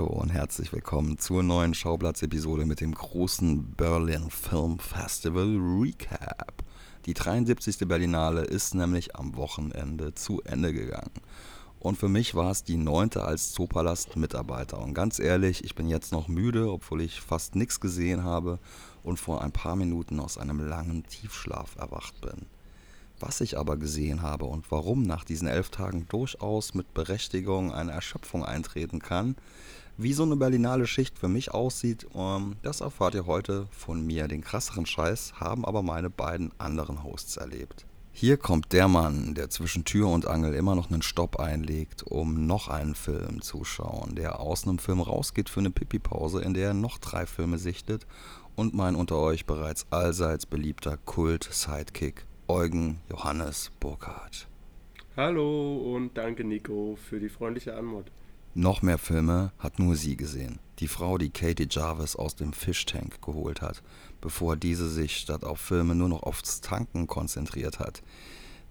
Hallo 0.00 0.14
und 0.14 0.30
herzlich 0.30 0.72
willkommen 0.72 1.18
zur 1.18 1.42
neuen 1.42 1.74
Schauplatz-Episode 1.74 2.64
mit 2.64 2.80
dem 2.80 2.94
großen 2.94 3.74
Berlin 3.74 4.30
Film 4.30 4.78
Festival 4.78 5.58
Recap. 5.58 6.64
Die 7.04 7.12
73. 7.12 7.86
Berlinale 7.86 8.40
ist 8.40 8.74
nämlich 8.74 9.14
am 9.14 9.36
Wochenende 9.36 10.14
zu 10.14 10.40
Ende 10.40 10.72
gegangen. 10.72 11.10
Und 11.80 11.98
für 11.98 12.08
mich 12.08 12.34
war 12.34 12.50
es 12.50 12.64
die 12.64 12.78
neunte 12.78 13.24
als 13.24 13.52
Zoopalast-Mitarbeiter. 13.52 14.80
Und 14.80 14.94
ganz 14.94 15.18
ehrlich, 15.18 15.64
ich 15.64 15.74
bin 15.74 15.86
jetzt 15.86 16.12
noch 16.12 16.28
müde, 16.28 16.72
obwohl 16.72 17.02
ich 17.02 17.20
fast 17.20 17.54
nichts 17.54 17.78
gesehen 17.78 18.24
habe 18.24 18.58
und 19.02 19.20
vor 19.20 19.42
ein 19.42 19.52
paar 19.52 19.76
Minuten 19.76 20.18
aus 20.18 20.38
einem 20.38 20.66
langen 20.66 21.04
Tiefschlaf 21.04 21.76
erwacht 21.76 22.18
bin. 22.22 22.46
Was 23.18 23.42
ich 23.42 23.58
aber 23.58 23.76
gesehen 23.76 24.22
habe 24.22 24.46
und 24.46 24.70
warum 24.70 25.02
nach 25.02 25.24
diesen 25.24 25.46
elf 25.46 25.68
Tagen 25.68 26.06
durchaus 26.08 26.72
mit 26.72 26.94
Berechtigung 26.94 27.70
eine 27.70 27.92
Erschöpfung 27.92 28.46
eintreten 28.46 29.00
kann, 29.00 29.36
wie 30.02 30.14
so 30.14 30.22
eine 30.22 30.36
Berlinale 30.36 30.86
Schicht 30.86 31.18
für 31.18 31.28
mich 31.28 31.52
aussieht, 31.52 32.06
ähm, 32.14 32.56
das 32.62 32.80
erfahrt 32.80 33.14
ihr 33.14 33.26
heute 33.26 33.66
von 33.70 34.04
mir. 34.04 34.28
Den 34.28 34.40
krasseren 34.40 34.86
Scheiß 34.86 35.34
haben 35.38 35.64
aber 35.66 35.82
meine 35.82 36.08
beiden 36.08 36.52
anderen 36.58 37.04
Hosts 37.04 37.36
erlebt. 37.36 37.84
Hier 38.12 38.38
kommt 38.38 38.72
der 38.72 38.88
Mann, 38.88 39.34
der 39.34 39.50
zwischen 39.50 39.84
Tür 39.84 40.08
und 40.08 40.26
Angel 40.26 40.54
immer 40.54 40.74
noch 40.74 40.90
einen 40.90 41.02
Stopp 41.02 41.38
einlegt, 41.38 42.02
um 42.02 42.46
noch 42.46 42.68
einen 42.68 42.94
Film 42.94 43.42
zu 43.42 43.64
schauen, 43.64 44.14
der 44.14 44.40
aus 44.40 44.66
einem 44.66 44.78
Film 44.78 45.00
rausgeht 45.00 45.48
für 45.50 45.60
eine 45.60 45.70
Pipi-Pause, 45.70 46.40
in 46.42 46.54
der 46.54 46.68
er 46.68 46.74
noch 46.74 46.98
drei 46.98 47.26
Filme 47.26 47.58
sichtet 47.58 48.06
und 48.56 48.74
mein 48.74 48.96
unter 48.96 49.16
euch 49.18 49.44
bereits 49.44 49.86
allseits 49.90 50.46
beliebter 50.46 50.96
Kult-Sidekick 50.96 52.24
Eugen 52.48 53.00
Johannes 53.10 53.70
Burkhardt. 53.78 54.48
Hallo 55.16 55.94
und 55.94 56.16
danke 56.16 56.42
Nico 56.42 56.96
für 56.96 57.20
die 57.20 57.28
freundliche 57.28 57.76
Anmod. 57.76 58.10
Noch 58.54 58.82
mehr 58.82 58.98
Filme 58.98 59.52
hat 59.58 59.78
nur 59.78 59.94
sie 59.94 60.16
gesehen. 60.16 60.58
Die 60.80 60.88
Frau, 60.88 61.18
die 61.18 61.30
Katie 61.30 61.68
Jarvis 61.70 62.16
aus 62.16 62.34
dem 62.34 62.52
Fishtank 62.52 63.22
geholt 63.22 63.62
hat, 63.62 63.82
bevor 64.20 64.56
diese 64.56 64.88
sich 64.88 65.18
statt 65.18 65.44
auf 65.44 65.60
Filme 65.60 65.94
nur 65.94 66.08
noch 66.08 66.24
aufs 66.24 66.60
Tanken 66.60 67.06
konzentriert 67.06 67.78
hat. 67.78 68.02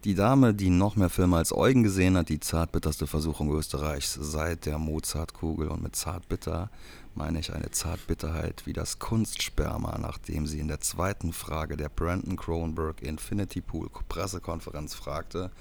Die 0.06 0.16
Dame, 0.16 0.54
die 0.54 0.70
noch 0.70 0.96
mehr 0.96 1.10
Filme 1.10 1.36
als 1.38 1.54
Eugen 1.54 1.84
gesehen 1.84 2.16
hat, 2.18 2.30
die 2.30 2.40
zartbitterste 2.40 3.06
Versuchung 3.06 3.52
Österreichs 3.52 4.14
seit 4.14 4.66
der 4.66 4.80
Mozartkugel. 4.80 5.68
Und 5.68 5.84
mit 5.84 5.96
zartbitter 5.96 6.70
meine 7.16 7.40
ich 7.40 7.54
eine 7.54 7.72
Zartbitterheit 7.72 8.66
wie 8.66 8.72
das 8.72 9.00
Kunstsperma, 9.00 9.98
nachdem 9.98 10.48
sie 10.48 10.60
in 10.60 10.70
der 10.70 10.80
zweiten 10.80 11.34
Frage 11.34 11.76
der 11.76 11.90
Brandon 11.90 12.38
Cronenberg 12.38 13.02
Infinity 13.02 13.60
Pool 13.60 13.90
Pressekonferenz 14.08 14.94
fragte, 14.94 15.52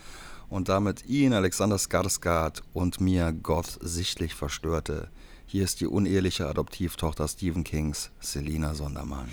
und 0.51 0.69
damit 0.69 1.07
ihn, 1.07 1.33
Alexander 1.33 1.77
Skarsgård 1.77 2.63
und 2.73 3.01
mir 3.01 3.33
Goth 3.33 3.79
sichtlich 3.81 4.35
verstörte. 4.35 5.09
Hier 5.47 5.65
ist 5.65 5.81
die 5.81 5.87
uneheliche 5.87 6.47
Adoptivtochter 6.47 7.29
Stephen 7.29 7.65
Kings, 7.65 8.11
Selina 8.21 8.75
Sondermann. 8.75 9.29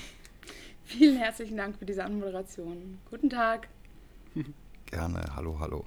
Vielen 0.83 1.17
herzlichen 1.17 1.57
Dank 1.57 1.77
für 1.77 1.85
diese 1.85 2.03
Anmoderation. 2.03 2.99
Guten 3.09 3.29
Tag. 3.29 3.67
Gerne, 4.85 5.23
hallo, 5.35 5.59
hallo. 5.59 5.85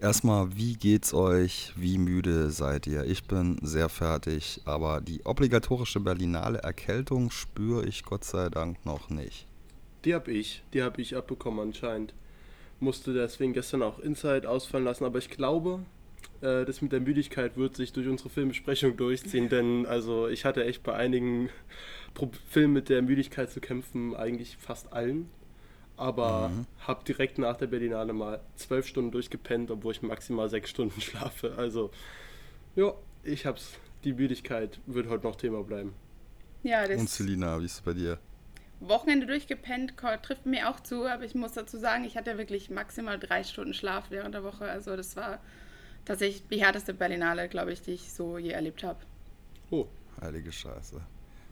Erstmal, 0.00 0.56
wie 0.56 0.74
geht's 0.74 1.14
euch? 1.14 1.72
Wie 1.76 1.98
müde 1.98 2.50
seid 2.50 2.88
ihr? 2.88 3.04
Ich 3.04 3.24
bin 3.24 3.58
sehr 3.62 3.88
fertig, 3.88 4.60
aber 4.64 5.00
die 5.00 5.24
obligatorische 5.24 6.00
Berlinale 6.00 6.58
Erkältung 6.58 7.30
spüre 7.30 7.86
ich 7.86 8.02
Gott 8.02 8.24
sei 8.24 8.48
Dank 8.48 8.84
noch 8.84 9.10
nicht. 9.10 9.46
Die 10.04 10.14
hab 10.14 10.26
ich, 10.26 10.64
die 10.72 10.82
hab 10.82 10.98
ich 10.98 11.14
abbekommen 11.14 11.60
anscheinend 11.60 12.14
musste 12.82 13.14
deswegen 13.14 13.52
gestern 13.52 13.82
auch 13.82 13.98
Inside 13.98 14.48
ausfallen 14.48 14.84
lassen, 14.84 15.04
aber 15.04 15.18
ich 15.18 15.30
glaube, 15.30 15.80
äh, 16.42 16.64
das 16.64 16.82
mit 16.82 16.92
der 16.92 17.00
Müdigkeit 17.00 17.56
wird 17.56 17.76
sich 17.76 17.92
durch 17.92 18.08
unsere 18.08 18.28
Filmbesprechung 18.28 18.96
durchziehen, 18.96 19.48
denn 19.48 19.86
also 19.86 20.28
ich 20.28 20.44
hatte 20.44 20.64
echt 20.64 20.82
bei 20.82 20.94
einigen 20.94 21.48
Filmen 22.50 22.74
mit 22.74 22.88
der 22.88 23.00
Müdigkeit 23.00 23.50
zu 23.50 23.60
kämpfen, 23.60 24.14
eigentlich 24.14 24.56
fast 24.58 24.92
allen. 24.92 25.30
Aber 25.96 26.48
mhm. 26.48 26.66
habe 26.80 27.04
direkt 27.04 27.38
nach 27.38 27.56
der 27.56 27.66
Berlinale 27.66 28.12
mal 28.12 28.40
zwölf 28.56 28.86
Stunden 28.86 29.10
durchgepennt, 29.10 29.70
obwohl 29.70 29.92
ich 29.92 30.02
maximal 30.02 30.48
sechs 30.48 30.70
Stunden 30.70 31.00
schlafe. 31.00 31.54
Also, 31.56 31.90
ja, 32.74 32.92
ich 33.22 33.46
hab's. 33.46 33.74
Die 34.04 34.14
Müdigkeit 34.14 34.80
wird 34.86 35.08
heute 35.08 35.24
noch 35.24 35.36
Thema 35.36 35.62
bleiben. 35.62 35.94
Ja, 36.64 36.88
das 36.88 36.98
Und 36.98 37.08
Selina, 37.08 37.60
wie 37.60 37.66
ist 37.66 37.74
es 37.74 37.80
bei 37.82 37.92
dir? 37.92 38.18
Wochenende 38.88 39.26
durchgepennt, 39.26 39.94
trifft 40.22 40.46
mir 40.46 40.68
auch 40.68 40.80
zu, 40.80 41.06
aber 41.06 41.24
ich 41.24 41.34
muss 41.34 41.52
dazu 41.52 41.78
sagen, 41.78 42.04
ich 42.04 42.16
hatte 42.16 42.38
wirklich 42.38 42.70
maximal 42.70 43.18
drei 43.18 43.44
Stunden 43.44 43.74
Schlaf 43.74 44.06
während 44.10 44.34
der 44.34 44.44
Woche. 44.44 44.64
Also 44.64 44.96
das 44.96 45.16
war 45.16 45.40
tatsächlich 46.04 46.46
die 46.48 46.60
härteste 46.62 46.94
Berlinale, 46.94 47.48
glaube 47.48 47.72
ich, 47.72 47.82
die 47.82 47.92
ich 47.92 48.12
so 48.12 48.38
je 48.38 48.50
erlebt 48.50 48.82
habe. 48.82 48.98
Oh, 49.70 49.86
heilige 50.20 50.52
Scheiße. 50.52 51.00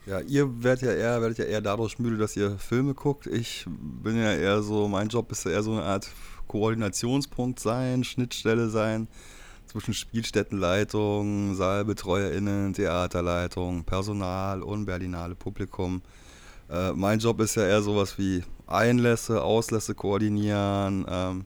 Ja, 0.06 0.20
ihr 0.20 0.62
werdet 0.62 0.82
ja 0.82 0.92
eher, 0.92 1.20
werdet 1.20 1.38
ja 1.38 1.44
eher 1.44 1.60
dadurch 1.60 1.98
müde, 1.98 2.16
dass 2.16 2.36
ihr 2.36 2.58
Filme 2.58 2.94
guckt. 2.94 3.26
Ich 3.26 3.66
bin 3.66 4.16
ja 4.16 4.32
eher 4.32 4.62
so, 4.62 4.88
mein 4.88 5.08
Job 5.08 5.30
ist 5.30 5.44
ja 5.44 5.52
eher 5.52 5.62
so 5.62 5.72
eine 5.72 5.82
Art 5.82 6.10
Koordinationspunkt 6.48 7.60
sein, 7.60 8.02
Schnittstelle 8.02 8.70
sein 8.70 9.08
zwischen 9.66 9.94
Spielstättenleitung, 9.94 11.54
SaalbetreuerInnen, 11.54 12.74
Theaterleitung, 12.74 13.84
Personal 13.84 14.62
und 14.62 14.84
Berlinale 14.84 15.36
Publikum. 15.36 16.02
Äh, 16.70 16.92
mein 16.92 17.18
Job 17.18 17.40
ist 17.40 17.56
ja 17.56 17.66
eher 17.66 17.82
sowas 17.82 18.18
wie 18.18 18.44
Einlässe, 18.66 19.42
Auslässe 19.42 19.94
koordinieren, 19.94 21.04
ähm, 21.08 21.44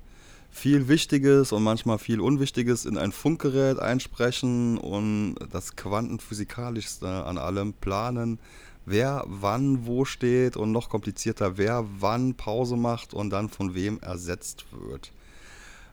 viel 0.50 0.88
Wichtiges 0.88 1.52
und 1.52 1.62
manchmal 1.62 1.98
viel 1.98 2.20
Unwichtiges 2.20 2.84
in 2.84 2.96
ein 2.98 3.10
Funkgerät 3.10 3.78
einsprechen 3.78 4.78
und 4.78 5.36
das 5.50 5.74
Quantenphysikalischste 5.74 7.24
an 7.24 7.38
allem 7.38 7.72
planen, 7.72 8.38
wer 8.86 9.24
wann 9.26 9.86
wo 9.86 10.04
steht 10.04 10.56
und 10.56 10.70
noch 10.70 10.90
komplizierter, 10.90 11.56
wer 11.56 11.84
wann 11.98 12.34
Pause 12.34 12.76
macht 12.76 13.14
und 13.14 13.30
dann 13.30 13.48
von 13.48 13.74
wem 13.74 13.98
ersetzt 14.00 14.66
wird. 14.70 15.10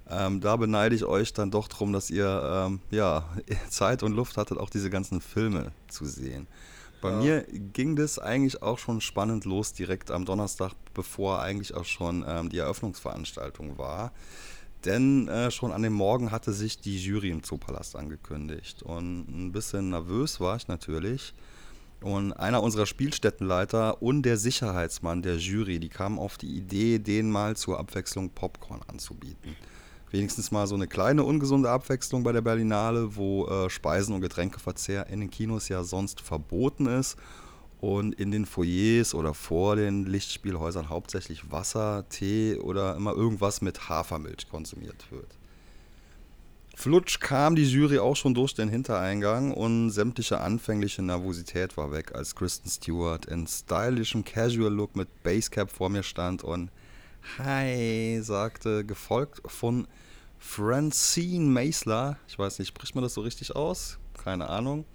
Ähm, 0.09 0.41
da 0.41 0.57
beneide 0.57 0.93
ich 0.93 1.05
euch 1.05 1.31
dann 1.33 1.51
doch 1.51 1.69
darum, 1.69 1.93
dass 1.93 2.09
ihr 2.09 2.67
ähm, 2.67 2.81
ja, 2.91 3.25
Zeit 3.69 4.03
und 4.03 4.13
Luft 4.13 4.35
hattet, 4.37 4.57
auch 4.57 4.69
diese 4.69 4.89
ganzen 4.89 5.21
Filme 5.21 5.71
zu 5.87 6.05
sehen. 6.05 6.47
Bei 7.01 7.09
ja. 7.09 7.17
mir 7.17 7.45
ging 7.73 7.95
das 7.95 8.19
eigentlich 8.19 8.61
auch 8.61 8.77
schon 8.77 9.01
spannend 9.01 9.45
los, 9.45 9.73
direkt 9.73 10.11
am 10.11 10.25
Donnerstag, 10.25 10.73
bevor 10.93 11.41
eigentlich 11.41 11.73
auch 11.73 11.85
schon 11.85 12.23
ähm, 12.27 12.49
die 12.49 12.59
Eröffnungsveranstaltung 12.59 13.77
war. 13.77 14.13
Denn 14.85 15.27
äh, 15.27 15.51
schon 15.51 15.71
an 15.71 15.81
dem 15.81 15.93
Morgen 15.93 16.31
hatte 16.31 16.53
sich 16.53 16.79
die 16.79 16.97
Jury 16.97 17.29
im 17.29 17.43
Zoopalast 17.43 17.95
angekündigt. 17.95 18.81
Und 18.83 19.27
ein 19.29 19.51
bisschen 19.51 19.89
nervös 19.89 20.39
war 20.39 20.55
ich 20.55 20.67
natürlich. 20.67 21.33
Und 22.01 22.33
einer 22.33 22.63
unserer 22.63 22.87
Spielstättenleiter 22.87 24.01
und 24.01 24.23
der 24.23 24.37
Sicherheitsmann 24.37 25.21
der 25.21 25.37
Jury, 25.37 25.79
die 25.79 25.89
kamen 25.89 26.17
auf 26.17 26.37
die 26.39 26.55
Idee, 26.55 26.97
denen 26.97 27.29
mal 27.29 27.55
zur 27.55 27.79
Abwechslung 27.79 28.31
Popcorn 28.31 28.81
anzubieten 28.87 29.55
wenigstens 30.11 30.51
mal 30.51 30.67
so 30.67 30.75
eine 30.75 30.87
kleine 30.87 31.23
ungesunde 31.23 31.69
Abwechslung 31.69 32.23
bei 32.23 32.31
der 32.31 32.41
Berlinale, 32.41 33.15
wo 33.15 33.47
äh, 33.47 33.69
Speisen- 33.69 34.13
und 34.13 34.21
Getränkeverzehr 34.21 35.07
in 35.07 35.19
den 35.19 35.31
Kinos 35.31 35.69
ja 35.69 35.83
sonst 35.83 36.21
verboten 36.21 36.85
ist 36.85 37.17
und 37.79 38.13
in 38.15 38.31
den 38.31 38.45
Foyers 38.45 39.15
oder 39.15 39.33
vor 39.33 39.75
den 39.75 40.05
Lichtspielhäusern 40.05 40.89
hauptsächlich 40.89 41.51
Wasser, 41.51 42.05
Tee 42.09 42.57
oder 42.57 42.95
immer 42.95 43.13
irgendwas 43.13 43.61
mit 43.61 43.89
Hafermilch 43.89 44.47
konsumiert 44.49 45.11
wird. 45.11 45.37
Flutsch 46.75 47.19
kam 47.19 47.55
die 47.55 47.69
Jury 47.69 47.99
auch 47.99 48.15
schon 48.15 48.33
durch 48.33 48.55
den 48.55 48.69
Hintereingang 48.69 49.51
und 49.51 49.89
sämtliche 49.89 50.39
anfängliche 50.39 51.01
Nervosität 51.01 51.75
war 51.77 51.91
weg, 51.91 52.15
als 52.15 52.33
Kristen 52.33 52.69
Stewart 52.69 53.25
in 53.25 53.45
stylischem 53.45 54.23
Casual 54.23 54.73
Look 54.73 54.95
mit 54.95 55.21
Basecap 55.21 55.69
vor 55.69 55.89
mir 55.89 56.03
stand 56.03 56.43
und 56.43 56.71
Hi 57.37 58.19
sagte, 58.21 58.83
gefolgt 58.83 59.41
von 59.45 59.87
Francine 60.39 61.45
Maisler. 61.45 62.17
Ich 62.27 62.37
weiß 62.37 62.59
nicht, 62.59 62.69
spricht 62.69 62.95
man 62.95 63.03
das 63.03 63.13
so 63.13 63.21
richtig 63.21 63.55
aus? 63.55 63.99
Keine 64.21 64.49
Ahnung. 64.49 64.85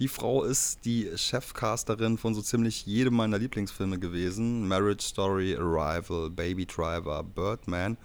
Die 0.00 0.08
Frau 0.08 0.42
ist 0.42 0.84
die 0.84 1.08
Chefcasterin 1.16 2.18
von 2.18 2.34
so 2.34 2.42
ziemlich 2.42 2.84
jedem 2.84 3.14
meiner 3.14 3.38
Lieblingsfilme 3.38 3.98
gewesen. 3.98 4.66
Marriage 4.66 5.04
Story, 5.04 5.56
Arrival, 5.56 6.30
Baby 6.30 6.66
Driver, 6.66 7.22
Birdman. 7.22 7.96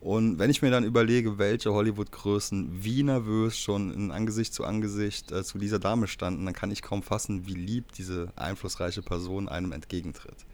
Und 0.00 0.38
wenn 0.38 0.48
ich 0.48 0.62
mir 0.62 0.70
dann 0.70 0.84
überlege, 0.84 1.38
welche 1.38 1.72
Hollywood-Größen 1.72 2.84
wie 2.84 3.02
nervös 3.02 3.58
schon 3.58 3.92
in 3.92 4.10
Angesicht 4.12 4.54
zu 4.54 4.64
Angesicht 4.64 5.32
äh, 5.32 5.42
zu 5.42 5.58
dieser 5.58 5.80
Dame 5.80 6.06
standen, 6.06 6.44
dann 6.44 6.54
kann 6.54 6.70
ich 6.70 6.82
kaum 6.82 7.02
fassen, 7.02 7.46
wie 7.46 7.54
lieb 7.54 7.92
diese 7.92 8.32
einflussreiche 8.36 9.02
Person 9.02 9.48
einem 9.48 9.72
entgegentritt. 9.72 10.46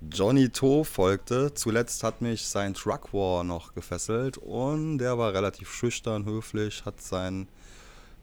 Johnny 0.00 0.48
To 0.48 0.84
folgte. 0.84 1.52
Zuletzt 1.54 2.04
hat 2.04 2.22
mich 2.22 2.46
sein 2.46 2.72
Truck 2.74 3.12
War 3.12 3.42
noch 3.42 3.74
gefesselt 3.74 4.38
und 4.38 4.98
der 4.98 5.18
war 5.18 5.34
relativ 5.34 5.72
schüchtern, 5.72 6.24
höflich, 6.24 6.84
hat 6.84 7.00
sein 7.02 7.48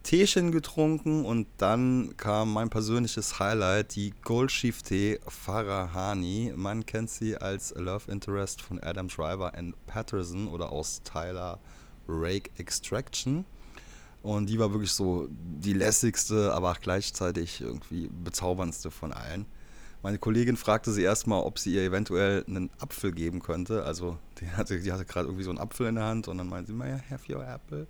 Teechen 0.02 0.52
getrunken 0.52 1.26
und 1.26 1.48
dann 1.58 2.16
kam 2.16 2.54
mein 2.54 2.70
persönliches 2.70 3.40
Highlight, 3.40 3.96
die 3.96 4.14
Goldschiefte 4.24 5.20
Farahani. 5.28 6.54
Man 6.56 6.86
kennt 6.86 7.10
sie 7.10 7.36
als 7.36 7.74
Love 7.76 8.10
Interest 8.10 8.62
von 8.62 8.80
Adam 8.82 9.10
Driver 9.10 9.54
and 9.56 9.76
Patterson 9.86 10.48
oder 10.48 10.72
aus 10.72 11.02
Tyler 11.04 11.60
Rake 12.08 12.52
Extraction. 12.58 13.44
Und 14.24 14.46
die 14.46 14.60
war 14.60 14.72
wirklich 14.72 14.92
so 14.92 15.28
die 15.30 15.74
lässigste, 15.74 16.54
aber 16.54 16.72
auch 16.72 16.80
gleichzeitig 16.80 17.60
irgendwie 17.60 18.10
bezauberndste 18.24 18.92
von 18.92 19.12
allen. 19.12 19.46
Meine 20.06 20.20
Kollegin 20.20 20.56
fragte 20.56 20.92
sie 20.92 21.02
erstmal, 21.02 21.42
ob 21.42 21.58
sie 21.58 21.74
ihr 21.74 21.82
eventuell 21.82 22.46
einen 22.48 22.70
Apfel 22.78 23.12
geben 23.12 23.42
könnte. 23.42 23.86
Also 23.86 24.20
die 24.40 24.48
hatte, 24.52 24.80
die 24.80 24.92
hatte 24.92 25.04
gerade 25.04 25.26
irgendwie 25.26 25.44
so 25.44 25.50
einen 25.50 25.58
Apfel 25.58 25.88
in 25.88 25.96
der 25.96 26.04
Hand 26.04 26.28
und 26.28 26.38
dann 26.38 26.48
meinte 26.48 26.72
sie, 26.72 26.78
ja, 26.78 27.00
have 27.10 27.34
your 27.34 27.44
apple. 27.44 27.88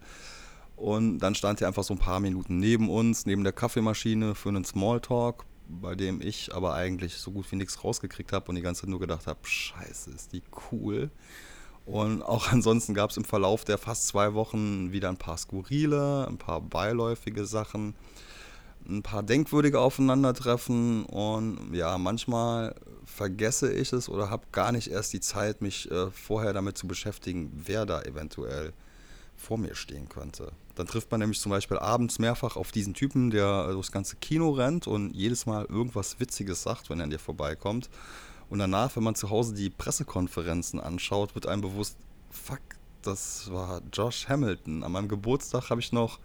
Und 0.77 1.19
dann 1.19 1.35
stand 1.35 1.59
sie 1.59 1.65
einfach 1.65 1.83
so 1.83 1.93
ein 1.93 1.99
paar 1.99 2.21
Minuten 2.21 2.57
neben 2.57 2.89
uns, 2.89 3.25
neben 3.25 3.43
der 3.43 3.51
Kaffeemaschine 3.51 4.33
für 4.33 4.47
einen 4.47 4.63
Smalltalk, 4.63 5.43
bei 5.67 5.93
dem 5.95 6.21
ich 6.21 6.55
aber 6.55 6.73
eigentlich 6.73 7.15
so 7.15 7.31
gut 7.31 7.51
wie 7.51 7.57
nichts 7.57 7.83
rausgekriegt 7.83 8.31
habe 8.31 8.47
und 8.47 8.55
die 8.55 8.61
ganze 8.61 8.83
Zeit 8.83 8.91
nur 8.91 9.01
gedacht 9.01 9.27
habe, 9.27 9.39
scheiße, 9.43 10.11
ist 10.11 10.31
die 10.31 10.43
cool. 10.71 11.11
Und 11.85 12.21
auch 12.21 12.47
ansonsten 12.53 12.93
gab 12.93 13.09
es 13.09 13.17
im 13.17 13.25
Verlauf 13.25 13.65
der 13.65 13.77
fast 13.77 14.07
zwei 14.07 14.33
Wochen 14.33 14.93
wieder 14.93 15.09
ein 15.09 15.17
paar 15.17 15.37
skurrile, 15.37 16.25
ein 16.29 16.37
paar 16.37 16.61
beiläufige 16.61 17.45
Sachen, 17.45 17.93
ein 18.87 19.03
paar 19.03 19.23
denkwürdige 19.23 19.79
Aufeinandertreffen 19.79 21.05
und 21.05 21.73
ja, 21.73 21.97
manchmal 21.97 22.75
vergesse 23.05 23.71
ich 23.71 23.93
es 23.93 24.09
oder 24.09 24.29
habe 24.29 24.45
gar 24.51 24.71
nicht 24.71 24.89
erst 24.89 25.13
die 25.13 25.19
Zeit, 25.19 25.61
mich 25.61 25.89
äh, 25.91 26.11
vorher 26.11 26.53
damit 26.53 26.77
zu 26.77 26.87
beschäftigen, 26.87 27.51
wer 27.65 27.85
da 27.85 28.01
eventuell 28.01 28.73
vor 29.35 29.57
mir 29.57 29.75
stehen 29.75 30.09
könnte. 30.09 30.51
Dann 30.75 30.87
trifft 30.87 31.11
man 31.11 31.19
nämlich 31.19 31.39
zum 31.39 31.49
Beispiel 31.51 31.77
abends 31.77 32.19
mehrfach 32.19 32.55
auf 32.55 32.71
diesen 32.71 32.93
Typen, 32.93 33.31
der 33.31 33.71
durchs 33.71 33.91
ganze 33.91 34.15
Kino 34.17 34.51
rennt 34.51 34.87
und 34.87 35.13
jedes 35.13 35.45
Mal 35.45 35.65
irgendwas 35.65 36.19
Witziges 36.19 36.63
sagt, 36.63 36.89
wenn 36.89 36.99
er 36.99 37.05
an 37.05 37.09
dir 37.09 37.19
vorbeikommt. 37.19 37.89
Und 38.49 38.59
danach, 38.59 38.95
wenn 38.95 39.03
man 39.03 39.15
zu 39.15 39.29
Hause 39.29 39.53
die 39.53 39.69
Pressekonferenzen 39.69 40.79
anschaut, 40.79 41.35
wird 41.35 41.47
einem 41.47 41.61
bewusst, 41.61 41.97
fuck, 42.29 42.61
das 43.01 43.51
war 43.51 43.81
Josh 43.91 44.27
Hamilton. 44.27 44.83
An 44.83 44.91
meinem 44.91 45.07
Geburtstag 45.07 45.69
habe 45.69 45.81
ich 45.81 45.91
noch 45.91 46.19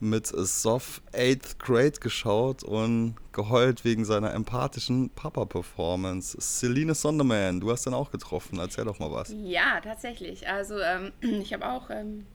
mit 0.00 0.26
Soft 0.26 1.02
8th 1.12 1.58
Grade 1.58 1.98
geschaut 2.00 2.62
und 2.62 3.16
geheult 3.32 3.84
wegen 3.84 4.04
seiner 4.04 4.32
empathischen 4.34 5.10
Papa-Performance. 5.10 6.38
Celine 6.40 6.94
Sonderman, 6.94 7.60
du 7.60 7.70
hast 7.70 7.86
den 7.86 7.94
auch 7.94 8.10
getroffen. 8.10 8.58
Erzähl 8.58 8.84
doch 8.84 8.98
mal 8.98 9.10
was. 9.10 9.34
Ja, 9.42 9.80
tatsächlich. 9.80 10.48
Also 10.48 10.78
ähm, 10.78 11.12
ich 11.20 11.52
habe 11.52 11.68
auch 11.68 11.90
ähm, 11.90 12.26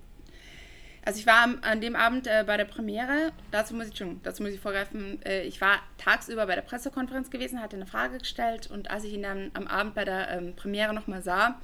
also 1.03 1.19
ich 1.19 1.25
war 1.25 1.47
an 1.61 1.81
dem 1.81 1.95
Abend 1.95 2.27
äh, 2.27 2.43
bei 2.45 2.57
der 2.57 2.65
Premiere, 2.65 3.31
dazu 3.49 3.73
muss 3.73 3.87
ich 3.87 3.97
schon, 3.97 4.21
dazu 4.21 4.43
muss 4.43 4.51
ich 4.51 4.59
vorgreifen, 4.59 5.19
äh, 5.25 5.43
ich 5.43 5.59
war 5.59 5.79
tagsüber 5.97 6.45
bei 6.45 6.53
der 6.53 6.61
Pressekonferenz 6.61 7.31
gewesen, 7.31 7.59
hatte 7.59 7.75
eine 7.75 7.87
Frage 7.87 8.19
gestellt 8.19 8.69
und 8.69 8.91
als 8.91 9.03
ich 9.03 9.13
ihn 9.13 9.23
dann 9.23 9.49
am 9.55 9.65
Abend 9.65 9.95
bei 9.95 10.05
der 10.05 10.29
ähm, 10.29 10.55
Premiere 10.55 10.93
nochmal 10.93 11.23
sah 11.23 11.59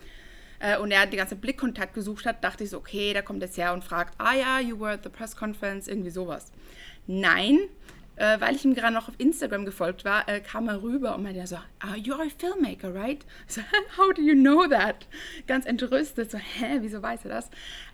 äh, 0.60 0.78
und 0.78 0.92
er 0.92 1.06
die 1.06 1.18
ganze 1.18 1.36
Blickkontakt 1.36 1.94
gesucht 1.94 2.26
hat, 2.26 2.44
dachte 2.44 2.64
ich 2.64 2.70
so, 2.70 2.78
okay, 2.78 3.14
da 3.14 3.22
kommt 3.22 3.42
jetzt 3.42 3.58
her 3.58 3.74
und 3.74 3.84
fragt, 3.84 4.16
ah 4.18 4.34
ja, 4.34 4.60
you 4.60 4.80
were 4.80 4.92
at 4.92 5.04
the 5.04 5.10
press 5.10 5.36
conference, 5.36 5.88
irgendwie 5.88 6.10
sowas. 6.10 6.52
Nein, 7.06 7.60
äh, 8.18 8.40
weil 8.40 8.56
ich 8.56 8.66
ihm 8.66 8.74
gerade 8.74 8.94
noch 8.94 9.08
auf 9.10 9.16
Instagram 9.18 9.66
gefolgt 9.66 10.04
war, 10.04 10.28
äh, 10.28 10.42
kam 10.42 10.68
er 10.68 10.82
rüber 10.82 11.16
und 11.16 11.24
meinte 11.24 11.46
so, 11.48 11.56
ah, 11.56 11.94
you're 11.96 12.22
a 12.22 12.30
filmmaker, 12.38 12.94
right? 12.94 13.26
So, 13.48 13.62
how 13.98 14.12
do 14.14 14.22
you 14.22 14.34
know 14.34 14.68
that? 14.68 15.08
Ganz 15.48 15.66
entrüstet, 15.66 16.32
so, 16.32 16.38
hä, 16.38 16.80
wieso 16.82 17.02
weiß 17.02 17.26
er 17.26 17.30
das? 17.30 17.50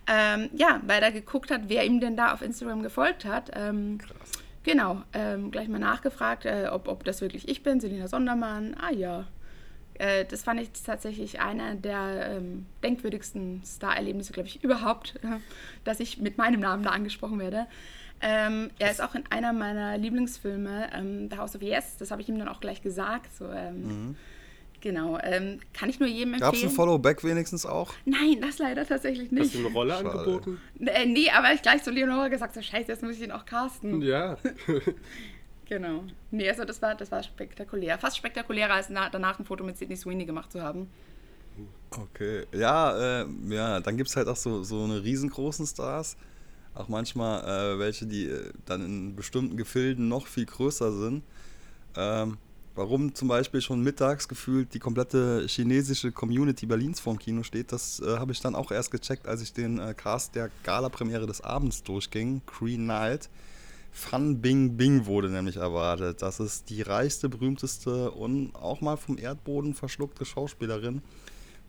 Ähm, 0.06 0.50
ja, 0.54 0.80
weil 0.86 1.02
er 1.02 1.12
geguckt 1.12 1.50
hat, 1.50 1.62
wer 1.68 1.84
ihm 1.84 2.00
denn 2.00 2.16
da 2.16 2.32
auf 2.32 2.42
Instagram 2.42 2.82
gefolgt 2.82 3.24
hat. 3.24 3.50
Ähm, 3.54 3.98
Krass. 3.98 4.44
Genau, 4.64 5.02
ähm, 5.12 5.50
gleich 5.50 5.68
mal 5.68 5.78
nachgefragt, 5.78 6.46
äh, 6.46 6.68
ob, 6.72 6.88
ob 6.88 7.04
das 7.04 7.20
wirklich 7.20 7.48
ich 7.48 7.62
bin, 7.62 7.80
Selina 7.80 8.08
Sondermann. 8.08 8.74
Ah 8.80 8.92
ja, 8.92 9.26
äh, 9.98 10.24
das 10.24 10.42
fand 10.42 10.60
ich 10.60 10.70
tatsächlich 10.72 11.40
einer 11.40 11.74
der 11.74 12.36
ähm, 12.36 12.66
denkwürdigsten 12.82 13.62
Star-Erlebnisse, 13.64 14.32
glaube 14.32 14.48
ich, 14.48 14.62
überhaupt, 14.64 15.16
äh, 15.22 15.38
dass 15.84 16.00
ich 16.00 16.18
mit 16.18 16.38
meinem 16.38 16.60
Namen 16.60 16.82
da 16.82 16.90
angesprochen 16.90 17.38
werde. 17.38 17.66
Ähm, 18.20 18.70
er 18.78 18.90
ist 18.90 19.02
auch 19.02 19.14
in 19.14 19.24
einer 19.30 19.52
meiner 19.52 19.98
Lieblingsfilme, 19.98 20.90
ähm, 20.94 21.28
The 21.30 21.36
House 21.36 21.54
of 21.56 21.62
Yes, 21.62 21.96
das 21.98 22.10
habe 22.10 22.22
ich 22.22 22.28
ihm 22.28 22.38
dann 22.38 22.48
auch 22.48 22.60
gleich 22.60 22.80
gesagt. 22.82 23.34
So, 23.36 23.46
ähm, 23.50 23.82
mhm. 23.82 24.16
Genau, 24.80 25.18
ähm, 25.22 25.60
kann 25.72 25.88
ich 25.88 25.98
nur 25.98 26.08
jedem 26.08 26.34
empfehlen. 26.34 26.52
Gab 26.52 26.54
es 26.54 26.62
ein 26.62 26.68
Follow-Back 26.68 27.24
wenigstens 27.24 27.64
auch? 27.64 27.94
Nein, 28.04 28.38
das 28.42 28.58
leider 28.58 28.86
tatsächlich 28.86 29.32
nicht. 29.32 29.44
Hast 29.44 29.54
du 29.54 29.60
eine 29.60 29.68
Rolle 29.68 29.94
Schade. 29.94 30.10
angeboten? 30.10 30.60
Äh, 30.78 31.06
nee, 31.06 31.30
aber 31.30 31.54
ich 31.54 31.62
gleich 31.62 31.82
zu 31.82 31.90
Leonora 31.90 32.28
gesagt, 32.28 32.54
so 32.54 32.60
scheiße, 32.60 32.92
jetzt 32.92 33.02
muss 33.02 33.16
ich 33.16 33.22
ihn 33.22 33.30
auch 33.30 33.46
casten. 33.46 34.02
Ja. 34.02 34.36
genau. 35.74 36.04
Nee, 36.30 36.48
also 36.48 36.64
das 36.64 36.80
war, 36.80 36.94
das 36.94 37.10
war 37.10 37.22
spektakulär. 37.22 37.98
Fast 37.98 38.16
spektakulärer, 38.16 38.74
als 38.74 38.88
danach 38.88 39.38
ein 39.38 39.44
Foto 39.44 39.64
mit 39.64 39.76
Sidney 39.76 39.96
Sweeney 39.96 40.24
gemacht 40.24 40.52
zu 40.52 40.62
haben. 40.62 40.88
Okay, 41.90 42.44
ja, 42.52 43.22
äh, 43.22 43.26
ja 43.48 43.80
dann 43.80 43.96
gibt 43.96 44.08
es 44.08 44.16
halt 44.16 44.28
auch 44.28 44.36
so, 44.36 44.62
so 44.62 44.82
eine 44.84 45.02
riesengroßen 45.02 45.66
Stars 45.66 46.16
auch 46.74 46.88
manchmal 46.88 47.44
äh, 47.44 47.78
welche, 47.78 48.06
die 48.06 48.26
äh, 48.26 48.52
dann 48.66 48.84
in 48.84 49.16
bestimmten 49.16 49.56
Gefilden 49.56 50.08
noch 50.08 50.26
viel 50.26 50.46
größer 50.46 50.92
sind. 50.92 51.22
Ähm, 51.96 52.36
warum 52.74 53.14
zum 53.14 53.28
Beispiel 53.28 53.60
schon 53.60 53.82
mittags 53.82 54.26
gefühlt 54.26 54.74
die 54.74 54.80
komplette 54.80 55.46
chinesische 55.48 56.10
Community 56.10 56.66
Berlins 56.66 56.98
vorm 56.98 57.18
Kino 57.18 57.44
steht, 57.44 57.70
das 57.70 58.00
äh, 58.00 58.18
habe 58.18 58.32
ich 58.32 58.40
dann 58.40 58.56
auch 58.56 58.72
erst 58.72 58.90
gecheckt, 58.90 59.28
als 59.28 59.40
ich 59.40 59.52
den 59.52 59.78
äh, 59.78 59.94
Cast 59.94 60.34
der 60.34 60.50
Gala-Premiere 60.64 61.26
des 61.26 61.40
Abends 61.40 61.82
durchging, 61.84 62.42
Green 62.46 62.86
Night. 62.86 63.28
Fan 63.94 64.42
Bing 64.42 64.76
Bing 64.76 65.06
wurde 65.06 65.30
nämlich 65.30 65.56
erwartet. 65.56 66.20
Das 66.20 66.40
ist 66.40 66.68
die 66.68 66.82
reichste, 66.82 67.28
berühmteste 67.30 68.10
und 68.10 68.54
auch 68.54 68.82
mal 68.82 68.96
vom 68.96 69.16
Erdboden 69.16 69.72
verschluckte 69.72 70.26
Schauspielerin 70.26 71.00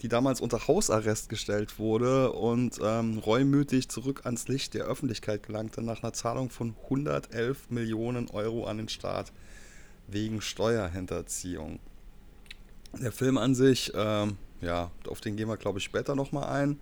die 0.02 0.10
damals 0.10 0.42
unter 0.42 0.68
Hausarrest 0.68 1.30
gestellt 1.30 1.80
wurde 1.80 2.32
und 2.32 2.80
ähm, 2.82 3.20
reumütig 3.20 3.90
zurück 3.90 4.22
ans 4.26 4.48
Licht 4.48 4.74
der 4.74 4.86
Öffentlichkeit 4.86 5.44
gelangte 5.44 5.82
nach 5.82 6.04
einer 6.04 6.14
Zahlung 6.14 6.50
von 6.50 6.76
111 6.84 7.70
Millionen 7.70 8.30
Euro 8.30 8.66
an 8.66 8.78
den 8.78 8.90
Staat 8.90 9.32
wegen 10.08 10.42
Steuerhinterziehung. 10.42 11.80
Der 13.02 13.12
Film 13.12 13.38
an 13.38 13.56
sich, 13.56 13.92
ähm, 13.96 14.38
ja, 14.62 14.92
auf 15.08 15.22
den 15.22 15.38
gehen 15.38 15.48
wir, 15.48 15.58
glaube 15.58 15.80
ich, 15.80 15.86
später 15.86 16.16
nochmal 16.16 16.50
ein. 16.50 16.80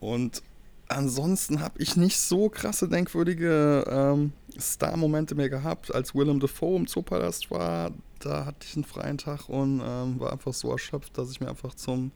Und 0.00 0.42
ansonsten 0.90 1.60
habe 1.60 1.80
ich 1.80 1.96
nicht 1.96 2.18
so 2.18 2.48
krasse, 2.48 2.88
denkwürdige 2.88 3.84
ähm, 3.88 4.32
Star-Momente 4.58 5.34
mehr 5.34 5.48
gehabt. 5.48 5.94
Als 5.94 6.14
Willem 6.14 6.40
Dafoe 6.40 6.76
im 6.76 6.86
Zoopalast 6.86 7.50
war, 7.50 7.92
da 8.18 8.46
hatte 8.46 8.66
ich 8.66 8.74
einen 8.74 8.84
freien 8.84 9.18
Tag 9.18 9.48
und 9.48 9.80
ähm, 9.84 10.20
war 10.20 10.32
einfach 10.32 10.52
so 10.52 10.70
erschöpft, 10.70 11.16
dass 11.16 11.30
ich 11.30 11.40
mir 11.40 11.48
einfach 11.48 11.74
zum 11.74 12.12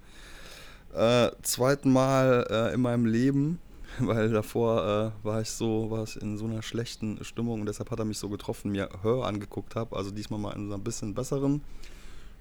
äh, 0.94 1.30
zweiten 1.42 1.92
Mal 1.92 2.46
äh, 2.50 2.74
in 2.74 2.80
meinem 2.80 3.06
Leben, 3.06 3.58
weil 3.98 4.30
davor 4.30 5.14
äh, 5.22 5.24
war 5.26 5.40
ich 5.40 5.50
so, 5.50 5.90
war 5.90 6.04
ich 6.04 6.20
in 6.20 6.36
so 6.36 6.44
einer 6.44 6.62
schlechten 6.62 7.24
Stimmung 7.24 7.60
und 7.60 7.66
deshalb 7.66 7.90
hat 7.90 7.98
er 7.98 8.04
mich 8.04 8.18
so 8.18 8.28
getroffen, 8.28 8.72
mir 8.72 8.88
Hör 9.02 9.24
angeguckt 9.24 9.76
habe. 9.76 9.96
Also 9.96 10.10
diesmal 10.10 10.40
mal 10.40 10.52
in 10.56 10.68
so 10.68 10.74
ein 10.74 10.84
bisschen 10.84 11.14
besseren 11.14 11.62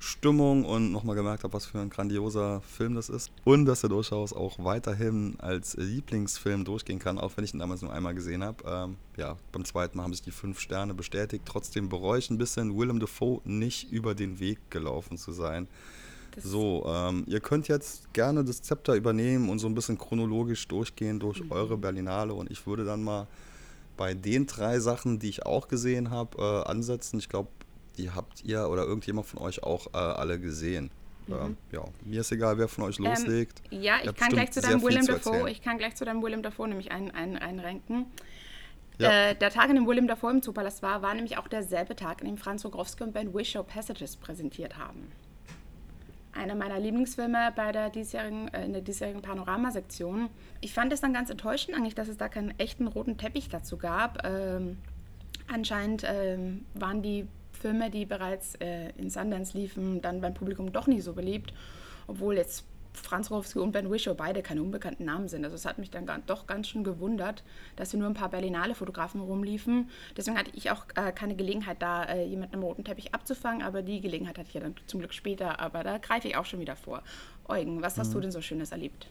Stimmung 0.04 0.66
und 0.66 0.92
nochmal 0.92 1.16
gemerkt 1.16 1.46
habe, 1.46 1.54
was 1.54 1.66
für 1.66 1.80
ein 1.80 1.90
grandioser 1.90 2.62
Film 2.62 2.96
das 2.96 3.08
ist. 3.08 3.32
Und 3.46 3.66
dass 3.66 3.84
er 3.84 3.90
durchaus 3.90 4.34
auch 4.34 4.60
weiterhin 4.60 5.36
als 5.40 5.76
Lieblingsfilm 5.78 6.66
durchgehen 6.66 7.00
kann, 7.00 7.18
auch 7.18 7.32
wenn 7.38 7.46
ich 7.46 7.54
ihn 7.54 7.60
damals 7.60 7.82
nur 7.82 7.94
einmal 7.94 8.14
gesehen 8.14 8.44
habe. 8.44 8.64
Ähm, 8.68 8.98
ja, 9.16 9.38
beim 9.54 9.64
zweiten 9.64 9.98
Mal 9.98 10.04
haben 10.04 10.14
sich 10.14 10.22
die 10.22 10.32
fünf 10.32 10.60
Sterne 10.60 10.94
bestätigt. 10.94 11.46
Trotzdem 11.46 11.88
bereue 11.88 12.20
ich 12.20 12.30
ein 12.30 12.38
bisschen, 12.38 12.78
Willem 12.78 13.00
Dafoe 13.00 13.40
nicht 13.46 13.94
über 13.94 14.14
den 14.14 14.40
Weg 14.40 14.60
gelaufen 14.70 15.18
zu 15.18 15.32
sein. 15.32 15.70
Das 16.36 16.44
so, 16.44 16.84
ähm, 16.86 17.24
ihr 17.28 17.40
könnt 17.40 17.70
jetzt 17.70 18.14
gerne 18.14 18.44
das 18.44 18.62
Zepter 18.62 18.96
übernehmen 18.96 19.50
und 19.50 19.60
so 19.60 19.68
ein 19.68 19.76
bisschen 19.76 19.98
chronologisch 19.98 20.68
durchgehen 20.68 21.20
durch 21.20 21.42
mhm. 21.42 21.52
eure 21.52 21.78
Berlinale 21.78 22.34
und 22.34 22.52
ich 22.52 22.68
würde 22.68 22.84
dann 22.84 23.04
mal 23.04 23.28
bei 23.96 24.16
den 24.16 24.48
drei 24.48 24.80
Sachen, 24.80 25.20
die 25.20 25.30
ich 25.30 25.46
auch 25.46 25.68
gesehen 25.68 26.10
habe, 26.10 26.38
äh, 26.40 26.70
ansetzen. 26.70 27.20
Ich 27.20 27.30
glaube, 27.30 27.50
die 27.98 28.12
habt 28.12 28.44
ihr 28.44 28.70
oder 28.70 28.84
irgendjemand 28.84 29.28
von 29.28 29.40
euch 29.40 29.64
auch 29.64 29.88
äh, 29.94 29.98
alle 29.98 30.40
gesehen. 30.40 30.92
Mhm. 31.28 31.34
Ähm, 31.34 31.58
ja, 31.72 31.84
mir 32.04 32.22
ist 32.22 32.32
egal, 32.32 32.58
wer 32.58 32.68
von 32.68 32.86
euch 32.86 33.00
ähm, 33.00 33.06
loslegt. 33.06 33.62
Ähm, 33.72 33.82
ja, 33.82 33.96
ich 34.04 34.16
kann 34.16 34.30
gleich 34.30 34.52
zu 34.52 34.62
deinem 34.62 34.82
William 34.82 35.06
Dafoe, 35.06 35.50
ich 35.50 35.62
kann 35.62 35.78
gleich 35.78 35.96
zu 35.96 36.06
deinem 36.06 36.22
William 36.22 36.44
Dafoe 36.44 36.68
nämlich 36.68 36.92
ein, 36.92 37.12
ein, 37.12 37.38
einrenken. 37.38 38.06
Ja. 39.00 39.30
Äh, 39.30 39.36
der 39.36 39.50
Tag, 39.50 39.70
an 39.70 39.76
dem 39.76 39.88
William 39.88 40.08
Dafoe 40.08 40.32
im 40.32 40.42
Zoopalast 40.42 40.84
war, 40.84 41.02
war 41.02 41.14
nämlich 41.14 41.38
auch 41.38 41.48
derselbe 41.48 41.96
Tag, 41.96 42.22
an 42.22 42.28
dem 42.28 42.38
Franz 42.38 42.64
Rogrowski 42.64 43.04
und 43.04 43.14
Ben 43.14 43.34
Wishow 43.34 43.64
Passages 43.64 44.18
präsentiert 44.18 44.78
haben. 44.78 45.12
Einer 46.34 46.56
meiner 46.56 46.80
Lieblingsfilme 46.80 47.54
bei 47.56 47.72
der 47.72 47.90
diesjährigen, 47.90 48.54
äh, 48.54 48.66
in 48.66 48.74
der 48.74 48.82
diesjährigen 48.82 49.22
Panoramasektion. 49.22 50.30
Ich 50.62 50.74
fand 50.74 50.92
es 50.92 51.02
dann 51.02 51.14
ganz 51.14 51.30
enttäuschend 51.30 51.76
eigentlich, 51.78 51.96
dass 51.96 52.08
es 52.08 52.18
da 52.18 52.28
keinen 52.28 52.58
echten 52.60 52.88
roten 52.88 53.18
Teppich 53.18 53.50
dazu 53.50 53.78
gab. 53.78 54.26
Ähm, 54.26 54.78
anscheinend 55.48 56.04
ähm, 56.08 56.66
waren 56.74 57.02
die 57.02 57.28
Filme, 57.64 57.90
die 57.90 58.06
bereits 58.06 58.56
äh, 58.56 58.90
in 58.98 59.10
Sundance 59.10 59.58
liefen, 59.58 60.02
dann 60.02 60.20
beim 60.20 60.34
Publikum 60.34 60.74
doch 60.74 60.86
nicht 60.86 61.02
so 61.02 61.14
beliebt, 61.14 61.54
obwohl 62.08 62.36
jetzt 62.36 62.66
Franz 62.92 63.32
Rowski 63.32 63.58
und 63.60 63.72
Ben 63.72 63.90
Wishow 63.90 64.14
beide 64.14 64.44
keine 64.44 64.62
unbekannten 64.62 65.06
Namen 65.06 65.30
sind. 65.30 65.46
Also 65.46 65.56
es 65.56 65.66
hat 65.66 65.78
mich 65.78 65.90
dann 65.90 66.06
doch 66.28 66.46
ganz 66.46 66.68
schön 66.68 66.84
gewundert, 66.84 67.42
dass 67.78 67.92
hier 67.92 68.02
nur 68.02 68.10
ein 68.10 68.16
paar 68.16 68.30
Berlinale-Fotografen 68.30 69.22
rumliefen. 69.22 69.90
Deswegen 70.18 70.38
hatte 70.38 70.52
ich 70.54 70.72
auch 70.72 70.86
äh, 70.96 71.14
keine 71.14 71.38
Gelegenheit, 71.38 71.82
da 71.82 72.04
äh, 72.04 72.26
jemanden 72.26 72.56
am 72.56 72.64
roten 72.64 72.84
Teppich 72.84 73.14
abzufangen, 73.14 73.62
aber 73.64 73.82
die 73.82 74.02
Gelegenheit 74.02 74.38
hatte 74.38 74.50
ich 74.50 74.54
ja 74.54 74.60
dann 74.60 74.76
zum 74.86 75.00
Glück 75.00 75.14
später. 75.14 75.62
Aber 75.62 75.86
da 75.86 76.00
greife 76.00 76.28
ich 76.28 76.36
auch 76.36 76.46
schon 76.46 76.60
wieder 76.60 76.76
vor. 76.76 77.02
Eugen, 77.48 77.82
was 77.82 77.98
hast 77.98 78.10
mhm. 78.10 78.14
du 78.14 78.20
denn 78.20 78.32
so 78.32 78.42
Schönes 78.42 78.74
erlebt? 78.74 79.08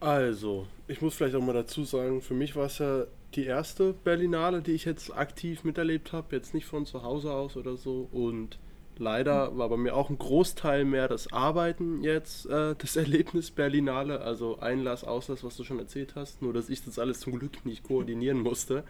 Also, 0.00 0.66
ich 0.86 1.00
muss 1.00 1.14
vielleicht 1.14 1.34
auch 1.34 1.42
mal 1.42 1.54
dazu 1.54 1.84
sagen, 1.84 2.20
für 2.20 2.34
mich 2.34 2.54
war 2.56 2.66
es 2.66 2.78
ja 2.78 3.06
die 3.34 3.44
erste 3.44 3.92
Berlinale, 3.92 4.62
die 4.62 4.72
ich 4.72 4.84
jetzt 4.84 5.16
aktiv 5.16 5.64
miterlebt 5.64 6.12
habe, 6.12 6.34
jetzt 6.34 6.54
nicht 6.54 6.66
von 6.66 6.86
zu 6.86 7.02
Hause 7.02 7.32
aus 7.32 7.56
oder 7.56 7.76
so. 7.76 8.08
Und 8.10 8.58
leider 8.98 9.56
war 9.56 9.68
bei 9.68 9.76
mir 9.76 9.94
auch 9.94 10.10
ein 10.10 10.18
Großteil 10.18 10.84
mehr 10.84 11.08
das 11.08 11.32
Arbeiten 11.32 12.02
jetzt 12.02 12.46
äh, 12.46 12.74
das 12.76 12.96
Erlebnis 12.96 13.50
Berlinale, 13.50 14.20
also 14.20 14.58
Einlass, 14.58 15.04
Auslass, 15.04 15.44
was 15.44 15.56
du 15.56 15.64
schon 15.64 15.78
erzählt 15.78 16.14
hast, 16.16 16.42
nur 16.42 16.52
dass 16.52 16.68
ich 16.68 16.84
das 16.84 16.98
alles 16.98 17.20
zum 17.20 17.38
Glück 17.38 17.64
nicht 17.64 17.84
koordinieren 17.84 18.40
musste. 18.40 18.84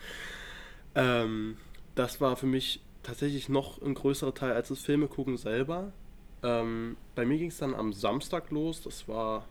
Ähm, 0.94 1.56
das 1.94 2.20
war 2.20 2.36
für 2.36 2.46
mich 2.46 2.80
tatsächlich 3.02 3.48
noch 3.48 3.80
ein 3.82 3.94
größerer 3.94 4.34
Teil 4.34 4.52
als 4.52 4.68
das 4.68 4.80
Filmegucken 4.80 5.36
selber. 5.36 5.92
Ähm, 6.42 6.96
bei 7.14 7.26
mir 7.26 7.38
ging 7.38 7.48
es 7.48 7.58
dann 7.58 7.74
am 7.74 7.92
Samstag 7.92 8.50
los, 8.50 8.82
das 8.82 9.06
war 9.06 9.46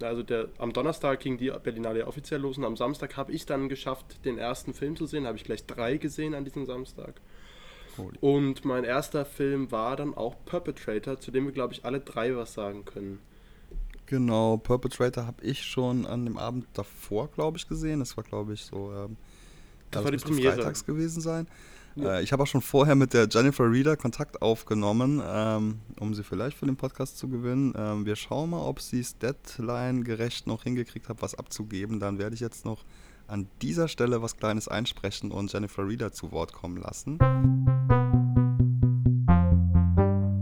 also 0.00 0.22
der, 0.22 0.48
am 0.58 0.72
Donnerstag 0.72 1.20
ging 1.20 1.38
die 1.38 1.50
Berlinale 1.62 2.06
offiziell 2.06 2.40
los 2.40 2.58
und 2.58 2.64
am 2.64 2.76
Samstag 2.76 3.16
habe 3.16 3.32
ich 3.32 3.46
dann 3.46 3.68
geschafft, 3.68 4.24
den 4.24 4.38
ersten 4.38 4.74
Film 4.74 4.96
zu 4.96 5.06
sehen. 5.06 5.26
Habe 5.26 5.36
ich 5.36 5.44
gleich 5.44 5.64
drei 5.66 5.96
gesehen 5.96 6.34
an 6.34 6.44
diesem 6.44 6.66
Samstag. 6.66 7.20
Holy. 7.96 8.16
Und 8.20 8.64
mein 8.64 8.84
erster 8.84 9.24
Film 9.24 9.72
war 9.72 9.96
dann 9.96 10.14
auch 10.14 10.36
Perpetrator, 10.44 11.18
zu 11.18 11.30
dem 11.30 11.46
wir, 11.46 11.52
glaube 11.52 11.74
ich, 11.74 11.84
alle 11.84 12.00
drei 12.00 12.36
was 12.36 12.54
sagen 12.54 12.84
können. 12.84 13.18
Genau, 14.06 14.56
Perpetrator 14.56 15.26
habe 15.26 15.44
ich 15.44 15.64
schon 15.64 16.06
an 16.06 16.24
dem 16.24 16.38
Abend 16.38 16.66
davor, 16.72 17.28
glaube 17.28 17.58
ich, 17.58 17.68
gesehen. 17.68 17.98
Das 17.98 18.16
war, 18.16 18.24
glaube 18.24 18.54
ich, 18.54 18.64
so. 18.64 18.92
Ähm, 18.92 19.16
das 19.90 20.04
war 20.04 20.10
die 20.10 20.18
Premiere. 20.18 20.54
Freitags 20.54 20.86
gewesen 20.86 21.20
sein. 21.20 21.46
Ja. 21.96 22.16
Äh, 22.16 22.22
ich 22.22 22.32
habe 22.32 22.42
auch 22.42 22.46
schon 22.46 22.62
vorher 22.62 22.94
mit 22.94 23.12
der 23.14 23.28
Jennifer 23.28 23.70
Reeder 23.70 23.96
Kontakt 23.96 24.42
aufgenommen, 24.42 25.22
ähm, 25.24 25.80
um 25.98 26.14
sie 26.14 26.22
vielleicht 26.22 26.56
für 26.56 26.66
den 26.66 26.76
Podcast 26.76 27.18
zu 27.18 27.28
gewinnen. 27.28 27.74
Ähm, 27.76 28.06
wir 28.06 28.16
schauen 28.16 28.50
mal, 28.50 28.60
ob 28.60 28.80
sie 28.80 29.00
es 29.00 29.18
Deadline 29.18 30.04
gerecht 30.04 30.46
noch 30.46 30.62
hingekriegt 30.64 31.08
hat, 31.08 31.22
was 31.22 31.34
abzugeben. 31.34 32.00
Dann 32.00 32.18
werde 32.18 32.34
ich 32.34 32.40
jetzt 32.40 32.64
noch 32.64 32.84
an 33.26 33.46
dieser 33.62 33.88
Stelle 33.88 34.22
was 34.22 34.36
Kleines 34.36 34.68
einsprechen 34.68 35.30
und 35.30 35.52
Jennifer 35.52 35.86
Reeder 35.86 36.12
zu 36.12 36.32
Wort 36.32 36.52
kommen 36.52 36.78
lassen. 36.78 37.18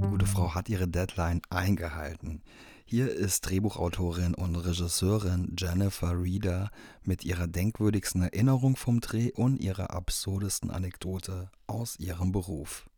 Die 0.03 0.09
gute 0.09 0.27
Frau 0.27 0.55
hat 0.55 0.69
ihre 0.69 0.87
Deadline 0.87 1.43
eingehalten. 1.51 2.43
Hier 2.89 3.11
ist 3.13 3.41
Drehbuchautorin 3.41 4.37
und 4.37 4.55
Regisseurin 4.55 5.57
Jennifer 5.59 6.23
Reeder 6.23 6.71
mit 7.03 7.25
ihrer 7.25 7.49
denkwürdigsten 7.49 8.23
Erinnerung 8.23 8.77
vom 8.77 9.01
Dreh 9.01 9.33
und 9.33 9.61
ihrer 9.61 9.91
absurdesten 9.91 10.71
Anekdote 10.71 11.51
aus 11.67 11.99
ihrem 11.99 12.31
Beruf. 12.31 12.89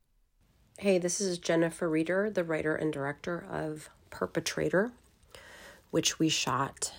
Hey, 0.77 1.01
this 1.01 1.23
is 1.23 1.41
Jennifer 1.43 1.91
Reeder, 1.91 2.31
the 2.31 2.47
writer 2.47 2.77
and 2.77 2.93
director 2.93 3.47
of 3.51 3.89
Perpetrator, 4.11 4.91
which 5.91 6.21
we 6.21 6.29
shot 6.29 6.93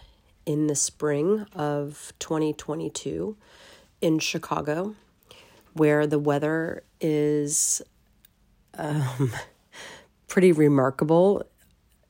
in 0.48 0.68
the 0.68 0.76
spring 0.76 1.46
of 1.54 2.12
2022 2.18 3.38
in 4.02 4.20
Chicago, 4.20 4.96
where 5.76 6.08
the 6.08 6.18
weather 6.18 6.82
is 7.00 7.84
um, 8.80 9.32
pretty 10.28 10.52
remarkable 10.52 11.44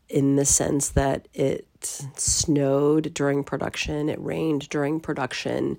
in 0.10 0.36
the 0.36 0.46
sense 0.46 0.90
that 0.90 1.28
it 1.34 1.68
snowed 1.82 3.14
during 3.14 3.44
production, 3.44 4.10
it 4.10 4.20
rained 4.22 4.68
during 4.70 5.00
production, 5.00 5.78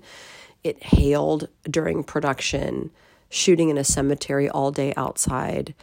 it 0.63 0.81
hailed 0.83 1.49
during 1.69 2.03
production. 2.03 2.91
Shooting 3.29 3.69
in 3.69 3.77
a 3.77 3.83
cemetery 3.83 4.49
all 4.49 4.71
day 4.71 4.93
outside 4.97 5.73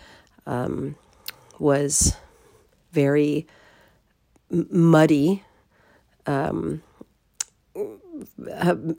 um, 0.46 0.96
was 1.58 2.16
very 2.92 3.46
muddy. 4.50 5.44
Um, 6.26 6.82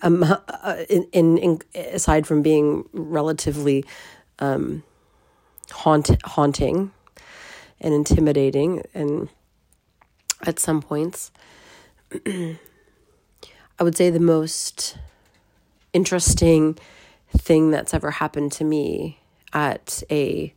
um, 0.02 0.24
uh, 0.24 0.84
in, 0.90 1.38
in, 1.38 1.62
aside 1.76 2.26
from 2.26 2.42
being 2.42 2.88
relatively 2.94 3.84
um, 4.40 4.84
haunt, 5.72 6.10
haunting 6.24 6.92
and 7.82 7.94
intimidating 7.94 8.84
and 8.94 9.30
at 10.46 10.60
some 10.60 10.82
points. 10.82 11.32
I 12.26 13.84
would 13.84 13.96
say 13.96 14.10
the 14.10 14.20
most 14.20 14.98
interesting 15.94 16.78
thing 17.38 17.72
that's 17.72 17.94
ever 17.94 18.12
happened 18.12 18.52
to 18.54 18.64
me 18.64 19.20
at 19.54 20.04
a 20.10 20.54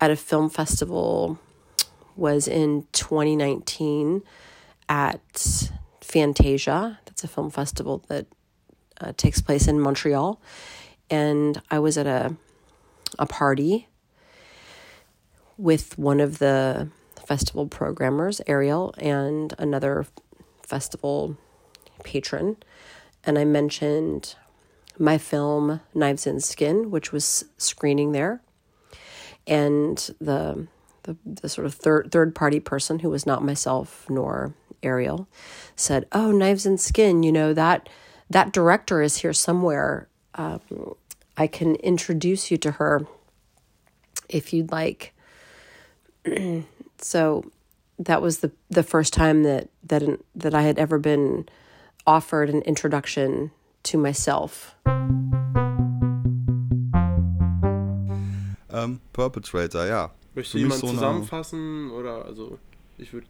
at 0.00 0.10
a 0.10 0.16
film 0.16 0.50
festival 0.50 1.38
was 2.14 2.46
in 2.46 2.86
2019 2.92 4.22
at 4.88 5.70
Fantasia. 6.00 6.98
That's 7.06 7.24
a 7.24 7.28
film 7.28 7.50
festival 7.50 8.04
that 8.08 8.26
uh, 9.00 9.12
takes 9.16 9.40
place 9.40 9.66
in 9.66 9.80
Montreal, 9.80 10.40
and 11.10 11.60
I 11.70 11.78
was 11.78 11.98
at 11.98 12.06
a 12.06 12.36
a 13.18 13.26
party 13.26 13.88
with 15.56 15.98
one 15.98 16.20
of 16.20 16.38
the 16.38 16.88
festival 17.26 17.66
programmers, 17.66 18.40
Ariel, 18.46 18.94
and 18.98 19.52
another 19.58 20.06
festival 20.62 21.36
patron. 22.04 22.56
And 23.24 23.38
I 23.38 23.44
mentioned 23.44 24.36
my 24.98 25.18
film 25.18 25.80
Knives 25.92 26.26
and 26.26 26.42
Skin, 26.42 26.90
which 26.90 27.12
was 27.12 27.44
screening 27.58 28.12
there. 28.12 28.40
And 29.46 29.98
the 30.20 30.68
the, 31.02 31.16
the 31.24 31.48
sort 31.48 31.66
of 31.66 31.74
third 31.74 32.10
third 32.10 32.34
party 32.34 32.58
person 32.58 33.00
who 33.00 33.10
was 33.10 33.26
not 33.26 33.44
myself 33.44 34.06
nor 34.08 34.54
Ariel 34.82 35.28
said, 35.76 36.06
"Oh, 36.12 36.32
Knives 36.32 36.66
and 36.66 36.80
Skin, 36.80 37.22
you 37.22 37.32
know 37.32 37.52
that 37.54 37.88
that 38.30 38.52
director 38.52 39.02
is 39.02 39.18
here 39.18 39.32
somewhere. 39.32 40.08
Um, 40.34 40.94
I 41.36 41.46
can 41.46 41.76
introduce 41.76 42.50
you 42.50 42.56
to 42.58 42.72
her 42.72 43.06
if 44.28 44.52
you'd 44.52 44.72
like." 44.72 45.14
So 46.98 47.44
that 47.98 48.22
was 48.22 48.38
the 48.38 48.50
the 48.70 48.82
first 48.82 49.12
time 49.12 49.42
that 49.44 49.68
that 49.88 50.02
that 50.34 50.54
I 50.54 50.62
had 50.62 50.78
ever 50.78 50.98
been 50.98 51.46
offered 52.06 52.50
an 52.50 52.62
introduction 52.62 53.50
to 53.84 53.98
myself. 53.98 54.76
Ähm, 58.70 59.00
Perpetrator, 59.12 59.86
ja. 59.86 60.10
Möchte 60.34 60.58
jemand 60.58 60.80
so 60.80 60.88
zusammenfassen 60.88 61.90
oder 61.90 62.26
also 62.26 62.58
ich 62.98 63.12
würde 63.12 63.26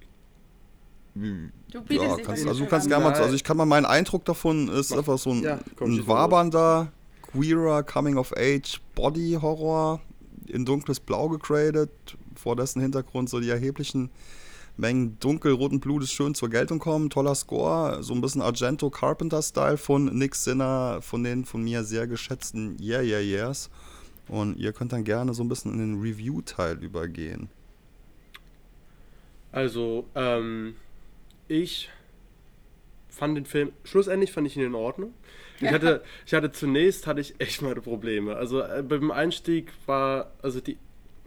Du 1.14 1.82
ja, 1.88 2.14
kannst, 2.18 2.46
also 2.46 2.64
du 2.64 2.68
kannst 2.68 2.88
gerne 2.88 3.04
mal, 3.04 3.14
also 3.14 3.34
ich 3.34 3.42
kann 3.42 3.56
mal 3.56 3.64
meinen 3.64 3.86
Eindruck 3.86 4.26
davon 4.26 4.68
ist 4.68 4.90
Mach, 4.90 4.98
einfach 4.98 5.16
so 5.16 5.30
ein, 5.30 5.42
ja, 5.42 5.58
ein 5.80 6.06
wabernder, 6.06 6.92
queerer 7.22 7.82
Coming 7.82 8.18
of 8.18 8.34
Age 8.36 8.82
Body 8.94 9.38
Horror 9.40 10.00
in 10.46 10.66
dunkles 10.66 11.00
Blau 11.00 11.30
gegradet, 11.30 11.90
vor 12.38 12.56
dessen 12.56 12.80
Hintergrund 12.80 13.28
so 13.28 13.40
die 13.40 13.50
erheblichen 13.50 14.10
Mengen 14.76 15.18
dunkelroten 15.20 15.80
Blutes 15.80 16.12
schön 16.12 16.34
zur 16.34 16.50
Geltung 16.50 16.78
kommen. 16.78 17.08
Toller 17.08 17.34
Score, 17.34 18.02
so 18.02 18.14
ein 18.14 18.20
bisschen 18.20 18.42
Argento 18.42 18.90
Carpenter-Style 18.90 19.78
von 19.78 20.16
Nick 20.16 20.34
Sinner, 20.34 21.00
von 21.00 21.24
den 21.24 21.44
von 21.44 21.64
mir 21.64 21.82
sehr 21.82 22.06
geschätzten 22.06 22.76
Yeah 22.80 23.00
Yeah 23.00 23.20
Yeahs. 23.20 23.70
Und 24.28 24.58
ihr 24.58 24.72
könnt 24.72 24.92
dann 24.92 25.04
gerne 25.04 25.32
so 25.34 25.42
ein 25.42 25.48
bisschen 25.48 25.72
in 25.72 25.78
den 25.78 26.00
Review-Teil 26.00 26.82
übergehen. 26.82 27.48
Also, 29.52 30.06
ähm, 30.14 30.74
ich 31.48 31.88
fand 33.08 33.36
den 33.36 33.46
Film, 33.46 33.72
schlussendlich 33.84 34.32
fand 34.32 34.46
ich 34.46 34.56
ihn 34.56 34.64
in 34.64 34.74
Ordnung. 34.74 35.14
Ich 35.60 35.70
hatte, 35.70 36.02
ich 36.26 36.34
hatte 36.34 36.52
zunächst 36.52 37.06
hatte 37.06 37.20
ich 37.20 37.34
echt 37.38 37.62
meine 37.62 37.80
Probleme. 37.80 38.36
Also 38.36 38.60
äh, 38.60 38.82
beim 38.82 39.10
Einstieg 39.10 39.72
war, 39.86 40.32
also 40.42 40.60
die 40.60 40.76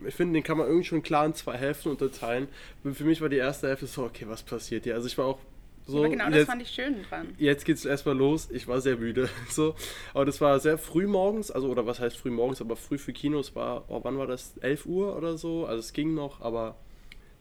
ich 0.06 0.16
finde, 0.16 0.34
den 0.34 0.44
kann 0.44 0.58
man 0.58 0.68
irgendwie 0.68 0.86
schon 0.86 1.04
klar 1.04 1.26
in 1.26 1.34
zwei 1.34 1.58
Hälften 1.58 1.90
unterteilen. 1.90 2.48
Für 2.84 3.04
mich 3.04 3.22
war 3.22 3.30
die 3.30 3.38
erste 3.38 3.68
Hälfte 3.68 3.88
so, 3.88 4.04
okay, 4.04 4.26
was 4.28 4.44
passiert 4.44 4.84
hier? 4.84 4.96
Also 4.96 5.08
ich 5.08 5.18
war 5.18 5.26
auch 5.26 5.40
so. 5.86 6.00
Aber 6.00 6.10
genau 6.10 6.26
jetzt, 6.26 6.36
das 6.36 6.46
fand 6.46 6.62
ich 6.62 6.70
schön 6.70 6.96
dran. 7.10 7.28
Jetzt 7.38 7.66
geht 7.66 7.78
es 7.78 7.86
erstmal 7.86 8.16
los. 8.16 8.50
Ich 8.52 8.68
war 8.68 8.82
sehr 8.82 8.98
müde. 8.98 9.30
So. 9.50 9.76
Aber 10.14 10.26
das 10.26 10.40
war 10.42 10.60
sehr 10.60 10.78
früh 10.78 11.08
morgens, 11.08 11.50
also 11.52 11.70
oder 11.70 11.86
was 11.86 12.00
heißt 12.00 12.16
früh 12.18 12.30
morgens, 12.30 12.62
aber 12.62 12.76
früh 12.76 12.98
für 12.98 13.14
Kinos 13.14 13.56
war, 13.56 13.86
oh, 13.88 14.00
wann 14.04 14.18
war 14.18 14.28
das? 14.28 14.56
11 14.62 14.86
Uhr 14.86 15.18
oder 15.18 15.38
so? 15.38 15.66
Also 15.66 15.80
es 15.80 15.94
ging 15.94 16.14
noch, 16.14 16.42
aber 16.42 16.76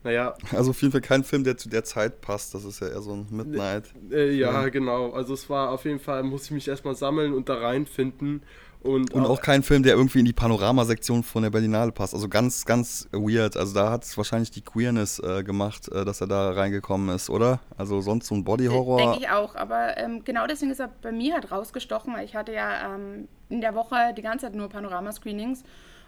naja. 0.03 0.33
Also 0.51 0.71
auf 0.71 0.81
jeden 0.81 0.91
Fall 0.91 1.01
kein 1.01 1.23
Film, 1.23 1.43
der 1.43 1.57
zu 1.57 1.69
der 1.69 1.83
Zeit 1.83 2.21
passt. 2.21 2.53
Das 2.53 2.63
ist 2.63 2.81
ja 2.81 2.87
eher 2.87 3.01
so 3.01 3.13
ein 3.13 3.27
Midnight. 3.29 3.93
Äh, 4.11 4.31
ja, 4.31 4.51
ja, 4.51 4.69
genau. 4.69 5.11
Also 5.11 5.33
es 5.33 5.49
war 5.49 5.71
auf 5.71 5.85
jeden 5.85 5.99
Fall, 5.99 6.23
muss 6.23 6.45
ich 6.45 6.51
mich 6.51 6.67
erstmal 6.67 6.95
sammeln 6.95 7.33
und 7.33 7.49
da 7.49 7.55
reinfinden. 7.55 8.41
Und, 8.81 9.13
und 9.13 9.25
auch 9.25 9.41
kein 9.41 9.61
Film, 9.61 9.83
der 9.83 9.95
irgendwie 9.95 10.19
in 10.19 10.25
die 10.25 10.33
Panoramasektion 10.33 11.23
von 11.23 11.43
der 11.43 11.49
Berlinale 11.49 11.91
passt. 11.91 12.13
Also 12.13 12.29
ganz, 12.29 12.63
ganz 12.65 13.09
weird. 13.11 13.57
Also 13.57 13.73
da 13.73 13.91
hat 13.91 14.05
es 14.05 14.15
wahrscheinlich 14.15 14.51
die 14.51 14.61
Queerness 14.61 15.19
äh, 15.19 15.43
gemacht, 15.43 15.89
äh, 15.89 16.05
dass 16.05 16.21
er 16.21 16.27
da 16.27 16.51
reingekommen 16.51 17.13
ist, 17.13 17.29
oder? 17.29 17.59
Also 17.77 17.99
sonst 17.99 18.27
so 18.27 18.35
ein 18.35 18.45
Body-Horror. 18.45 18.97
Denke 18.97 19.17
ich 19.19 19.29
auch. 19.29 19.55
Aber 19.55 19.97
ähm, 19.97 20.23
genau 20.23 20.47
deswegen 20.47 20.71
ist 20.71 20.79
er 20.79 20.89
bei 21.01 21.11
mir 21.11 21.33
halt 21.33 21.51
rausgestochen, 21.51 22.13
weil 22.13 22.23
ich 22.23 22.35
hatte 22.35 22.53
ja 22.53 22.95
ähm, 22.95 23.27
in 23.49 23.59
der 23.59 23.75
Woche 23.75 24.13
die 24.15 24.21
ganze 24.21 24.45
Zeit 24.45 24.55
nur 24.55 24.69
Panorama-Screenings 24.69 25.63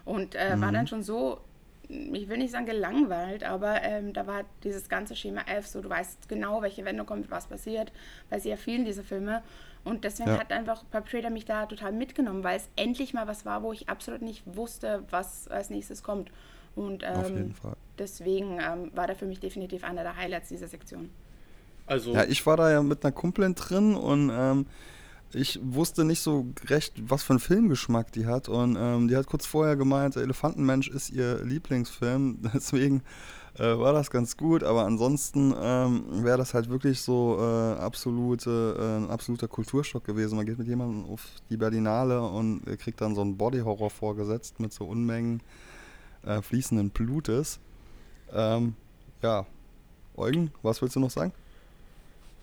und 0.06 0.34
äh, 0.34 0.56
mhm. 0.56 0.60
war 0.62 0.72
dann 0.72 0.86
schon 0.86 1.02
so 1.02 1.40
ich 1.88 2.28
will 2.28 2.38
nicht 2.38 2.52
sagen 2.52 2.64
gelangweilt, 2.64 3.44
aber 3.44 3.82
ähm, 3.82 4.12
da 4.12 4.26
war 4.26 4.44
dieses 4.64 4.88
ganze 4.88 5.14
Schema 5.14 5.42
F, 5.42 5.66
so 5.66 5.82
du 5.82 5.90
weißt 5.90 6.28
genau, 6.28 6.62
welche 6.62 6.84
Wendung 6.84 7.06
kommt, 7.06 7.30
was 7.30 7.46
passiert, 7.46 7.92
bei 8.30 8.38
sehr 8.38 8.56
vielen 8.56 8.84
dieser 8.84 9.02
Filme. 9.02 9.42
Und 9.84 10.04
deswegen 10.04 10.30
Ja. 10.30 10.38
hat 10.38 10.52
einfach 10.52 10.84
Perpetrator 10.90 11.30
mich 11.30 11.44
da 11.44 11.66
total 11.66 11.92
mitgenommen, 11.92 12.44
weil 12.44 12.56
es 12.56 12.68
endlich 12.76 13.14
mal 13.14 13.26
was 13.26 13.44
war, 13.44 13.62
wo 13.62 13.72
ich 13.72 13.88
absolut 13.88 14.22
nicht 14.22 14.42
wusste, 14.46 15.02
was 15.10 15.48
als 15.48 15.70
nächstes 15.70 16.02
kommt. 16.02 16.30
Und 16.76 17.04
Auf 17.04 17.28
ähm, 17.28 17.36
jeden 17.36 17.54
Fall. 17.54 17.74
deswegen 17.98 18.58
ähm, 18.60 18.90
war 18.94 19.06
der 19.06 19.16
für 19.16 19.26
mich 19.26 19.40
definitiv 19.40 19.84
einer 19.84 20.02
der 20.02 20.16
Highlights 20.16 20.48
dieser 20.48 20.68
Sektion. 20.68 21.10
Also, 21.86 22.14
Ja, 22.14 22.24
ich 22.24 22.46
war 22.46 22.56
da 22.56 22.70
ja 22.70 22.82
mit 22.82 23.04
einer 23.04 23.12
Kumpelin 23.12 23.54
drin 23.54 23.94
und 23.96 24.30
ähm, 24.32 24.66
ich 25.34 25.58
wusste 25.62 26.04
nicht 26.04 26.20
so 26.20 26.46
recht, 26.66 26.94
was 27.10 27.22
für 27.24 27.32
einen 27.32 27.40
Filmgeschmack 27.40 28.12
die 28.12 28.26
hat. 28.26 28.48
Und 28.48 28.76
ähm, 28.78 29.08
die 29.08 29.16
hat 29.16 29.26
kurz 29.26 29.46
vorher 29.46 29.76
gemeint, 29.76 30.16
Elefantenmensch 30.16 30.88
ist 30.88 31.10
ihr 31.10 31.42
Lieblingsfilm. 31.44 32.38
Deswegen 32.54 33.02
äh, 33.58 33.78
war 33.78 33.92
das 33.92 34.10
ganz 34.10 34.36
gut. 34.36 34.62
Aber 34.62 34.84
ansonsten 34.84 35.54
ähm, 35.60 36.24
wäre 36.24 36.38
das 36.38 36.54
halt 36.54 36.68
wirklich 36.70 37.00
so 37.00 37.38
äh, 37.38 37.78
absolute, 37.78 38.76
äh, 38.78 39.04
ein 39.04 39.10
absoluter 39.10 39.48
Kulturschock 39.48 40.04
gewesen. 40.04 40.36
Man 40.36 40.46
geht 40.46 40.58
mit 40.58 40.68
jemandem 40.68 41.10
auf 41.10 41.26
die 41.50 41.56
Berlinale 41.56 42.22
und 42.22 42.64
kriegt 42.78 43.00
dann 43.00 43.14
so 43.14 43.20
einen 43.20 43.36
Bodyhorror 43.36 43.90
vorgesetzt 43.90 44.60
mit 44.60 44.72
so 44.72 44.84
Unmengen 44.84 45.42
äh, 46.24 46.40
fließenden 46.40 46.90
Blutes. 46.90 47.60
Ähm, 48.32 48.74
ja, 49.22 49.46
Eugen, 50.16 50.50
was 50.62 50.80
willst 50.82 50.96
du 50.96 51.00
noch 51.00 51.10
sagen? 51.10 51.32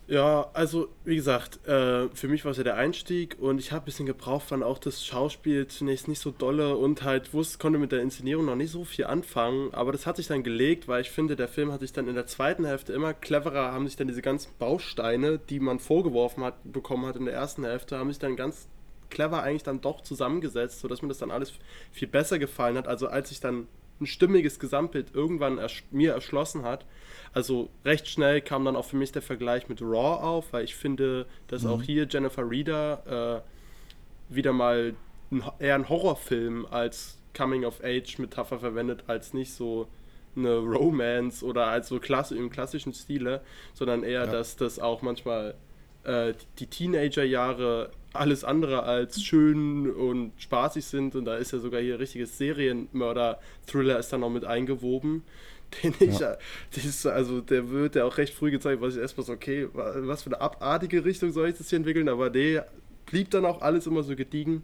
Ja, 0.10 0.50
also 0.54 0.88
wie 1.06 1.16
gesagt, 1.18 1.68
äh, 1.68 2.10
für 2.16 2.28
mich 2.28 2.44
war 2.44 2.52
es 2.52 2.58
ja 2.58 2.64
der 2.64 2.78
Einstieg 2.78 3.38
und 3.40 3.60
ich 3.60 3.72
habe 3.72 3.84
ein 3.84 3.86
bisschen 3.86 4.08
gebraucht, 4.08 4.48
fand 4.48 4.64
auch 4.64 4.80
das 4.80 5.06
Schauspiel 5.06 5.68
zunächst 5.68 6.08
nicht 6.08 6.18
so 6.18 6.32
dolle 6.32 6.78
und 6.78 7.04
halt 7.04 7.32
wusste, 7.32 7.60
konnte 7.60 7.78
mit 7.78 7.92
der 7.92 8.02
Inszenierung 8.02 8.46
noch 8.46 8.56
nicht 8.56 8.72
so 8.72 8.86
viel 8.86 9.06
anfangen, 9.06 9.72
aber 9.72 9.92
das 9.92 10.08
hat 10.08 10.18
sich 10.18 10.26
dann 10.26 10.42
gelegt, 10.42 10.88
weil 10.88 11.02
ich 11.02 11.12
finde, 11.12 11.36
der 11.36 11.48
Film 11.48 11.72
hat 11.72 11.82
sich 11.82 11.94
dann 11.94 12.08
in 12.08 12.16
der 12.16 12.26
zweiten 12.26 12.66
Hälfte 12.66 12.92
immer 12.92 13.14
cleverer, 13.14 13.72
haben 13.72 13.86
sich 13.86 13.98
dann 13.98 14.08
diese 14.08 14.24
ganzen 14.24 14.52
Bausteine, 14.58 15.38
die 15.38 15.60
man 15.60 15.78
vorgeworfen 15.78 16.44
hat, 16.44 16.56
bekommen 16.64 17.06
hat 17.06 17.16
in 17.16 17.26
der 17.26 17.36
ersten 17.36 17.64
Hälfte, 17.64 18.00
haben 18.00 18.10
sich 18.10 18.18
dann 18.18 18.36
ganz 18.36 18.68
clever 19.12 19.44
eigentlich 19.44 19.64
dann 19.64 19.80
doch 19.80 20.02
zusammengesetzt, 20.02 20.80
sodass 20.80 21.04
mir 21.04 21.10
das 21.10 21.20
dann 21.20 21.30
alles 21.30 21.54
viel 21.92 22.08
besser 22.08 22.40
gefallen 22.40 22.78
hat. 22.78 22.88
Also 22.88 23.08
als 23.08 23.30
sich 23.30 23.42
dann 23.42 23.68
ein 24.02 24.06
stimmiges 24.06 24.60
Gesamtbild 24.60 25.14
irgendwann 25.14 25.58
ersch 25.58 25.84
mir 25.92 26.14
erschlossen 26.14 26.64
hat, 26.64 26.86
also 27.34 27.70
recht 27.86 28.08
schnell 28.08 28.42
kam 28.42 28.66
dann 28.66 28.76
auch 28.76 28.86
für 28.86 28.96
mich 28.96 29.12
der 29.12 29.22
Vergleich 29.22 29.70
mit 29.70 29.82
Raw 29.82 30.24
auf, 30.24 30.52
weil 30.54 30.64
ich 30.64 30.76
finde, 30.76 31.26
dass 31.48 31.66
auch 31.66 31.82
hier 31.82 32.08
Jennifer 32.10 32.50
Reeder 32.50 33.44
äh, 34.30 34.34
wieder 34.34 34.54
mal 34.54 34.94
ein, 35.32 35.44
eher 35.60 35.76
einen 35.76 35.90
Horrorfilm 35.90 36.66
als 36.72 37.18
Coming-of-Age-Metapher 37.38 38.60
verwendet, 38.60 39.04
als 39.08 39.34
nicht 39.34 39.54
so 39.54 39.88
eine 40.36 40.58
Romance 40.58 41.44
oder 41.44 41.68
als 41.68 41.88
so 41.90 42.00
klasse, 42.00 42.36
im 42.36 42.50
klassischen 42.50 42.94
Stile, 42.94 43.42
sondern 43.74 44.04
eher, 44.04 44.26
Ja. 44.26 44.32
dass 44.32 44.56
das 44.56 44.80
auch 44.80 45.02
manchmal 45.02 45.56
äh, 46.04 46.34
die 46.60 46.68
Teenager-Jahre 46.68 47.92
alles 48.14 48.44
andere 48.44 48.84
als 48.84 49.22
schön 49.22 49.90
und 49.92 50.32
spaßig 50.38 50.86
sind. 50.86 51.16
Und 51.16 51.26
da 51.26 51.36
ist 51.38 51.52
ja 51.52 51.60
sogar 51.60 51.82
hier 51.82 52.00
richtiges 52.00 52.38
Serienmörder-Thriller 52.38 54.00
ist 54.00 54.12
da 54.12 54.18
noch 54.18 54.30
mit 54.30 54.46
eingewoben, 54.46 55.24
den 55.84 55.94
ich, 56.00 56.22
äh, 56.22 56.38
dieses, 56.76 57.06
also 57.06 57.42
der 57.42 57.70
wird 57.70 57.96
ja 57.96 58.06
auch 58.06 58.18
recht 58.18 58.34
früh 58.34 58.52
gezeigt, 58.52 58.82
was 58.82 58.96
ich 58.96 59.02
erstmal 59.02 59.26
so, 59.26 59.34
okay, 59.34 59.68
wa- 59.74 59.94
was 59.98 60.24
für 60.24 60.32
eine 60.32 60.42
abartige 60.42 61.06
Richtung 61.06 61.32
soll 61.32 61.50
ich 61.50 61.58
das 61.58 61.70
hier 61.70 61.78
entwickeln, 61.78 62.10
aber 62.10 62.30
der 62.30 62.68
blieb 63.06 63.30
dann 63.32 63.46
auch 63.46 63.62
alles 63.62 63.86
immer 63.88 64.04
so 64.04 64.16
gediegen. 64.16 64.64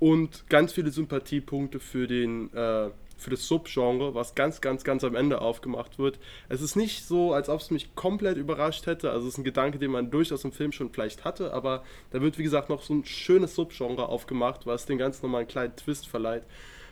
Und 0.00 0.48
ganz 0.50 0.72
viele 0.72 0.90
Sympathiepunkte 0.90 1.80
für 1.80 2.06
den 2.06 2.52
äh, 2.52 2.90
für 3.24 3.30
das 3.30 3.48
Subgenre, 3.48 4.14
was 4.14 4.34
ganz, 4.34 4.60
ganz, 4.60 4.84
ganz 4.84 5.02
am 5.02 5.16
Ende 5.16 5.40
aufgemacht 5.40 5.98
wird. 5.98 6.18
Es 6.48 6.60
ist 6.60 6.76
nicht 6.76 7.04
so, 7.06 7.32
als 7.32 7.48
ob 7.48 7.60
es 7.60 7.70
mich 7.70 7.94
komplett 7.96 8.36
überrascht 8.36 8.86
hätte. 8.86 9.10
Also 9.10 9.26
es 9.26 9.34
ist 9.34 9.38
ein 9.38 9.44
Gedanke, 9.44 9.78
den 9.78 9.90
man 9.90 10.10
durchaus 10.10 10.44
im 10.44 10.52
Film 10.52 10.72
schon 10.72 10.90
vielleicht 10.90 11.24
hatte, 11.24 11.52
aber 11.52 11.82
da 12.10 12.20
wird, 12.20 12.38
wie 12.38 12.42
gesagt, 12.42 12.68
noch 12.68 12.82
so 12.82 12.94
ein 12.94 13.04
schönes 13.04 13.54
Subgenre 13.54 14.08
aufgemacht, 14.08 14.66
was 14.66 14.86
den 14.86 14.98
Ganzen 14.98 15.24
nochmal 15.24 15.40
einen 15.40 15.48
kleinen 15.48 15.74
Twist 15.74 16.06
verleiht, 16.06 16.44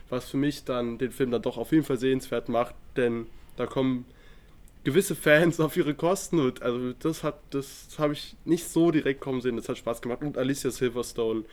was 0.09 0.29
für 0.29 0.37
mich 0.37 0.63
dann 0.65 0.97
den 0.97 1.11
Film 1.11 1.31
dann 1.31 1.43
doch 1.43 1.57
auf 1.57 1.71
jeden 1.71 1.85
Fall 1.85 1.97
sehenswert 1.97 2.49
macht, 2.49 2.75
denn 2.97 3.27
da 3.55 3.67
kommen 3.67 4.05
gewisse 4.83 5.15
Fans 5.15 5.59
auf 5.61 5.77
ihre 5.77 5.93
Kosten 5.93 6.39
und 6.39 6.61
also 6.63 6.93
das 6.93 7.23
hat, 7.23 7.39
das 7.51 7.87
habe 7.99 8.13
ich 8.13 8.35
nicht 8.43 8.67
so 8.67 8.89
direkt 8.91 9.21
kommen 9.21 9.41
sehen, 9.41 9.55
das 9.55 9.69
hat 9.69 9.77
Spaß 9.77 10.01
gemacht 10.01 10.21
und 10.21 10.37
Alicia 10.37 10.71
Silverstone 10.71 11.45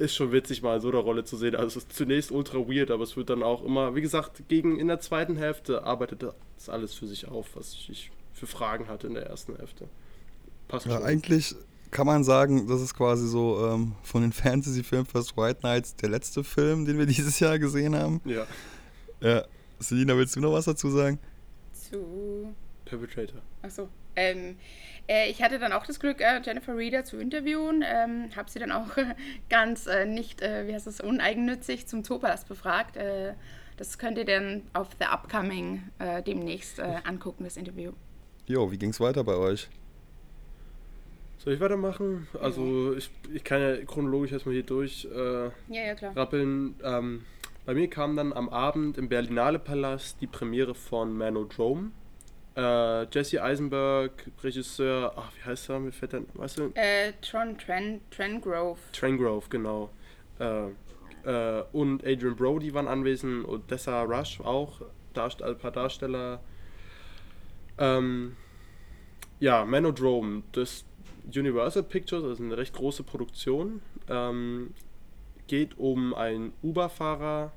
ist 0.00 0.14
schon 0.14 0.32
witzig, 0.32 0.62
mal 0.62 0.76
in 0.76 0.80
so 0.80 0.88
einer 0.88 0.98
Rolle 0.98 1.24
zu 1.24 1.36
sehen. 1.36 1.54
Also 1.54 1.78
es 1.78 1.84
ist 1.84 1.92
zunächst 1.92 2.32
ultra 2.32 2.58
weird, 2.58 2.90
aber 2.90 3.04
es 3.04 3.16
wird 3.16 3.30
dann 3.30 3.42
auch 3.42 3.62
immer, 3.64 3.94
wie 3.94 4.00
gesagt, 4.00 4.42
gegen 4.48 4.78
in 4.78 4.88
der 4.88 5.00
zweiten 5.00 5.36
Hälfte 5.36 5.84
arbeitet 5.84 6.22
das 6.56 6.68
alles 6.68 6.94
für 6.94 7.06
sich 7.06 7.28
auf, 7.28 7.54
was 7.54 7.74
ich 7.88 8.10
für 8.32 8.46
Fragen 8.46 8.88
hatte 8.88 9.06
in 9.06 9.14
der 9.14 9.26
ersten 9.26 9.56
Hälfte. 9.56 9.88
Passt 10.68 10.86
Ja, 10.86 10.96
schon. 10.96 11.02
eigentlich 11.04 11.54
kann 11.90 12.06
man 12.06 12.24
sagen, 12.24 12.68
das 12.68 12.80
ist 12.80 12.94
quasi 12.94 13.26
so 13.28 13.66
ähm, 13.66 13.92
von 14.02 14.22
den 14.22 14.32
Fantasy-Filmen 14.32 15.06
First 15.06 15.36
White 15.36 15.60
Knights 15.60 15.96
der 15.96 16.08
letzte 16.08 16.44
Film, 16.44 16.84
den 16.86 16.98
wir 16.98 17.06
dieses 17.14 17.38
Jahr 17.40 17.58
gesehen 17.58 17.94
haben. 17.96 18.20
Ja, 18.24 18.46
Ja. 19.20 19.44
Selina, 19.80 20.16
willst 20.16 20.36
du 20.36 20.40
noch 20.40 20.52
was 20.52 20.66
dazu 20.66 20.90
sagen? 20.90 21.18
Zu 21.72 22.54
Perpetrator. 22.84 23.40
Achso. 23.62 23.88
Ähm, 24.16 24.56
äh, 24.99 24.99
ich 25.28 25.42
hatte 25.42 25.58
dann 25.58 25.72
auch 25.72 25.86
das 25.86 25.98
Glück, 25.98 26.20
äh, 26.20 26.40
Jennifer 26.40 26.76
Reeder 26.76 27.04
zu 27.04 27.18
interviewen. 27.18 27.84
Ähm, 27.84 28.30
habe 28.36 28.50
sie 28.50 28.58
dann 28.58 28.70
auch 28.70 28.96
äh, 28.96 29.14
ganz 29.50 29.86
äh, 29.86 30.06
nicht, 30.06 30.42
äh, 30.42 30.66
wie 30.66 30.74
heißt 30.74 30.86
das, 30.86 31.00
uneigennützig 31.00 31.86
zum 31.86 32.04
Zoopalast 32.04 32.48
befragt. 32.48 32.96
Äh, 32.96 33.34
das 33.76 33.98
könnt 33.98 34.18
ihr 34.18 34.24
dann 34.24 34.62
auf 34.72 34.88
The 35.00 35.06
Upcoming 35.06 35.82
äh, 35.98 36.22
demnächst 36.22 36.78
äh, 36.78 36.98
angucken, 37.04 37.44
das 37.44 37.56
Interview. 37.56 37.92
Jo, 38.46 38.70
wie 38.70 38.78
ging's 38.78 39.00
weiter 39.00 39.24
bei 39.24 39.34
euch? 39.34 39.68
Soll 41.38 41.54
ich 41.54 41.60
weitermachen? 41.60 42.28
Also 42.40 42.94
ich, 42.94 43.10
ich 43.32 43.42
kann 43.42 43.62
ja 43.62 43.76
chronologisch 43.86 44.32
erstmal 44.32 44.54
hier 44.54 44.64
durch. 44.64 45.06
Äh, 45.06 45.44
Ja, 45.44 45.50
ja, 45.68 46.10
rappeln. 46.14 46.74
Ähm, 46.84 47.24
bei 47.64 47.72
mir 47.72 47.88
kam 47.88 48.16
dann 48.16 48.32
am 48.34 48.50
Abend 48.50 48.98
im 48.98 49.08
Berlinale 49.08 49.58
Palast 49.58 50.20
die 50.20 50.26
Premiere 50.26 50.74
von 50.74 51.16
Manodrome. 51.16 51.92
Äh, 52.60 53.06
Jesse 53.10 53.42
Eisenberg, 53.42 54.12
Regisseur, 54.44 55.14
ach, 55.16 55.32
wie 55.34 55.48
heißt 55.48 55.70
er? 55.70 55.80
Mir 55.80 55.92
fällt 55.92 56.12
dann, 56.12 56.26
weißt 56.34 56.58
du? 56.58 56.70
Äh, 56.74 57.12
Tron 57.22 57.56
Tren, 57.56 58.02
Trengrove. 58.10 58.78
Trangrove, 58.92 59.48
genau. 59.48 59.88
Äh, 60.38 60.66
äh, 61.24 61.64
und 61.72 62.04
Adrian 62.04 62.36
Brody 62.36 62.74
waren 62.74 62.86
anwesend, 62.86 63.48
Odessa 63.48 64.02
Rush 64.02 64.40
auch, 64.40 64.82
Darst 65.14 65.42
ein 65.42 65.56
paar 65.56 65.70
Darsteller. 65.70 66.40
Ähm, 67.78 68.36
ja, 69.38 69.64
Manodrome, 69.64 70.42
das 70.52 70.84
Universal 71.34 71.82
Pictures, 71.82 72.22
das 72.22 72.32
ist 72.32 72.40
eine 72.40 72.58
recht 72.58 72.74
große 72.74 73.04
Produktion, 73.04 73.80
ähm, 74.06 74.74
geht 75.46 75.78
um 75.78 76.12
einen 76.12 76.52
Uber-Fahrer 76.62 77.52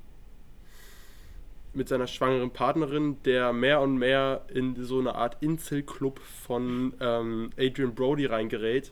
mit 1.74 1.90
seiner 1.90 2.08
schwangeren 2.08 2.52
Partnerin, 2.52 3.18
der 3.24 3.54
mehr 3.54 3.82
und 3.82 3.98
mehr 3.98 4.46
in 4.54 4.76
so 4.84 5.00
eine 5.00 5.16
Art 5.16 5.38
Inselclub 5.42 6.20
von 6.20 6.94
ähm, 7.00 7.50
Adrian 7.58 7.96
Brody 7.96 8.26
reingerät 8.26 8.92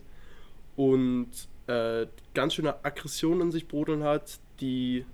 und 0.76 1.30
äh, 1.68 2.08
ganz 2.34 2.56
schöne 2.56 2.84
Aggressionen 2.84 3.42
in 3.42 3.52
sich 3.52 3.68
brodeln 3.68 4.04
hat, 4.04 4.40
die 4.60 5.06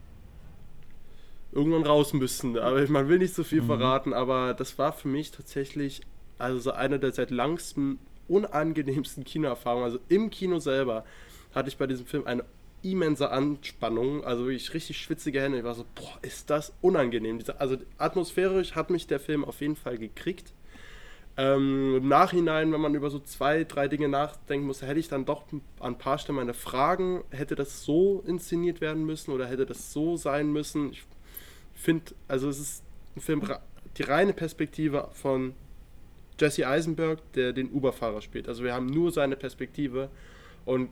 irgendwann 1.52 1.84
raus 1.84 2.14
müssen. 2.14 2.58
Aber 2.58 2.86
man 2.90 3.10
will 3.10 3.20
nicht 3.20 3.34
so 3.34 3.44
viel 3.44 3.62
verraten, 3.64 4.14
aber 4.14 4.54
das 4.54 4.78
war 4.78 4.94
für 4.94 5.08
mich 5.08 5.32
tatsächlich 5.32 6.02
also 6.38 6.60
so 6.60 6.72
eine 6.72 7.00
der 7.00 7.12
seit 7.12 7.32
langsten 7.32 8.00
unangenehmsten 8.28 9.24
Kinoerfahrungen. 9.24 9.86
Also 9.86 10.00
im 10.10 10.30
Kino 10.30 10.60
selber 10.60 11.06
hatte 11.54 11.70
ich 11.70 11.78
bei 11.78 11.88
diesem 11.88 12.06
Film 12.06 12.26
eine 12.28 12.44
immense 12.92 13.30
Anspannung, 13.30 14.24
also 14.24 14.46
wirklich 14.46 14.74
richtig 14.74 14.98
schwitzige 14.98 15.42
Hände. 15.42 15.60
Ich 15.60 15.64
war 15.64 15.76
so, 15.76 15.86
boah, 15.96 16.18
ist 16.22 16.50
das 16.50 16.74
unangenehm. 16.82 17.40
Also 17.58 17.78
atmosphärisch 17.98 18.76
hat 18.76 18.90
mich 18.90 19.08
der 19.08 19.20
Film 19.20 19.44
auf 19.44 19.62
jeden 19.62 19.76
Fall 19.76 19.98
gekriegt. 19.98 20.54
Ähm, 21.38 21.98
Im 21.98 22.08
Nachhinein, 22.08 22.74
wenn 22.74 22.82
man 22.82 22.96
über 22.96 23.12
so 23.12 23.20
zwei, 23.20 23.64
drei 23.64 23.88
Dinge 23.88 24.10
nachdenken 24.10 24.66
muss, 24.66 24.82
hätte 24.82 25.00
ich 25.00 25.08
dann 25.08 25.26
doch 25.26 25.44
an 25.52 25.62
ein 25.94 25.98
paar 25.98 26.18
Stellen 26.18 26.38
meine 26.38 26.56
Fragen, 26.56 27.24
hätte 27.30 27.54
das 27.56 27.84
so 27.84 28.24
inszeniert 28.26 28.82
werden 28.82 29.06
müssen 29.06 29.32
oder 29.32 29.46
hätte 29.46 29.68
das 29.68 29.94
so 29.94 30.18
sein 30.18 30.52
müssen? 30.52 30.92
Ich 30.92 31.04
finde, 31.76 32.14
also 32.28 32.50
es 32.50 32.60
ist 32.60 32.84
ein 33.16 33.22
Film, 33.22 33.44
die 33.98 34.04
reine 34.04 34.34
Perspektive 34.34 35.10
von 35.14 35.54
Jesse 36.40 36.68
Eisenberg, 36.68 37.20
der 37.34 37.54
den 37.54 37.72
Uber-Fahrer 37.72 38.22
spielt. 38.22 38.48
Also 38.48 38.64
wir 38.64 38.74
haben 38.74 38.88
nur 38.88 39.12
seine 39.12 39.36
Perspektive 39.36 40.10
und 40.66 40.90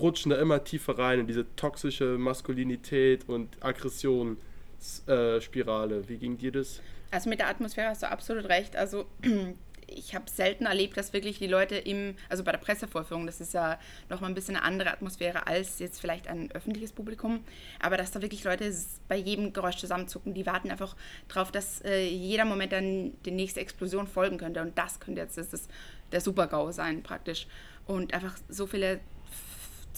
rutschen 0.00 0.30
da 0.30 0.36
immer 0.36 0.64
tiefer 0.64 0.98
rein 0.98 1.20
in 1.20 1.26
diese 1.26 1.44
toxische 1.56 2.16
Maskulinität 2.18 3.28
und 3.28 3.62
Aggression-Spirale. 3.62 6.08
Wie 6.08 6.16
ging 6.16 6.38
dir 6.38 6.52
das? 6.52 6.80
Also 7.10 7.30
mit 7.30 7.40
der 7.40 7.48
Atmosphäre 7.48 7.88
hast 7.88 8.02
du 8.02 8.10
absolut 8.10 8.48
recht. 8.48 8.76
Also 8.76 9.06
ich 9.88 10.14
habe 10.14 10.28
selten 10.28 10.66
erlebt, 10.66 10.96
dass 10.96 11.12
wirklich 11.12 11.38
die 11.38 11.46
Leute 11.46 11.76
im, 11.76 12.14
also 12.28 12.44
bei 12.44 12.52
der 12.52 12.58
Pressevorführung, 12.58 13.26
das 13.26 13.40
ist 13.40 13.54
ja 13.54 13.78
nochmal 14.08 14.30
ein 14.30 14.34
bisschen 14.34 14.56
eine 14.56 14.64
andere 14.64 14.92
Atmosphäre 14.92 15.46
als 15.46 15.78
jetzt 15.78 16.00
vielleicht 16.00 16.28
ein 16.28 16.50
öffentliches 16.52 16.92
Publikum, 16.92 17.40
aber 17.80 17.96
dass 17.96 18.10
da 18.10 18.20
wirklich 18.20 18.44
Leute 18.44 18.72
bei 19.08 19.16
jedem 19.16 19.52
Geräusch 19.52 19.76
zusammenzucken, 19.76 20.34
die 20.34 20.46
warten 20.46 20.70
einfach 20.70 20.94
drauf, 21.28 21.50
dass 21.50 21.82
äh, 21.82 22.06
jeder 22.06 22.44
Moment 22.44 22.72
dann 22.72 23.12
die 23.24 23.30
nächste 23.30 23.60
Explosion 23.60 24.06
folgen 24.06 24.38
könnte 24.38 24.60
und 24.60 24.76
das 24.76 25.00
könnte 25.00 25.22
jetzt 25.22 25.38
das, 25.38 25.50
das, 25.50 25.68
der 26.12 26.20
Super-GAU 26.20 26.72
sein 26.72 27.02
praktisch 27.02 27.46
und 27.86 28.12
einfach 28.12 28.36
so 28.48 28.66
viele 28.66 29.00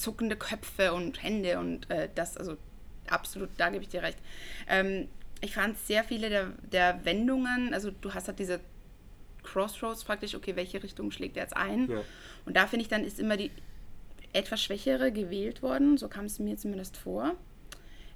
zuckende 0.01 0.37
Köpfe 0.37 0.93
und 0.93 1.23
Hände 1.23 1.59
und 1.59 1.89
äh, 1.91 2.09
das, 2.15 2.37
also 2.37 2.57
absolut, 3.09 3.51
da 3.57 3.69
gebe 3.71 3.83
ich 3.83 3.89
dir 3.89 4.03
recht. 4.03 4.19
Ähm, 4.69 5.09
ich 5.41 5.55
fand 5.55 5.79
sehr 5.79 6.05
viele 6.05 6.29
der, 6.29 6.53
der 6.73 7.05
Wendungen, 7.05 7.73
also 7.73 7.91
du 7.91 8.13
hast 8.13 8.29
halt 8.29 8.39
diese 8.39 8.61
Crossroads 9.43 10.05
praktisch, 10.05 10.35
okay, 10.35 10.57
welche 10.57 10.83
Richtung 10.83 11.11
schlägt 11.11 11.37
er 11.37 11.45
jetzt 11.45 11.57
ein? 11.57 11.91
Ja. 11.91 12.03
Und 12.45 12.57
da 12.57 12.67
finde 12.67 12.83
ich 12.83 12.89
dann 12.89 13.05
ist 13.05 13.19
immer 13.19 13.37
die 13.37 13.51
etwas 14.33 14.63
schwächere 14.63 15.13
gewählt 15.13 15.63
worden, 15.63 15.97
so 15.97 16.09
kam 16.09 16.27
es 16.27 16.39
mir 16.39 16.57
zumindest 16.57 16.97
vor. 16.97 17.35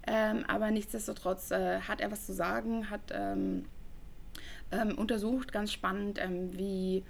Ähm, 0.06 0.44
aber 0.46 0.70
nichtsdestotrotz 0.70 1.50
äh, 1.50 1.80
hat 1.80 2.00
er 2.00 2.12
was 2.12 2.26
zu 2.26 2.34
sagen, 2.34 2.90
hat 2.90 3.00
ähm, 3.10 3.64
ähm, 4.70 4.96
untersucht, 4.98 5.50
ganz 5.50 5.72
spannend, 5.72 6.18
ähm, 6.20 6.56
wie, 6.56 7.02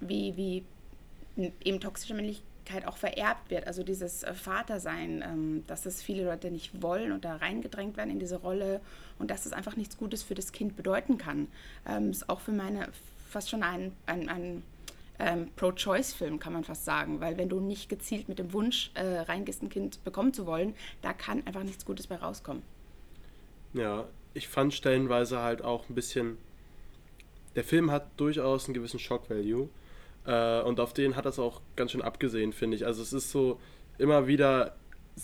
wie, 0.00 0.36
wie 0.36 1.52
eben 1.64 1.80
toxische 1.80 2.14
Männlichkeit 2.70 2.86
auch 2.86 2.96
vererbt 2.96 3.50
wird. 3.50 3.66
Also 3.66 3.82
dieses 3.82 4.22
äh, 4.22 4.34
Vatersein, 4.34 5.22
ähm, 5.22 5.64
dass 5.66 5.82
das 5.82 6.02
viele 6.02 6.24
Leute 6.24 6.50
nicht 6.50 6.82
wollen 6.82 7.12
und 7.12 7.24
da 7.24 7.36
reingedrängt 7.36 7.96
werden 7.96 8.10
in 8.10 8.18
diese 8.18 8.36
Rolle 8.36 8.80
und 9.18 9.30
dass 9.30 9.46
es 9.46 9.52
einfach 9.52 9.76
nichts 9.76 9.96
Gutes 9.96 10.22
für 10.22 10.34
das 10.34 10.52
Kind 10.52 10.76
bedeuten 10.76 11.18
kann. 11.18 11.48
Ähm, 11.86 12.10
ist 12.10 12.28
auch 12.28 12.40
für 12.40 12.52
meine 12.52 12.88
fast 13.28 13.50
schon 13.50 13.62
ein, 13.62 13.92
ein, 14.06 14.28
ein 14.28 14.62
ähm, 15.18 15.50
Pro-Choice-Film, 15.54 16.38
kann 16.38 16.52
man 16.52 16.64
fast 16.64 16.84
sagen. 16.84 17.20
Weil 17.20 17.36
wenn 17.36 17.48
du 17.48 17.60
nicht 17.60 17.88
gezielt 17.88 18.28
mit 18.28 18.38
dem 18.38 18.52
Wunsch 18.52 18.90
äh, 18.94 19.20
reingehst, 19.20 19.62
ein 19.62 19.68
Kind 19.68 20.02
bekommen 20.04 20.32
zu 20.32 20.46
wollen, 20.46 20.74
da 21.02 21.12
kann 21.12 21.46
einfach 21.46 21.62
nichts 21.62 21.84
Gutes 21.84 22.06
bei 22.06 22.16
rauskommen. 22.16 22.62
Ja, 23.72 24.06
ich 24.34 24.48
fand 24.48 24.74
stellenweise 24.74 25.40
halt 25.40 25.62
auch 25.62 25.88
ein 25.88 25.94
bisschen. 25.94 26.38
Der 27.56 27.64
Film 27.64 27.90
hat 27.90 28.06
durchaus 28.16 28.66
einen 28.66 28.74
gewissen 28.74 28.98
Shock-Value. 28.98 29.68
Äh, 30.26 30.62
und 30.62 30.80
auf 30.80 30.92
den 30.92 31.16
hat 31.16 31.26
das 31.26 31.38
auch 31.38 31.60
ganz 31.76 31.92
schön 31.92 32.02
abgesehen, 32.02 32.52
finde 32.52 32.76
ich. 32.76 32.86
Also 32.86 33.02
es 33.02 33.12
ist 33.12 33.30
so 33.30 33.58
immer 33.98 34.26
wieder 34.26 34.74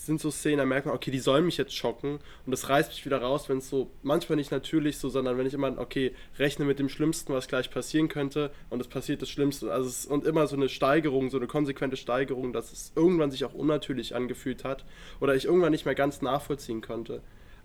sind 0.04 0.20
so 0.20 0.30
Szenen, 0.30 0.58
da 0.58 0.64
merkt 0.64 0.86
man, 0.86 0.94
okay, 0.94 1.10
die 1.10 1.18
sollen 1.18 1.44
mich 1.44 1.56
jetzt 1.56 1.74
schocken 1.74 2.18
und 2.44 2.50
das 2.50 2.68
reißt 2.68 2.90
mich 2.90 3.04
wieder 3.04 3.20
raus, 3.20 3.48
wenn 3.48 3.58
es 3.58 3.68
so, 3.68 3.90
manchmal 4.02 4.36
nicht 4.36 4.50
natürlich 4.50 4.98
so, 4.98 5.08
sondern 5.08 5.38
wenn 5.38 5.46
ich 5.46 5.54
immer, 5.54 5.78
okay, 5.78 6.14
rechne 6.38 6.64
mit 6.64 6.78
dem 6.78 6.88
Schlimmsten, 6.88 7.32
was 7.32 7.48
gleich 7.48 7.70
passieren 7.70 8.08
könnte 8.08 8.50
und 8.68 8.80
es 8.80 8.88
passiert 8.88 9.22
das 9.22 9.30
Schlimmste. 9.30 9.72
Also 9.72 9.88
es, 9.88 10.06
und 10.06 10.24
immer 10.24 10.46
so 10.46 10.56
eine 10.56 10.68
Steigerung, 10.68 11.30
so 11.30 11.38
eine 11.38 11.46
konsequente 11.46 11.96
Steigerung, 11.96 12.52
dass 12.52 12.72
es 12.72 12.92
irgendwann 12.94 13.30
sich 13.30 13.44
auch 13.44 13.54
unnatürlich 13.54 14.14
angefühlt 14.14 14.64
hat 14.64 14.84
oder 15.20 15.34
ich 15.34 15.46
irgendwann 15.46 15.72
nicht 15.72 15.86
mehr 15.86 15.94
ganz 15.94 16.22
nachvollziehen 16.22 16.82
konnte. 16.82 17.22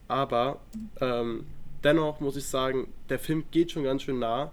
Aber 0.07 0.61
ähm, 0.99 1.45
dennoch 1.83 2.19
muss 2.19 2.35
ich 2.35 2.45
sagen, 2.45 2.93
der 3.09 3.19
Film 3.19 3.45
geht 3.51 3.71
schon 3.71 3.83
ganz 3.83 4.03
schön 4.03 4.19
nah 4.19 4.51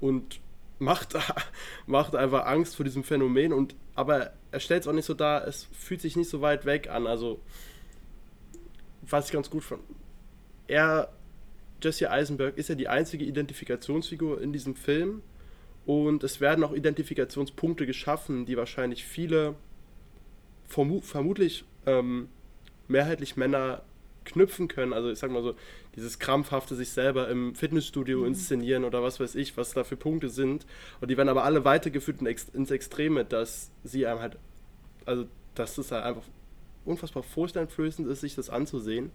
und 0.00 0.40
macht, 0.78 1.14
macht 1.86 2.14
einfach 2.14 2.46
Angst 2.46 2.76
vor 2.76 2.84
diesem 2.84 3.04
Phänomen 3.04 3.52
und 3.52 3.74
aber 3.94 4.32
er 4.50 4.60
stellt 4.60 4.82
es 4.82 4.88
auch 4.88 4.92
nicht 4.92 5.06
so 5.06 5.14
dar, 5.14 5.46
es 5.46 5.68
fühlt 5.72 6.00
sich 6.00 6.16
nicht 6.16 6.28
so 6.28 6.42
weit 6.42 6.66
weg 6.66 6.88
an. 6.90 7.06
Also, 7.06 7.40
was 9.02 9.26
ich 9.26 9.32
ganz 9.32 9.50
gut 9.50 9.64
fand. 9.64 9.82
Er, 10.66 11.12
Jesse 11.82 12.10
Eisenberg, 12.10 12.58
ist 12.58 12.68
ja 12.68 12.74
die 12.74 12.88
einzige 12.88 13.24
Identifikationsfigur 13.24 14.40
in 14.40 14.52
diesem 14.52 14.76
Film. 14.76 15.22
Und 15.86 16.24
es 16.24 16.40
werden 16.40 16.64
auch 16.64 16.72
Identifikationspunkte 16.72 17.86
geschaffen, 17.86 18.44
die 18.44 18.56
wahrscheinlich 18.56 19.04
viele, 19.04 19.54
vermu 20.66 21.00
vermutlich 21.00 21.64
ähm, 21.86 22.28
mehrheitlich 22.88 23.36
Männer 23.36 23.82
knüpfen 24.26 24.68
können. 24.68 24.92
Also 24.92 25.10
ich 25.10 25.18
sag 25.18 25.30
mal 25.30 25.42
so, 25.42 25.54
dieses 25.94 26.18
krampfhafte 26.18 26.74
sich 26.74 26.90
selber 26.90 27.28
im 27.28 27.54
Fitnessstudio 27.54 28.18
mhm. 28.20 28.26
inszenieren 28.26 28.84
oder 28.84 29.02
was 29.02 29.18
weiß 29.18 29.36
ich, 29.36 29.56
was 29.56 29.72
da 29.72 29.84
für 29.84 29.96
Punkte 29.96 30.28
sind. 30.28 30.66
Und 31.00 31.10
die 31.10 31.16
werden 31.16 31.30
aber 31.30 31.44
alle 31.44 31.64
weitergeführt 31.64 32.20
ins 32.20 32.70
Extreme, 32.70 33.24
dass 33.24 33.70
sie 33.84 34.06
einem 34.06 34.20
halt, 34.20 34.36
also 35.06 35.26
dass 35.54 35.78
es 35.78 35.90
halt 35.90 36.04
einfach 36.04 36.24
unfassbar 36.84 37.22
furchteinflößend 37.22 38.06
ist, 38.08 38.20
sich 38.20 38.34
das 38.34 38.50
anzusehen. 38.50 39.10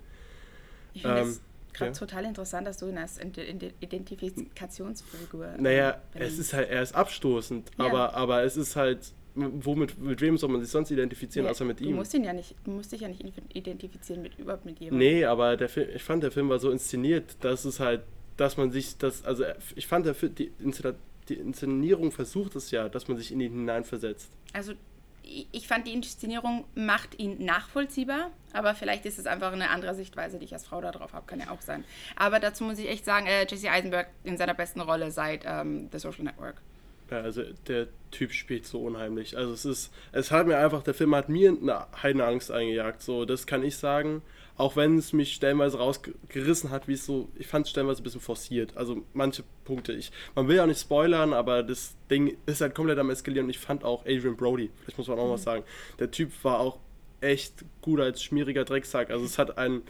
Ich 0.94 1.04
finde 1.04 1.22
ähm, 1.22 1.38
gerade 1.74 1.92
ja. 1.92 1.98
total 1.98 2.26
interessant, 2.26 2.68
dass 2.68 2.78
du 2.78 2.88
ihn 2.88 2.98
als 2.98 3.20
Identifikationsfigur. 3.20 5.54
Naja, 5.58 6.02
es 6.14 6.38
ist 6.38 6.54
halt, 6.54 6.70
er 6.70 6.82
ist 6.82 6.94
abstoßend, 6.94 7.72
ja. 7.78 7.86
aber, 7.86 8.14
aber 8.16 8.44
es 8.44 8.58
ist 8.58 8.76
halt 8.76 9.14
womit, 9.36 9.98
mit 10.00 10.22
wem 10.22 10.38
soll 10.38 10.50
man 10.50 10.62
sich 10.62 10.70
sonst 10.70 10.92
identifizieren, 10.92 11.46
nee, 11.46 11.52
außer 11.52 11.66
mit 11.66 11.80
du 11.80 11.86
ihm? 11.86 11.96
Musst 11.96 12.14
ihn 12.14 12.24
ja 12.24 12.34
nicht, 12.34 12.56
du 12.64 12.72
musst 12.72 12.92
dich 12.92 13.02
ja 13.02 13.08
nicht 13.08 13.24
identifizieren 13.54 14.22
mit 14.22 14.38
überhaupt 14.38 14.66
mit 14.66 14.80
jemandem. 14.80 15.00
Nee, 15.00 15.26
aber 15.26 15.58
der 15.58 15.70
Film, 15.70 15.90
ich 15.96 16.04
fand, 16.04 16.24
der 16.24 16.32
Film 16.32 16.50
war 16.50 16.60
so 16.60 16.70
inszeniert, 16.72 17.38
dass 17.42 17.66
es 17.66 17.80
halt, 17.80 18.02
dass 18.38 18.58
man 18.58 18.72
sich 18.72 18.98
das, 18.98 19.24
also 19.24 19.44
ich 19.76 19.88
fand, 19.88 20.06
der, 20.06 20.14
die, 20.14 20.52
die 21.30 21.34
Inszenierung 21.34 22.12
versucht 22.12 22.56
es 22.56 22.72
ja, 22.72 22.90
dass 22.90 23.08
man 23.08 23.18
sich 23.18 23.32
in 23.32 23.40
ihn 23.40 23.52
hineinversetzt. 23.52 24.32
Also 24.54 24.74
ich 25.52 25.68
fand, 25.68 25.88
die 25.88 25.94
Inszenierung 25.94 26.66
macht 26.76 27.20
ihn 27.20 27.44
nachvollziehbar, 27.46 28.32
aber 28.54 28.76
vielleicht 28.76 29.06
ist 29.06 29.20
es 29.20 29.28
einfach 29.28 29.54
eine 29.54 29.70
andere 29.70 29.96
Sichtweise, 29.96 30.40
die 30.40 30.46
ich 30.46 30.54
als 30.54 30.66
Frau 30.66 30.82
darauf 30.82 31.14
habe, 31.14 31.26
kann 31.26 31.40
ja 31.40 31.52
auch 31.52 31.62
sein. 31.62 31.86
Aber 32.16 32.40
dazu 32.40 32.64
muss 32.64 32.80
ich 32.80 32.90
echt 32.90 33.06
sagen, 33.06 33.28
äh, 33.28 33.46
Jesse 33.48 33.70
Eisenberg 33.70 34.08
in 34.24 34.38
seiner 34.38 34.54
besten 34.54 34.82
Rolle 34.82 35.12
seit 35.12 35.44
ähm, 35.46 35.90
The 35.92 36.00
Social 36.00 36.24
Network. 36.24 36.62
Ja, 37.12 37.20
also 37.20 37.44
der 37.68 37.88
Typ 38.10 38.32
spielt 38.32 38.66
so 38.66 38.80
unheimlich. 38.82 39.38
Also 39.38 39.52
es 39.54 39.66
ist, 39.66 39.92
es 40.14 40.32
hat 40.32 40.48
mir 40.48 40.58
einfach, 40.58 40.82
der 40.82 40.94
Film 40.94 41.14
hat 41.14 41.28
mir 41.28 41.50
eine 41.50 41.86
Heidenangst 42.02 42.52
eingejagt. 42.52 43.02
So, 43.02 43.26
das 43.26 43.46
kann 43.46 43.64
ich 43.64 43.76
sagen. 43.76 44.22
Auch 44.56 44.76
wenn 44.78 44.98
es 44.98 45.12
mich 45.12 45.34
stellenweise 45.34 45.78
rausgerissen 45.78 46.70
hat, 46.70 46.88
wie 46.88 46.94
es 46.94 47.06
so, 47.06 47.30
ich 47.36 47.48
fand 47.48 47.66
es 47.66 47.72
stellenweise 47.72 48.02
ein 48.02 48.04
bisschen 48.04 48.22
forciert. 48.22 48.78
Also 48.78 49.04
manche 49.14 49.44
Punkte, 49.66 49.92
ich, 49.92 50.12
man 50.36 50.48
will 50.48 50.56
ja 50.56 50.64
auch 50.64 50.68
nicht 50.68 50.80
spoilern, 50.80 51.34
aber 51.34 51.64
das 51.64 51.96
Ding 52.10 52.38
ist 52.46 52.62
halt 52.62 52.76
komplett 52.76 53.00
am 53.00 53.10
eskalieren 53.10 53.46
und 53.46 53.50
ich 53.50 53.60
fand 53.60 53.84
auch 53.84 54.06
Adrian 54.06 54.38
Brody, 54.38 54.70
vielleicht 54.80 54.98
muss 54.98 55.08
man 55.08 55.20
auch 55.20 55.24
mhm. 55.24 55.32
mal 55.32 55.38
sagen, 55.38 55.64
der 56.00 56.12
Typ 56.12 56.32
war 56.44 56.60
auch 56.60 56.80
echt 57.22 57.66
gut 57.82 58.00
als 58.00 58.24
schmieriger 58.24 58.64
Drecksack. 58.64 59.10
Also 59.10 59.26
es 59.26 59.38
hat 59.38 59.58
einen, 59.58 59.82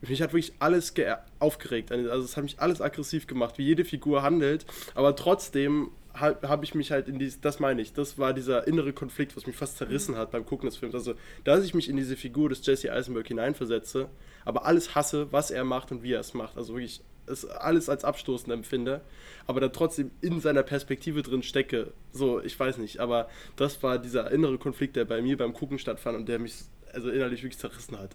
mich 0.00 0.22
hat 0.22 0.32
wirklich 0.32 0.52
alles 0.60 0.94
aufgeregt. 1.40 1.90
Also 1.90 2.24
es 2.24 2.36
hat 2.36 2.44
mich 2.44 2.60
alles 2.60 2.80
aggressiv 2.80 3.26
gemacht, 3.26 3.58
wie 3.58 3.64
jede 3.64 3.84
Figur 3.84 4.22
handelt. 4.22 4.64
Aber 4.94 5.16
trotzdem 5.16 5.90
habe 6.14 6.48
hab 6.48 6.62
ich 6.62 6.74
mich 6.74 6.90
halt 6.90 7.08
in 7.08 7.18
dieses, 7.18 7.40
das 7.40 7.60
meine 7.60 7.82
ich, 7.82 7.92
das 7.92 8.18
war 8.18 8.32
dieser 8.32 8.66
innere 8.66 8.92
Konflikt, 8.92 9.36
was 9.36 9.46
mich 9.46 9.56
fast 9.56 9.78
zerrissen 9.78 10.16
hat 10.16 10.30
beim 10.30 10.46
Gucken 10.46 10.68
des 10.68 10.76
Films. 10.76 10.94
Also, 10.94 11.14
dass 11.42 11.64
ich 11.64 11.74
mich 11.74 11.88
in 11.88 11.96
diese 11.96 12.16
Figur 12.16 12.48
des 12.48 12.64
Jesse 12.64 12.92
Eisenberg 12.92 13.26
hineinversetze, 13.26 14.08
aber 14.44 14.64
alles 14.64 14.94
hasse, 14.94 15.32
was 15.32 15.50
er 15.50 15.64
macht 15.64 15.90
und 15.92 16.02
wie 16.02 16.12
er 16.12 16.20
es 16.20 16.34
macht. 16.34 16.56
Also 16.56 16.74
wirklich, 16.74 17.02
es 17.26 17.44
alles 17.46 17.88
als 17.88 18.04
abstoßend 18.04 18.52
empfinde, 18.52 19.00
aber 19.46 19.60
da 19.60 19.68
trotzdem 19.68 20.10
in 20.20 20.40
seiner 20.40 20.62
Perspektive 20.62 21.22
drin 21.22 21.42
stecke. 21.42 21.92
So, 22.12 22.40
ich 22.40 22.58
weiß 22.58 22.78
nicht, 22.78 23.00
aber 23.00 23.28
das 23.56 23.82
war 23.82 23.98
dieser 23.98 24.30
innere 24.30 24.58
Konflikt, 24.58 24.96
der 24.96 25.04
bei 25.04 25.20
mir 25.22 25.36
beim 25.36 25.52
Gucken 25.52 25.78
stattfand 25.78 26.16
und 26.16 26.28
der 26.28 26.38
mich 26.38 26.54
also 26.92 27.10
innerlich 27.10 27.42
wirklich 27.42 27.58
zerrissen 27.58 27.98
hat. 27.98 28.14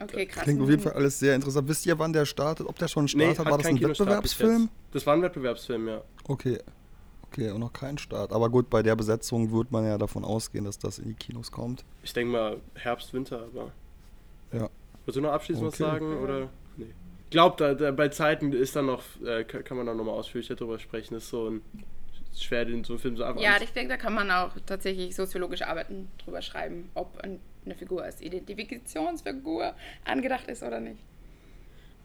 Okay, 0.00 0.26
krass. 0.26 0.44
Klingt 0.44 0.60
auf 0.60 0.70
jeden 0.70 0.82
Fall 0.82 0.92
alles 0.92 1.18
sehr 1.18 1.34
interessant. 1.34 1.68
Wisst 1.68 1.84
ihr, 1.86 1.98
wann 1.98 2.12
der 2.12 2.24
startet? 2.24 2.66
Ob 2.66 2.78
der 2.78 2.88
schon 2.88 3.08
startet? 3.08 3.38
Nee, 3.38 3.50
war 3.50 3.58
das 3.58 3.66
ein 3.66 3.80
Wettbewerbsfilm? 3.80 4.68
Das 4.92 5.06
war 5.06 5.14
ein 5.14 5.22
Wettbewerbsfilm, 5.22 5.88
ja. 5.88 6.02
Okay. 6.24 6.58
Okay, 7.30 7.50
auch 7.50 7.58
noch 7.58 7.72
kein 7.72 7.98
Start. 7.98 8.32
Aber 8.32 8.48
gut, 8.48 8.70
bei 8.70 8.82
der 8.82 8.96
Besetzung 8.96 9.52
wird 9.52 9.70
man 9.70 9.84
ja 9.84 9.98
davon 9.98 10.24
ausgehen, 10.24 10.64
dass 10.64 10.78
das 10.78 10.98
in 10.98 11.08
die 11.08 11.14
Kinos 11.14 11.52
kommt. 11.52 11.84
Ich 12.02 12.12
denke 12.12 12.32
mal 12.32 12.56
Herbst, 12.74 13.12
Winter, 13.12 13.42
aber. 13.42 13.72
Ja. 14.52 14.70
Willst 15.04 15.16
du 15.16 15.20
noch 15.20 15.32
abschließend 15.32 15.68
okay. 15.68 15.80
was 15.80 15.90
sagen? 15.90 16.18
Oder? 16.18 16.48
Nee. 16.76 16.86
Ich 17.24 17.30
glaube, 17.30 17.56
da, 17.58 17.74
da, 17.74 17.90
bei 17.90 18.08
Zeiten 18.08 18.52
ist 18.52 18.74
dann 18.74 18.86
noch, 18.86 19.02
äh, 19.22 19.44
kann 19.44 19.76
man 19.76 19.86
da 19.86 19.94
nochmal 19.94 20.14
ausführlicher 20.14 20.54
drüber 20.54 20.78
sprechen. 20.78 21.14
Das 21.14 21.24
ist 21.24 21.30
so 21.30 21.50
ein 21.50 21.62
schwer, 22.34 22.64
den 22.64 22.84
so 22.84 22.94
einen 22.94 23.00
Film 23.00 23.16
so 23.16 23.24
einfach. 23.24 23.42
Ja, 23.42 23.56
ich 23.60 23.72
denke, 23.72 23.90
da 23.90 23.96
kann 23.96 24.14
man 24.14 24.30
auch 24.30 24.52
tatsächlich 24.64 25.14
soziologische 25.14 25.66
Arbeiten 25.66 26.08
drüber 26.18 26.40
schreiben, 26.40 26.90
ob 26.94 27.18
eine 27.18 27.74
Figur 27.74 28.02
als 28.02 28.20
Identifikationsfigur 28.20 29.74
angedacht 30.04 30.48
ist 30.48 30.62
oder 30.62 30.80
nicht. 30.80 31.00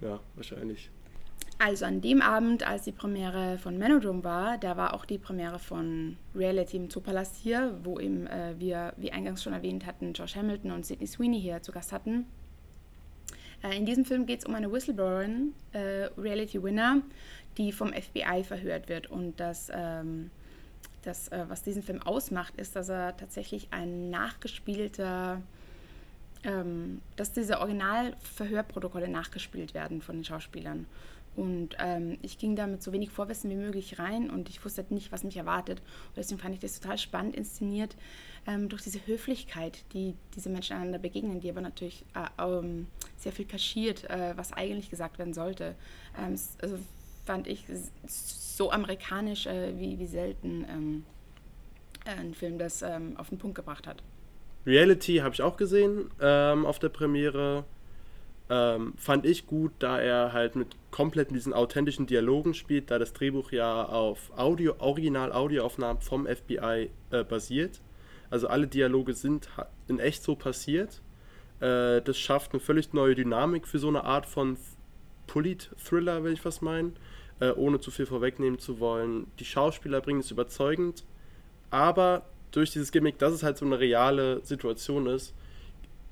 Ja, 0.01 0.19
wahrscheinlich. 0.36 0.89
Also 1.59 1.85
an 1.85 2.01
dem 2.01 2.21
Abend, 2.21 2.67
als 2.67 2.83
die 2.83 2.91
Premiere 2.91 3.57
von 3.57 3.77
Menodrome 3.77 4.23
war, 4.23 4.57
da 4.57 4.75
war 4.75 4.93
auch 4.93 5.05
die 5.05 5.17
Premiere 5.17 5.59
von 5.59 6.17
Reality 6.35 6.77
im 6.77 6.89
Zoopalast 6.89 7.35
hier, 7.37 7.77
wo 7.83 7.99
eben 7.99 8.27
äh, 8.27 8.55
wir, 8.57 8.93
wie 8.97 9.11
eingangs 9.11 9.43
schon 9.43 9.53
erwähnt 9.53 9.85
hatten, 9.85 10.13
Josh 10.13 10.35
Hamilton 10.35 10.71
und 10.71 10.85
Sidney 10.85 11.07
Sweeney 11.07 11.39
hier 11.39 11.61
zu 11.61 11.71
Gast 11.71 11.91
hatten. 11.91 12.25
Äh, 13.63 13.77
in 13.77 13.85
diesem 13.85 14.03
Film 14.03 14.25
geht 14.25 14.39
es 14.39 14.45
um 14.45 14.55
eine 14.55 14.71
Whistleblowerin, 14.71 15.53
äh, 15.71 16.09
Reality 16.17 16.61
Winner, 16.61 17.01
die 17.57 17.71
vom 17.71 17.93
FBI 17.93 18.43
verhört 18.43 18.89
wird. 18.89 19.09
Und 19.09 19.39
das, 19.39 19.71
ähm, 19.73 20.31
das 21.03 21.29
äh, 21.29 21.45
was 21.47 21.63
diesen 21.63 21.83
Film 21.83 22.01
ausmacht, 22.01 22.55
ist, 22.57 22.75
dass 22.75 22.89
er 22.89 23.15
tatsächlich 23.15 23.67
ein 23.71 24.09
nachgespielter 24.09 25.41
ähm, 26.43 27.01
dass 27.15 27.31
diese 27.31 27.59
Original-Verhörprotokolle 27.59 29.07
nachgespielt 29.07 29.73
werden 29.73 30.01
von 30.01 30.17
den 30.17 30.25
Schauspielern. 30.25 30.85
Und 31.35 31.75
ähm, 31.79 32.17
ich 32.21 32.37
ging 32.37 32.55
da 32.55 32.67
mit 32.67 32.83
so 32.83 32.91
wenig 32.93 33.09
Vorwissen 33.09 33.49
wie 33.49 33.55
möglich 33.55 33.97
rein 33.97 34.29
und 34.29 34.49
ich 34.49 34.63
wusste 34.63 34.85
nicht, 34.89 35.11
was 35.11 35.23
mich 35.23 35.37
erwartet. 35.37 35.79
Und 35.79 36.17
deswegen 36.17 36.39
fand 36.39 36.53
ich 36.53 36.61
das 36.61 36.79
total 36.79 36.97
spannend 36.97 37.35
inszeniert 37.35 37.95
ähm, 38.45 38.69
durch 38.69 38.83
diese 38.83 38.99
Höflichkeit, 39.07 39.83
die 39.93 40.15
diese 40.35 40.49
Menschen 40.49 40.75
einander 40.75 40.99
begegnen, 40.99 41.39
die 41.39 41.49
aber 41.49 41.61
natürlich 41.61 42.05
äh, 42.13 42.43
ähm, 42.43 42.87
sehr 43.17 43.31
viel 43.31 43.45
kaschiert, 43.45 44.09
äh, 44.09 44.33
was 44.35 44.53
eigentlich 44.53 44.89
gesagt 44.89 45.17
werden 45.17 45.33
sollte. 45.33 45.75
Ähm, 46.17 46.37
also 46.61 46.77
fand 47.25 47.47
ich 47.47 47.65
so 48.05 48.71
amerikanisch 48.71 49.47
äh, 49.47 49.77
wie, 49.79 49.97
wie 49.97 50.07
selten 50.07 50.65
ähm, 50.69 51.05
ein 52.05 52.33
Film 52.33 52.59
das 52.59 52.81
ähm, 52.81 53.17
auf 53.17 53.29
den 53.29 53.37
Punkt 53.37 53.55
gebracht 53.55 53.87
hat. 53.87 54.03
Reality 54.65 55.17
habe 55.17 55.33
ich 55.33 55.41
auch 55.41 55.57
gesehen 55.57 56.09
auf 56.21 56.79
der 56.79 56.87
Premiere 56.87 57.65
ähm, 58.49 58.93
fand 58.97 59.25
ich 59.25 59.47
gut, 59.47 59.71
da 59.79 59.99
er 59.99 60.34
halt 60.34 60.56
mit 60.56 60.75
komplett 60.91 61.32
diesen 61.32 61.53
authentischen 61.53 62.06
Dialogen 62.08 62.53
spielt, 62.53 62.91
da 62.91 62.99
das 62.99 63.13
Drehbuch 63.13 63.51
ja 63.51 63.86
auf 63.86 64.32
Audio, 64.38 64.75
Original-Audioaufnahmen 64.79 66.01
vom 66.01 66.27
FBI 66.27 66.89
äh, 67.12 67.23
basiert. 67.23 67.82
Also 68.29 68.47
alle 68.47 68.67
Dialoge 68.67 69.13
sind 69.13 69.47
in 69.88 69.99
echt 69.99 70.23
so 70.23 70.36
passiert. 70.36 71.01
Äh, 71.60 72.01
das 72.01 72.17
schafft 72.17 72.51
eine 72.51 72.60
völlig 72.60 72.93
neue 72.93 73.15
Dynamik 73.15 73.67
für 73.67 73.79
so 73.79 73.88
eine 73.88 74.03
Art 74.03 74.25
von 74.25 74.58
Polit-Thriller, 75.27 76.23
will 76.23 76.34
ich 76.34 76.43
was 76.43 76.62
meinen, 76.62 76.95
äh, 77.39 77.51
ohne 77.51 77.79
zu 77.79 77.91
viel 77.91 78.06
vorwegnehmen 78.06 78.60
zu 78.60 78.79
wollen. 78.79 79.27
Die 79.39 79.45
Schauspieler 79.45 80.01
bringen 80.01 80.19
es 80.19 80.32
überzeugend, 80.32 81.06
aber 81.69 82.25
durch 82.51 82.71
dieses 82.71 82.91
Gimmick, 82.91 83.17
dass 83.17 83.34
es 83.34 83.43
halt 83.43 83.58
so 83.58 83.65
eine 83.65 83.79
reale 83.79 84.43
Situation 84.45 85.08
ist, 85.08 85.34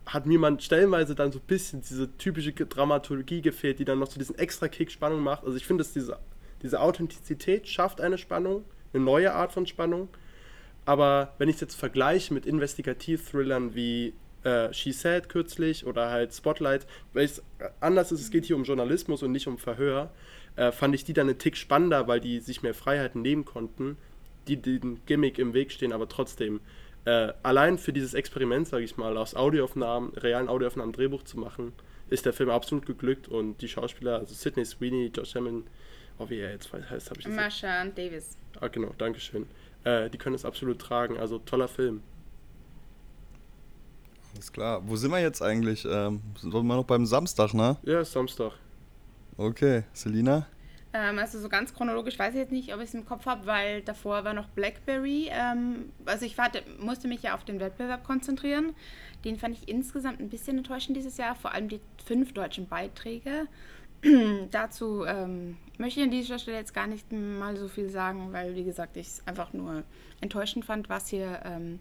hat 0.06 0.26
mir 0.26 0.40
man 0.40 0.60
stellenweise 0.60 1.16
dann 1.16 1.32
so 1.32 1.40
ein 1.40 1.46
bisschen 1.46 1.82
diese 1.82 2.16
typische 2.18 2.54
Dramaturgie 2.54 3.42
gefehlt, 3.42 3.80
die 3.80 3.86
dann 3.86 4.00
noch 4.00 4.10
so 4.10 4.20
diesen 4.20 4.38
extra 4.38 4.68
Kick 4.68 4.92
Spannung 4.92 5.22
macht. 5.22 5.44
Also 5.44 5.58
ich 5.58 5.66
finde, 5.66 5.84
dass 5.84 5.94
diese, 5.94 6.18
diese 6.62 6.80
Authentizität 6.80 7.68
schafft 7.68 8.02
eine 8.02 8.18
Spannung, 8.18 8.66
eine 8.94 9.04
neue 9.04 9.34
Art 9.34 9.52
von 9.52 9.66
Spannung. 9.68 10.10
Aber 10.86 11.34
wenn 11.38 11.50
ich 11.50 11.56
es 11.56 11.62
jetzt 11.62 11.76
vergleiche 11.76 12.34
mit 12.34 12.46
Investigativ-Thrillern 12.46 13.76
wie 13.76 14.14
äh, 14.44 14.74
She 14.74 14.92
Said 14.92 15.30
kürzlich 15.30 15.86
oder 15.86 16.10
halt 16.10 16.34
Spotlight, 16.34 16.88
weil 17.14 17.26
es 17.26 17.44
anders 17.80 18.12
ist, 18.12 18.22
es 18.22 18.32
geht 18.32 18.46
hier 18.46 18.56
um 18.56 18.64
Journalismus 18.64 19.22
und 19.22 19.32
nicht 19.32 19.48
um 19.48 19.60
Verhör, 19.60 20.12
äh, 20.56 20.72
fand 20.72 20.96
ich 20.96 21.04
die 21.04 21.14
dann 21.14 21.30
einen 21.30 21.38
Tick 21.38 21.56
spannender, 21.56 22.08
weil 22.08 22.20
die 22.20 22.40
sich 22.40 22.64
mehr 22.64 22.74
Freiheiten 22.74 23.22
nehmen 23.22 23.46
konnten, 23.46 23.98
die 24.48 24.58
den 24.58 25.06
Gimmick 25.06 25.38
im 25.38 25.54
Weg 25.54 25.72
stehen, 25.72 25.94
aber 25.94 26.10
trotzdem 26.10 26.62
äh, 27.06 27.34
allein 27.44 27.78
für 27.78 27.94
dieses 27.94 28.14
Experiment, 28.14 28.68
sage 28.68 28.84
ich 28.84 28.98
mal, 28.98 29.18
aus 29.18 29.36
Audioaufnahmen, 29.36 30.14
realen 30.14 30.48
Audioaufnahmen 30.48 30.94
Drehbuch 30.94 31.24
zu 31.24 31.40
machen, 31.40 31.74
ist 32.10 32.26
der 32.26 32.34
Film 32.34 32.50
absolut 32.50 32.86
geglückt 32.86 33.28
und 33.28 33.62
die 33.62 33.68
Schauspieler, 33.68 34.20
also 34.20 34.36
Sidney 34.36 34.66
Sweeney, 34.66 35.12
Josh 35.16 35.36
Hammond, 35.36 35.68
oh 36.20 36.30
wie 36.30 36.40
er 36.40 36.52
jetzt 36.52 36.72
heißt, 36.72 37.10
habe 37.10 37.20
ich 37.20 37.26
das 37.26 37.34
Marsha 37.34 37.82
und 37.82 37.98
Davis. 37.98 38.38
Ah, 38.60 38.68
genau, 38.68 38.94
Dankeschön. 38.98 39.48
Äh, 39.84 40.10
die 40.10 40.18
können 40.18 40.36
es 40.36 40.46
absolut 40.46 40.80
tragen, 40.80 41.18
also 41.18 41.40
toller 41.40 41.68
Film. 41.68 42.02
Alles 44.34 44.52
klar. 44.52 44.82
Wo 44.88 44.96
sind 44.96 45.12
wir 45.12 45.20
jetzt 45.20 45.42
eigentlich? 45.42 45.86
Ähm, 45.86 46.22
sind 46.40 46.54
wir 46.54 46.64
noch 46.64 46.86
beim 46.86 47.06
Samstag, 47.06 47.54
ne? 47.54 47.78
Ja, 47.84 48.04
Samstag. 48.06 48.54
Okay, 49.38 49.84
Selina? 49.94 50.48
Ähm, 50.94 51.20
also 51.20 51.40
so 51.40 51.48
ganz 51.48 51.74
chronologisch 51.74 52.20
weiß 52.20 52.34
ich 52.34 52.40
jetzt 52.40 52.52
nicht, 52.52 52.74
ob 52.74 52.82
ich 52.82 52.90
es 52.90 52.94
im 52.94 53.06
Kopf 53.06 53.26
habe, 53.26 53.46
weil 53.46 53.82
davor 53.82 54.24
war 54.24 54.34
noch 54.34 54.48
Blackberry. 54.50 55.30
Ähm, 55.32 55.92
also 56.06 56.26
ich 56.26 56.38
warte, 56.38 56.64
musste 56.80 57.08
mich 57.08 57.24
ja 57.24 57.36
auf 57.36 57.46
den 57.46 57.60
Wettbewerb 57.60 58.04
konzentrieren. 58.04 58.76
Den 59.24 59.38
fand 59.38 59.58
ich 59.58 59.70
insgesamt 59.70 60.20
ein 60.20 60.30
bisschen 60.30 60.58
enttäuschend 60.58 60.98
dieses 60.98 61.18
Jahr, 61.18 61.36
vor 61.36 61.54
allem 61.54 61.70
die 61.70 61.80
fünf 62.06 62.34
deutschen 62.34 62.68
Beiträge. 62.68 63.48
Dazu 64.52 65.06
ähm, 65.06 65.58
möchte 65.78 66.00
ich 66.00 66.06
an 66.06 66.12
dieser 66.12 66.40
Stelle 66.40 66.58
jetzt 66.58 66.74
gar 66.74 66.88
nicht 66.88 67.12
mal 67.12 67.56
so 67.56 67.68
viel 67.68 67.90
sagen, 67.90 68.34
weil, 68.34 68.56
wie 68.56 68.64
gesagt, 68.64 68.98
ich 68.98 69.08
es 69.08 69.28
einfach 69.28 69.54
nur 69.54 69.84
enttäuschend 70.20 70.66
fand, 70.66 70.90
was 70.90 71.08
hier 71.08 71.42
ähm, 71.46 71.80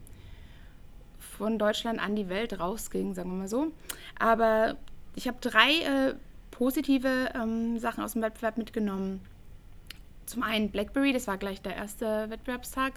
von 1.19 1.59
Deutschland 1.59 1.99
an 1.99 2.15
die 2.15 2.29
Welt 2.29 2.61
rausging, 2.61 3.15
sagen 3.15 3.31
wir 3.31 3.39
mal 3.39 3.49
so. 3.49 3.73
Aber 4.19 4.77
ich 5.17 5.27
habe 5.27 5.39
drei 5.41 5.81
äh, 5.81 6.15
positive 6.61 7.31
ähm, 7.35 7.79
Sachen 7.79 8.05
aus 8.05 8.13
dem 8.13 8.21
Wettbewerb 8.21 8.59
mitgenommen. 8.59 9.23
Zum 10.27 10.43
einen 10.43 10.69
Blackberry, 10.69 11.15
das 11.15 11.27
war 11.27 11.39
gleich 11.39 11.63
der 11.63 11.75
erste 11.75 12.29
Wettbewerbstag. 12.29 12.93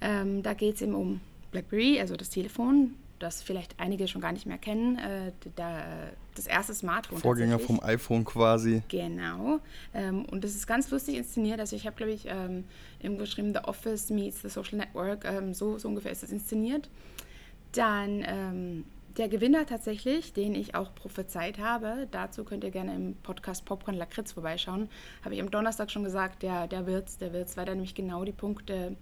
Ähm, 0.00 0.42
da 0.42 0.54
geht 0.54 0.74
es 0.74 0.82
eben 0.82 0.96
um 0.96 1.20
Blackberry, 1.52 2.00
also 2.00 2.16
das 2.16 2.28
Telefon, 2.28 2.96
das 3.20 3.40
vielleicht 3.40 3.78
einige 3.78 4.08
schon 4.08 4.20
gar 4.20 4.32
nicht 4.32 4.46
mehr 4.46 4.58
kennen. 4.58 4.98
Äh, 4.98 5.30
da, 5.54 6.10
das 6.34 6.48
erste 6.48 6.74
Smartphone. 6.74 7.20
Vorgänger 7.20 7.60
vom 7.60 7.80
iPhone 7.84 8.24
quasi. 8.24 8.82
Genau. 8.88 9.60
Ähm, 9.94 10.24
und 10.24 10.42
das 10.42 10.56
ist 10.56 10.66
ganz 10.66 10.90
lustig 10.90 11.18
inszeniert. 11.18 11.60
Also 11.60 11.76
ich 11.76 11.86
habe, 11.86 11.94
glaube 11.94 12.10
ich, 12.10 12.26
ähm, 12.26 12.64
irgendwo 12.98 13.22
geschrieben, 13.22 13.52
The 13.54 13.60
Office 13.60 14.10
meets 14.10 14.42
The 14.42 14.48
Social 14.48 14.76
Network. 14.76 15.24
Ähm, 15.24 15.54
so, 15.54 15.78
so 15.78 15.86
ungefähr 15.86 16.10
ist 16.10 16.24
es 16.24 16.32
inszeniert. 16.32 16.88
Dann 17.70 18.24
ähm, 18.26 18.84
der 19.16 19.28
Gewinner 19.28 19.66
tatsächlich, 19.66 20.32
den 20.32 20.54
ich 20.54 20.74
auch 20.74 20.94
prophezeit 20.94 21.58
habe, 21.58 22.06
dazu 22.10 22.44
könnt 22.44 22.64
ihr 22.64 22.70
gerne 22.70 22.94
im 22.94 23.14
Podcast 23.16 23.64
Popcorn 23.64 23.96
Lakritz 23.96 24.32
vorbeischauen, 24.32 24.88
habe 25.24 25.34
ich 25.34 25.40
am 25.40 25.50
Donnerstag 25.50 25.90
schon 25.90 26.04
gesagt, 26.04 26.42
der, 26.42 26.66
der 26.66 26.86
wird's, 26.86 27.18
der 27.18 27.32
wird's, 27.32 27.56
weil 27.56 27.66
er 27.66 27.74
nämlich 27.74 27.94
genau 27.94 28.24
die 28.24 28.32
Punkte, 28.32 28.96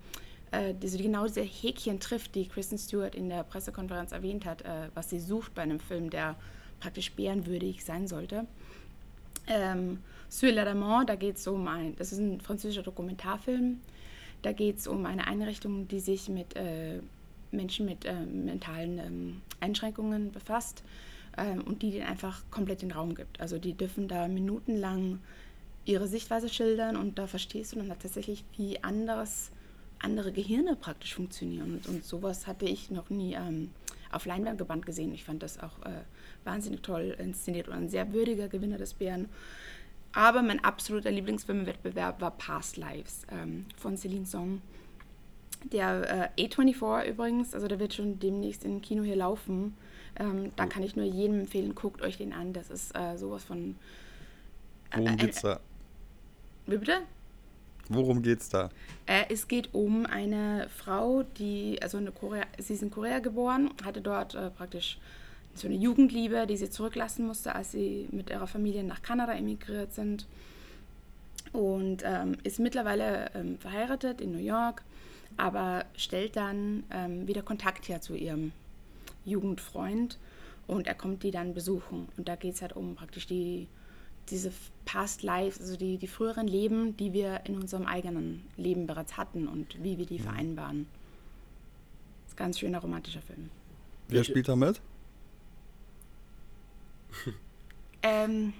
äh, 0.50 0.74
diese, 0.74 0.98
genau 0.98 1.26
diese 1.26 1.42
Häkchen 1.42 2.00
trifft, 2.00 2.34
die 2.34 2.48
Kristen 2.48 2.78
Stewart 2.78 3.14
in 3.14 3.28
der 3.28 3.44
Pressekonferenz 3.44 4.12
erwähnt 4.12 4.46
hat, 4.46 4.62
äh, 4.62 4.88
was 4.94 5.10
sie 5.10 5.20
sucht 5.20 5.54
bei 5.54 5.62
einem 5.62 5.80
Film, 5.80 6.10
der 6.10 6.36
praktisch 6.80 7.12
bärenwürdig 7.12 7.84
sein 7.84 8.06
sollte. 8.06 8.46
Ähm, 9.46 9.98
Sur 10.30 10.52
da 10.52 11.14
geht 11.14 11.36
es 11.36 11.46
um 11.46 11.66
ein, 11.68 11.96
das 11.96 12.12
ist 12.12 12.18
ein 12.18 12.40
französischer 12.40 12.82
Dokumentarfilm, 12.82 13.80
da 14.42 14.52
geht 14.52 14.78
es 14.78 14.86
um 14.86 15.06
eine 15.06 15.26
Einrichtung, 15.26 15.88
die 15.88 16.00
sich 16.00 16.28
mit 16.28 16.54
äh, 16.54 17.00
Menschen 17.50 17.86
mit 17.86 18.04
äh, 18.04 18.14
mentalen 18.14 18.98
ähm, 18.98 19.42
Einschränkungen 19.60 20.32
befasst 20.32 20.82
ähm, 21.36 21.62
und 21.62 21.82
die 21.82 21.90
denen 21.90 22.06
einfach 22.06 22.42
komplett 22.50 22.82
den 22.82 22.92
Raum 22.92 23.14
gibt. 23.14 23.40
Also 23.40 23.58
die 23.58 23.74
dürfen 23.74 24.08
da 24.08 24.28
minutenlang 24.28 25.20
ihre 25.84 26.06
Sichtweise 26.06 26.48
schildern 26.48 26.96
und 26.96 27.18
da 27.18 27.26
verstehst 27.26 27.72
du 27.72 27.76
dann 27.76 27.88
tatsächlich, 27.88 28.44
wie 28.56 28.82
anderes, 28.84 29.50
andere 30.00 30.32
Gehirne 30.32 30.76
praktisch 30.76 31.14
funktionieren. 31.14 31.74
Und, 31.74 31.88
und 31.88 32.04
sowas 32.04 32.46
hatte 32.46 32.66
ich 32.66 32.90
noch 32.90 33.08
nie 33.10 33.34
ähm, 33.34 33.70
auf 34.12 34.26
Leinwandgeband 34.26 34.84
gesehen. 34.84 35.12
Ich 35.14 35.24
fand 35.24 35.42
das 35.42 35.58
auch 35.58 35.78
äh, 35.84 36.02
wahnsinnig 36.44 36.82
toll 36.82 37.16
inszeniert 37.18 37.68
und 37.68 37.74
ein 37.74 37.88
sehr 37.88 38.12
würdiger 38.12 38.48
Gewinner 38.48 38.78
des 38.78 38.94
Bären. 38.94 39.28
Aber 40.12 40.42
mein 40.42 40.62
absoluter 40.64 41.10
Lieblingsfilm 41.10 41.60
im 41.60 41.66
Wettbewerb 41.66 42.20
war 42.20 42.32
Past 42.32 42.76
Lives 42.76 43.22
ähm, 43.30 43.66
von 43.76 43.96
Celine 43.96 44.26
Song. 44.26 44.60
Der 45.64 46.30
äh, 46.36 46.46
A24 46.46 47.06
übrigens, 47.06 47.54
also 47.54 47.68
der 47.68 47.78
wird 47.78 47.94
schon 47.94 48.18
demnächst 48.20 48.64
im 48.64 48.80
Kino 48.80 49.02
hier 49.02 49.16
laufen. 49.16 49.74
Ähm, 50.18 50.52
da 50.56 50.66
kann 50.66 50.82
ich 50.82 50.96
nur 50.96 51.04
jedem 51.04 51.40
empfehlen, 51.40 51.74
guckt 51.74 52.02
euch 52.02 52.16
den 52.16 52.32
an. 52.32 52.52
Das 52.52 52.70
ist 52.70 52.96
äh, 52.96 53.16
sowas 53.16 53.44
von. 53.44 53.76
Äh, 54.90 55.00
Worum 55.00 55.16
geht's 55.16 55.42
da? 55.42 55.60
Wie 56.66 56.78
bitte? 56.78 56.98
Worum 57.88 58.22
geht's 58.22 58.48
da? 58.48 58.70
Äh, 59.06 59.24
es 59.30 59.48
geht 59.48 59.72
um 59.72 60.06
eine 60.06 60.68
Frau, 60.68 61.22
die, 61.22 61.78
also 61.80 61.98
eine 61.98 62.12
Korea, 62.12 62.44
sie 62.58 62.74
ist 62.74 62.82
in 62.82 62.90
Korea 62.90 63.18
geboren, 63.18 63.70
hatte 63.84 64.00
dort 64.00 64.34
äh, 64.34 64.50
praktisch 64.50 64.98
so 65.54 65.66
eine 65.66 65.76
Jugendliebe, 65.76 66.46
die 66.46 66.56
sie 66.56 66.70
zurücklassen 66.70 67.26
musste, 67.26 67.54
als 67.54 67.72
sie 67.72 68.06
mit 68.12 68.30
ihrer 68.30 68.46
Familie 68.46 68.84
nach 68.84 69.02
Kanada 69.02 69.32
emigriert 69.32 69.94
sind. 69.94 70.26
Und 71.52 72.02
ähm, 72.04 72.36
ist 72.44 72.58
mittlerweile 72.58 73.30
ähm, 73.34 73.58
verheiratet 73.58 74.20
in 74.20 74.32
New 74.32 74.38
York 74.38 74.82
aber 75.38 75.86
stellt 75.96 76.36
dann 76.36 76.84
ähm, 76.90 77.26
wieder 77.26 77.42
Kontakt 77.42 77.88
her 77.88 78.00
zu 78.00 78.14
ihrem 78.14 78.52
Jugendfreund 79.24 80.18
und 80.66 80.86
er 80.86 80.94
kommt 80.94 81.22
die 81.22 81.30
dann 81.30 81.54
besuchen. 81.54 82.08
Und 82.16 82.28
da 82.28 82.36
geht 82.36 82.54
es 82.54 82.62
halt 82.62 82.74
um 82.74 82.94
praktisch 82.94 83.26
die, 83.26 83.68
diese 84.28 84.52
Past 84.84 85.22
Lives, 85.22 85.60
also 85.60 85.76
die, 85.76 85.96
die 85.96 86.08
früheren 86.08 86.46
Leben, 86.46 86.96
die 86.96 87.12
wir 87.12 87.42
in 87.44 87.56
unserem 87.56 87.86
eigenen 87.86 88.44
Leben 88.56 88.86
bereits 88.86 89.16
hatten 89.16 89.48
und 89.48 89.82
wie 89.82 89.96
wir 89.96 90.06
die 90.06 90.18
mhm. 90.18 90.24
vereinbaren. 90.24 90.86
Das 92.24 92.32
ist 92.32 92.34
ein 92.34 92.44
ganz 92.44 92.58
schöner 92.58 92.80
romantischer 92.80 93.22
Film. 93.22 93.48
Wer 94.08 94.24
spielt 94.24 94.48
da 94.48 94.56
mit? 94.56 94.80
ähm, 98.02 98.52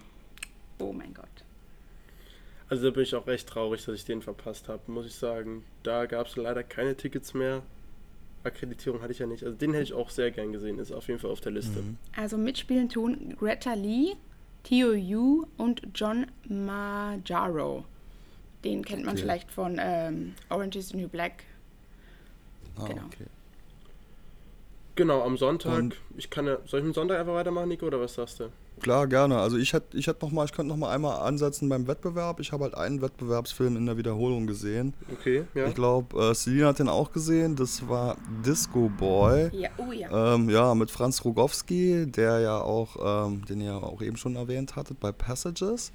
oh 0.79 0.93
mein 0.93 1.13
Gott. 1.13 1.38
Also 2.69 2.85
da 2.85 2.91
bin 2.91 3.03
ich 3.03 3.15
auch 3.15 3.27
recht 3.27 3.49
traurig, 3.49 3.85
dass 3.85 3.95
ich 3.95 4.05
den 4.05 4.21
verpasst 4.21 4.69
habe, 4.69 4.83
muss 4.91 5.07
ich 5.07 5.15
sagen. 5.15 5.65
Da 5.83 6.07
gab 6.07 6.27
es 6.27 6.37
leider 6.37 6.63
keine 6.63 6.97
Tickets 6.97 7.33
mehr. 7.35 7.63
Akkreditierung 8.45 9.01
hatte 9.01 9.13
ich 9.13 9.19
ja 9.19 9.27
nicht. 9.27 9.43
Also 9.43 9.57
den 9.57 9.73
hätte 9.73 9.85
ich 9.85 9.93
auch 9.95 10.11
sehr 10.11 10.31
gern 10.31 10.53
gesehen, 10.53 10.79
ist 10.79 10.93
auf 10.93 11.09
jeden 11.09 11.19
Fall 11.19 11.31
auf 11.31 11.41
der 11.41 11.53
Liste. 11.53 11.81
Mhm. 11.81 11.97
Also 12.15 12.37
mitspielen 12.37 12.89
tun 12.89 13.37
Greta 13.39 13.75
Lee, 13.75 14.15
Tio 14.65 14.93
Yu 14.93 15.47
und 15.57 15.83
John 15.95 16.27
Majaro. 16.49 17.85
Den 18.65 18.85
kennt 18.85 19.05
man 19.05 19.15
okay. 19.15 19.23
vielleicht 19.23 19.51
von 19.51 19.79
ähm, 19.81 20.35
Orange 20.51 20.79
is 20.79 20.89
the 20.91 20.97
New 20.97 21.09
Black. 21.09 21.45
Ah, 22.77 22.87
genau. 22.87 23.07
okay. 23.07 23.27
Genau, 24.95 25.23
am 25.23 25.37
Sonntag. 25.37 25.79
Und- 25.79 25.97
ich 26.17 26.29
kann 26.29 26.47
ja, 26.47 26.59
soll 26.67 26.81
ich 26.81 26.87
am 26.87 26.93
Sonntag 26.93 27.19
einfach 27.19 27.35
weitermachen, 27.35 27.69
Nico, 27.69 27.87
oder 27.87 28.01
was 28.01 28.15
sagst 28.15 28.41
du? 28.41 28.51
Klar, 28.79 29.07
gerne. 29.07 29.39
Also 29.39 29.57
ich 29.57 29.73
hätte 29.73 29.97
ich 29.97 30.07
hätt 30.07 30.23
noch 30.23 30.31
mal, 30.31 30.45
ich 30.45 30.53
könnte 30.53 30.69
noch 30.69 30.77
mal 30.77 30.95
einmal 30.95 31.21
ansetzen 31.21 31.69
beim 31.69 31.87
Wettbewerb. 31.87 32.41
Ich 32.41 32.53
habe 32.53 32.65
halt 32.65 32.75
einen 32.75 33.03
Wettbewerbsfilm 33.03 33.77
in 33.77 33.87
der 33.87 33.97
Wiederholung 33.97 34.47
gesehen. 34.47 34.95
Okay, 35.13 35.45
ja. 35.55 35.67
Ich 35.67 35.75
glaube, 35.75 36.31
äh, 36.31 36.35
Selina 36.35 36.69
hat 36.69 36.79
den 36.79 36.89
auch 36.89 37.13
gesehen. 37.13 37.57
Das 37.57 37.89
war 37.89 38.17
Disco 38.45 38.89
Boy. 38.89 39.51
Ja, 39.53 39.71
oh 39.77 39.93
ja. 39.93 40.35
Ähm, 40.35 40.49
ja, 40.49 40.75
mit 40.75 40.91
Franz 40.91 41.25
Rogowski, 41.25 42.07
der 42.07 42.41
ja 42.41 42.61
auch, 42.61 43.27
ähm, 43.29 43.45
den 43.45 43.61
ihr 43.61 43.75
auch 43.75 44.03
eben 44.03 44.17
schon 44.17 44.37
erwähnt 44.37 44.77
hattet 44.77 45.01
bei 45.01 45.13
Passages. 45.13 45.93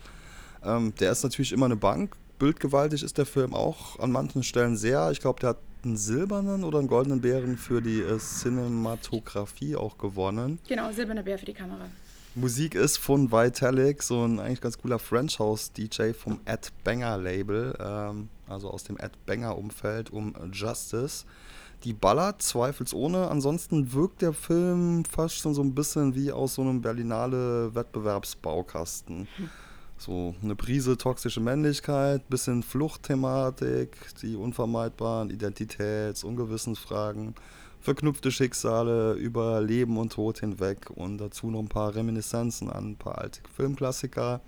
Ähm, 0.64 0.94
der 1.00 1.12
ist 1.12 1.24
natürlich 1.24 1.52
immer 1.52 1.66
eine 1.66 1.76
Bank. 1.76 2.16
Bildgewaltig 2.40 3.04
ist 3.04 3.18
der 3.18 3.26
Film 3.26 3.54
auch 3.54 4.00
an 4.00 4.12
manchen 4.12 4.44
Stellen 4.44 4.76
sehr. 4.76 5.12
Ich 5.12 5.20
glaube, 5.20 5.40
der 5.40 5.50
hat 5.50 5.58
einen 5.84 5.98
silbernen 5.98 6.64
oder 6.64 6.80
einen 6.80 6.88
goldenen 6.88 7.22
Bären 7.22 7.58
für 7.58 7.82
die 7.82 8.00
äh, 8.02 8.18
Cinematografie 8.18 9.76
auch 9.76 9.98
gewonnen. 9.98 10.60
Genau, 10.68 10.92
silberner 10.92 11.24
Bär 11.24 11.38
für 11.38 11.46
die 11.46 11.54
Kamera. 11.54 11.86
Musik 12.36 12.74
ist 12.74 12.98
von 12.98 13.32
Vitalik, 13.32 14.02
so 14.02 14.24
ein 14.26 14.40
eigentlich 14.40 14.60
ganz 14.60 14.80
cooler 14.80 14.98
French 14.98 15.38
House 15.38 15.72
DJ 15.72 16.14
vom 16.14 16.40
Ed 16.46 16.72
Banger 16.84 17.20
Label, 17.20 17.78
ähm, 17.80 18.28
also 18.48 18.72
aus 18.72 18.84
dem 18.84 18.98
Ed 18.98 19.12
Banger 19.28 19.56
Umfeld 19.56 20.10
um 20.10 20.34
Justice. 20.52 21.26
Die 21.84 21.94
ballert 21.94 22.42
zweifelsohne, 22.42 23.30
ansonsten 23.30 23.94
wirkt 23.94 24.24
der 24.24 24.34
Film 24.34 25.06
fast 25.06 25.36
schon 25.36 25.54
so 25.54 25.62
ein 25.62 25.76
bisschen 25.76 26.16
wie 26.16 26.32
aus 26.32 26.56
so 26.56 26.64
einem 26.64 26.82
Berlinale 26.82 27.76
Wettbewerbsbaukasten. 27.76 29.28
So 30.00 30.34
eine 30.42 30.56
Prise 30.56 30.98
toxische 30.98 31.40
Männlichkeit, 31.40 32.28
bisschen 32.30 32.64
Fluchtthematik, 32.64 33.96
die 34.24 34.36
unvermeidbaren 34.36 35.30
Identitäts- 35.30 36.26
und 36.26 36.36
Gewissensfragen, 36.38 37.36
verknüpfte 37.84 38.32
Schicksale 38.32 39.14
über 39.16 39.60
Leben 39.60 39.98
und 39.98 40.14
Tod 40.14 40.40
hinweg 40.40 40.90
und 40.90 41.18
dazu 41.18 41.52
noch 41.52 41.60
ein 41.60 41.68
paar 41.68 41.94
Reminiszenzen 41.94 42.70
an 42.70 42.92
ein 42.92 42.96
paar 42.96 43.18
alte 43.18 43.42
Filmklassiker. 43.54 44.40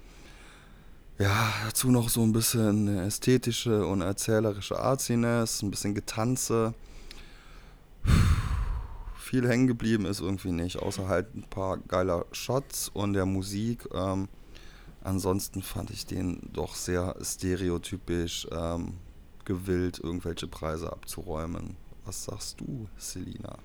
Ja, 1.20 1.54
dazu 1.66 1.92
noch 1.92 2.08
so 2.08 2.24
ein 2.24 2.32
bisschen 2.32 2.88
ästhetische 2.98 3.86
und 3.86 4.02
erzählerische 4.02 4.80
Arziness, 4.80 5.62
ein 5.62 5.70
bisschen 5.70 5.94
Getanze. 5.96 6.74
Viel 9.18 9.48
hängen 9.50 9.68
geblieben 9.68 10.06
ist 10.06 10.22
irgendwie 10.22 10.54
nicht, 10.54 10.78
außer 10.78 11.10
halt 11.10 11.36
ein 11.36 11.44
paar 11.44 11.78
geiler 11.78 12.26
Shots 12.32 12.88
und 12.88 13.14
der 13.14 13.26
Musik. 13.26 13.86
Ähm, 13.94 14.30
ansonsten 15.04 15.62
fand 15.62 15.90
ich 15.90 16.06
den 16.06 16.40
doch 16.54 16.74
sehr 16.74 17.16
stereotypisch 17.22 18.48
ähm, 18.52 18.94
gewillt, 19.44 20.00
irgendwelche 20.02 20.48
Preise 20.48 20.90
abzuräumen. 20.92 21.76
Was 22.06 22.26
sagst 22.26 22.62
du, 22.62 22.88
Selina? 22.98 23.58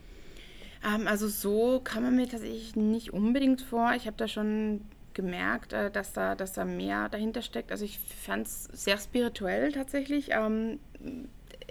Ähm, 0.85 1.07
also 1.07 1.29
so 1.29 1.81
kam 1.83 2.05
man 2.05 2.17
mir 2.17 2.29
tatsächlich 2.29 2.77
nicht 2.77 3.13
unbedingt 3.13 3.63
vor. 3.63 3.93
Ich 3.95 4.07
habe 4.07 4.17
da 4.17 4.29
schon 4.29 4.81
gemerkt, 5.15 5.73
äh, 5.73 5.91
dass, 5.91 6.13
da, 6.13 6.35
dass 6.35 6.53
da 6.53 6.65
mehr 6.65 7.09
dahinter 7.09 7.43
steckt. 7.43 7.71
Also 7.71 7.85
ich 7.85 7.99
fand 7.99 8.47
es 8.47 8.65
sehr 8.73 8.99
spirituell 8.99 9.73
tatsächlich. 9.73 10.29
Ähm, 10.31 10.79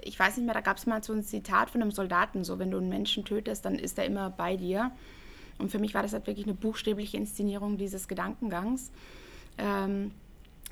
ich 0.02 0.18
weiß 0.18 0.36
nicht 0.36 0.46
mehr, 0.46 0.54
da 0.54 0.60
gab 0.60 0.76
es 0.76 0.86
mal 0.86 1.02
so 1.02 1.12
ein 1.12 1.22
Zitat 1.22 1.70
von 1.70 1.82
einem 1.82 1.90
Soldaten, 1.90 2.44
so 2.44 2.58
wenn 2.58 2.70
du 2.70 2.78
einen 2.78 2.88
Menschen 2.88 3.24
tötest, 3.24 3.64
dann 3.64 3.74
ist 3.74 3.98
er 3.98 4.06
immer 4.06 4.30
bei 4.30 4.56
dir. 4.56 4.92
Und 5.58 5.70
für 5.70 5.78
mich 5.78 5.92
war 5.94 6.02
das 6.02 6.12
halt 6.12 6.26
wirklich 6.26 6.46
eine 6.46 6.54
buchstäbliche 6.54 7.16
Inszenierung 7.16 7.76
dieses 7.76 8.08
Gedankengangs. 8.08 8.90
Ähm, 9.58 10.12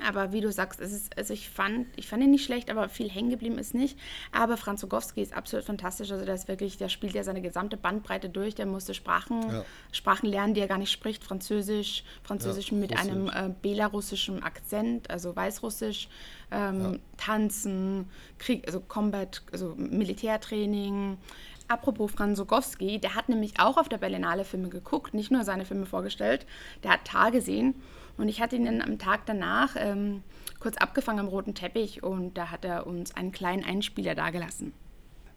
aber 0.07 0.33
wie 0.33 0.41
du 0.41 0.53
sagst, 0.53 0.81
es 0.81 0.93
ist, 0.93 1.17
also 1.19 1.35
ich 1.35 1.49
fand, 1.51 1.87
ich 1.97 2.07
fand 2.07 2.23
ihn 2.23 2.31
nicht 2.31 2.45
schlecht, 2.45 2.71
aber 2.71 2.89
viel 2.89 3.11
hängen 3.11 3.31
geblieben 3.31 3.59
ist 3.59 3.75
nicht. 3.75 3.99
Aber 4.33 4.57
Franz 4.57 4.83
Rogowski 4.85 5.21
ist 5.21 5.33
absolut 5.33 5.65
fantastisch. 5.65 6.11
Also 6.13 6.25
der 6.25 6.35
ist 6.35 6.47
wirklich, 6.49 6.77
der 6.79 6.89
spielt 6.89 7.15
ja 7.15 7.25
seine 7.25 7.43
gesamte 7.43 7.77
Bandbreite 7.77 8.29
durch. 8.29 8.55
Der 8.55 8.67
musste 8.67 8.95
Sprachen, 8.95 9.43
Ja. 9.51 9.65
Sprachen 9.91 10.27
lernen, 10.29 10.55
die 10.55 10.61
er 10.61 10.69
gar 10.69 10.79
nicht 10.79 10.93
spricht. 10.93 11.25
Französisch, 11.25 12.05
Französisch 12.23 12.71
Ja, 12.71 12.79
mit 12.79 12.93
Russisch. 12.93 13.11
einem 13.11 13.29
äh, 13.29 13.51
belarussischen 13.61 14.43
Akzent, 14.43 15.11
also 15.11 15.35
Weißrussisch, 15.35 16.09
ähm, 16.51 17.01
Tanzen, 17.17 18.09
Krieg, 18.39 18.67
also 18.67 18.81
Combat, 18.81 19.43
also 19.53 19.75
Militärtraining. 19.77 21.19
Apropos 21.67 22.11
Franz 22.13 22.39
Rogowski, 22.41 22.99
der 22.99 23.15
hat 23.15 23.29
nämlich 23.29 23.61
auch 23.61 23.77
auf 23.77 23.89
der 23.89 23.99
Berlinale 23.99 24.45
Filme 24.45 24.69
geguckt, 24.71 25.13
nicht 25.13 25.31
nur 25.31 25.45
seine 25.45 25.67
Filme 25.67 25.85
vorgestellt. 25.85 26.47
Der 26.83 26.93
hat 26.93 27.05
Tar 27.05 27.31
gesehen 27.31 27.75
und 28.18 28.28
ich 28.28 28.40
hatte 28.40 28.57
ihn 28.57 28.64
dann 28.64 28.83
am 28.83 28.98
Tag 28.98 29.26
danach 29.26 29.76
ähm, 29.76 30.22
kurz 30.61 30.76
abgefangen 30.76 31.20
am 31.20 31.28
roten 31.28 31.54
Teppich 31.54 32.02
und 32.02 32.35
da 32.35 32.50
hat 32.50 32.64
er 32.64 32.87
uns 32.87 33.14
einen 33.14 33.33
kleinen 33.33 33.64
Einspieler 33.64 34.14
dagelassen. 34.14 34.72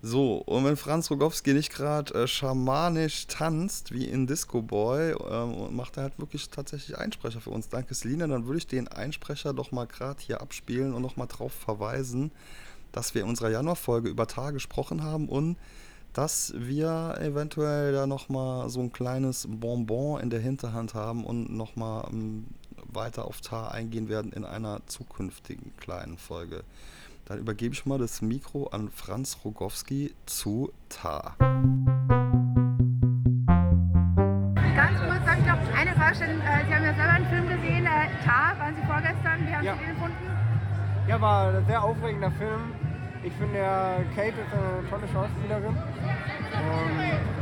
So, 0.03 0.37
und 0.37 0.65
wenn 0.65 0.77
Franz 0.77 1.11
Rogowski 1.11 1.53
nicht 1.53 1.71
gerade 1.71 2.11
äh, 2.15 2.27
schamanisch 2.27 3.27
tanzt, 3.27 3.91
wie 3.91 4.05
in 4.05 4.25
Disco 4.25 4.63
Boy, 4.63 5.11
ähm, 5.11 5.53
und 5.53 5.75
macht 5.75 5.97
er 5.97 6.03
halt 6.03 6.17
wirklich 6.17 6.49
tatsächlich 6.49 6.97
Einsprecher 6.97 7.39
für 7.39 7.51
uns. 7.51 7.69
Danke, 7.69 7.93
Selina. 7.93 8.25
Dann 8.25 8.47
würde 8.47 8.57
ich 8.57 8.65
den 8.65 8.87
Einsprecher 8.87 9.53
doch 9.53 9.71
mal 9.71 9.85
gerade 9.85 10.19
hier 10.19 10.41
abspielen 10.41 10.95
und 10.95 11.03
noch 11.03 11.17
mal 11.17 11.27
drauf 11.27 11.53
verweisen, 11.53 12.31
dass 12.91 13.13
wir 13.13 13.21
in 13.21 13.29
unserer 13.29 13.51
Januarfolge 13.51 14.09
über 14.09 14.25
Tar 14.25 14.53
gesprochen 14.53 15.03
haben 15.03 15.29
und 15.29 15.55
dass 16.13 16.51
wir 16.57 17.17
eventuell 17.21 17.93
da 17.93 18.07
noch 18.07 18.27
mal 18.27 18.69
so 18.69 18.79
ein 18.79 18.91
kleines 18.91 19.47
Bonbon 19.47 20.19
in 20.19 20.31
der 20.31 20.39
Hinterhand 20.39 20.95
haben 20.95 21.23
und 21.23 21.55
noch 21.55 21.75
mal 21.75 22.07
ähm, 22.11 22.47
weiter 22.93 23.25
auf 23.25 23.41
Tar 23.41 23.71
eingehen 23.71 24.09
werden 24.09 24.31
in 24.33 24.45
einer 24.45 24.81
zukünftigen 24.87 25.75
kleinen 25.77 26.17
Folge. 26.17 26.63
Dann 27.25 27.39
übergebe 27.39 27.73
ich 27.73 27.85
mal 27.85 27.97
das 27.99 28.21
Mikro 28.21 28.67
an 28.67 28.89
Franz 28.89 29.37
Rogowski 29.45 30.13
zu 30.25 30.71
Tar. 30.89 31.35
Ganz 34.75 34.97
kurz, 34.99 35.25
darf 35.25 35.37
ich 35.39 35.45
noch 35.45 35.77
eine 35.77 35.93
Frage 35.93 36.15
stellen? 36.15 36.41
Äh, 36.41 36.65
Sie 36.67 36.73
haben 36.75 36.83
ja 36.85 36.93
selber 36.95 37.11
einen 37.13 37.27
Film 37.27 37.47
gesehen, 37.49 37.85
äh, 37.85 38.25
Tar, 38.25 38.57
waren 38.59 38.75
Sie 38.75 38.81
vorgestern. 38.87 39.47
Wie 39.47 39.53
haben 39.55 39.63
Ja. 39.65 39.73
Sie 39.75 39.79
den 39.85 39.93
gefunden? 39.95 40.15
Ja, 41.07 41.21
war 41.21 41.53
ein 41.55 41.65
sehr 41.67 41.83
aufregender 41.83 42.31
Film. 42.31 42.73
Ich 43.23 43.33
finde, 43.33 43.53
der 43.53 44.03
Kate 44.15 44.29
ist 44.41 44.53
eine 44.53 44.89
tolle 44.89 45.07
Schauspielerin. 45.13 45.77
Ähm, 46.53 47.40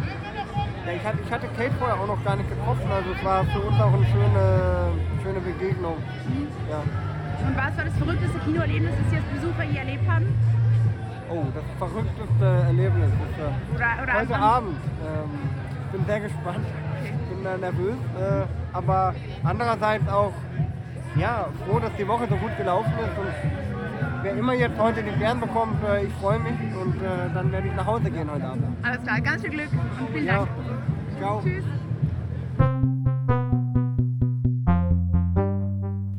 ja, 0.86 0.94
ich, 0.94 1.04
hatte, 1.04 1.18
ich 1.24 1.32
hatte 1.32 1.48
Kate 1.58 1.72
vorher 1.78 2.00
auch 2.00 2.08
noch 2.08 2.24
gar 2.24 2.36
nicht 2.36 2.50
getroffen, 2.50 2.88
also 2.92 3.12
es 3.12 3.24
war 3.24 3.44
für 3.46 3.60
uns 3.60 3.80
auch 3.80 3.94
eine 3.94 4.06
schöne, 4.06 4.92
schöne 5.24 5.40
Begegnung. 5.40 5.96
Ja. 6.70 6.80
Und 7.48 7.56
was 7.56 7.78
war 7.78 7.86
das 7.86 7.94
verrückteste 7.98 8.40
Kinoerlebnis, 8.40 8.92
das 9.00 9.10
Sie 9.10 9.18
als 9.18 9.26
Besucher 9.26 9.64
hier 9.64 9.80
erlebt 9.80 10.10
haben? 10.10 10.26
Oh, 11.32 11.46
das 11.54 11.64
verrückteste 11.78 12.46
Erlebnis 12.46 13.10
ist 13.10 13.40
äh, 13.40 13.76
Oder, 13.76 14.04
oder 14.04 14.14
heute 14.14 14.36
Abend. 14.36 14.78
Ähm, 15.06 15.30
ich 15.86 15.92
bin 15.92 16.06
sehr 16.06 16.20
gespannt, 16.20 16.66
bin 17.30 17.44
da 17.44 17.58
nervös, 17.58 17.98
äh, 18.20 18.46
aber 18.74 19.14
andererseits 19.44 20.08
auch 20.10 20.34
ja, 21.16 21.48
froh, 21.66 21.80
dass 21.80 21.92
die 21.98 22.08
Woche 22.08 22.28
so 22.30 22.36
gut 22.36 22.56
gelaufen 22.58 22.94
ist 23.00 23.18
und 23.18 23.69
wer 24.22 24.36
immer 24.36 24.54
jetzt 24.54 24.78
heute 24.78 25.04
den 25.04 25.18
Bären 25.20 25.40
bekommt, 25.40 25.82
äh, 25.84 26.06
ich 26.06 26.14
freue 26.14 26.40
mich 26.40 26.54
und 26.76 26.96
äh, 27.02 27.34
dann 27.34 27.52
werde 27.52 27.68
ich 27.68 27.74
nach 27.76 27.86
Hause 27.86 28.10
gehen 28.12 28.30
heute 28.32 28.46
Abend. 28.46 28.64
Alles 28.84 29.02
klar, 29.04 29.22
ganz 29.22 29.42
viel 29.42 29.52
Glück 29.52 29.70
und 29.72 30.10
vielen 30.12 30.26
Ja, 30.26 30.38
Dank. 30.46 30.50
ciao. 31.20 31.42
Tschüss. 31.42 31.64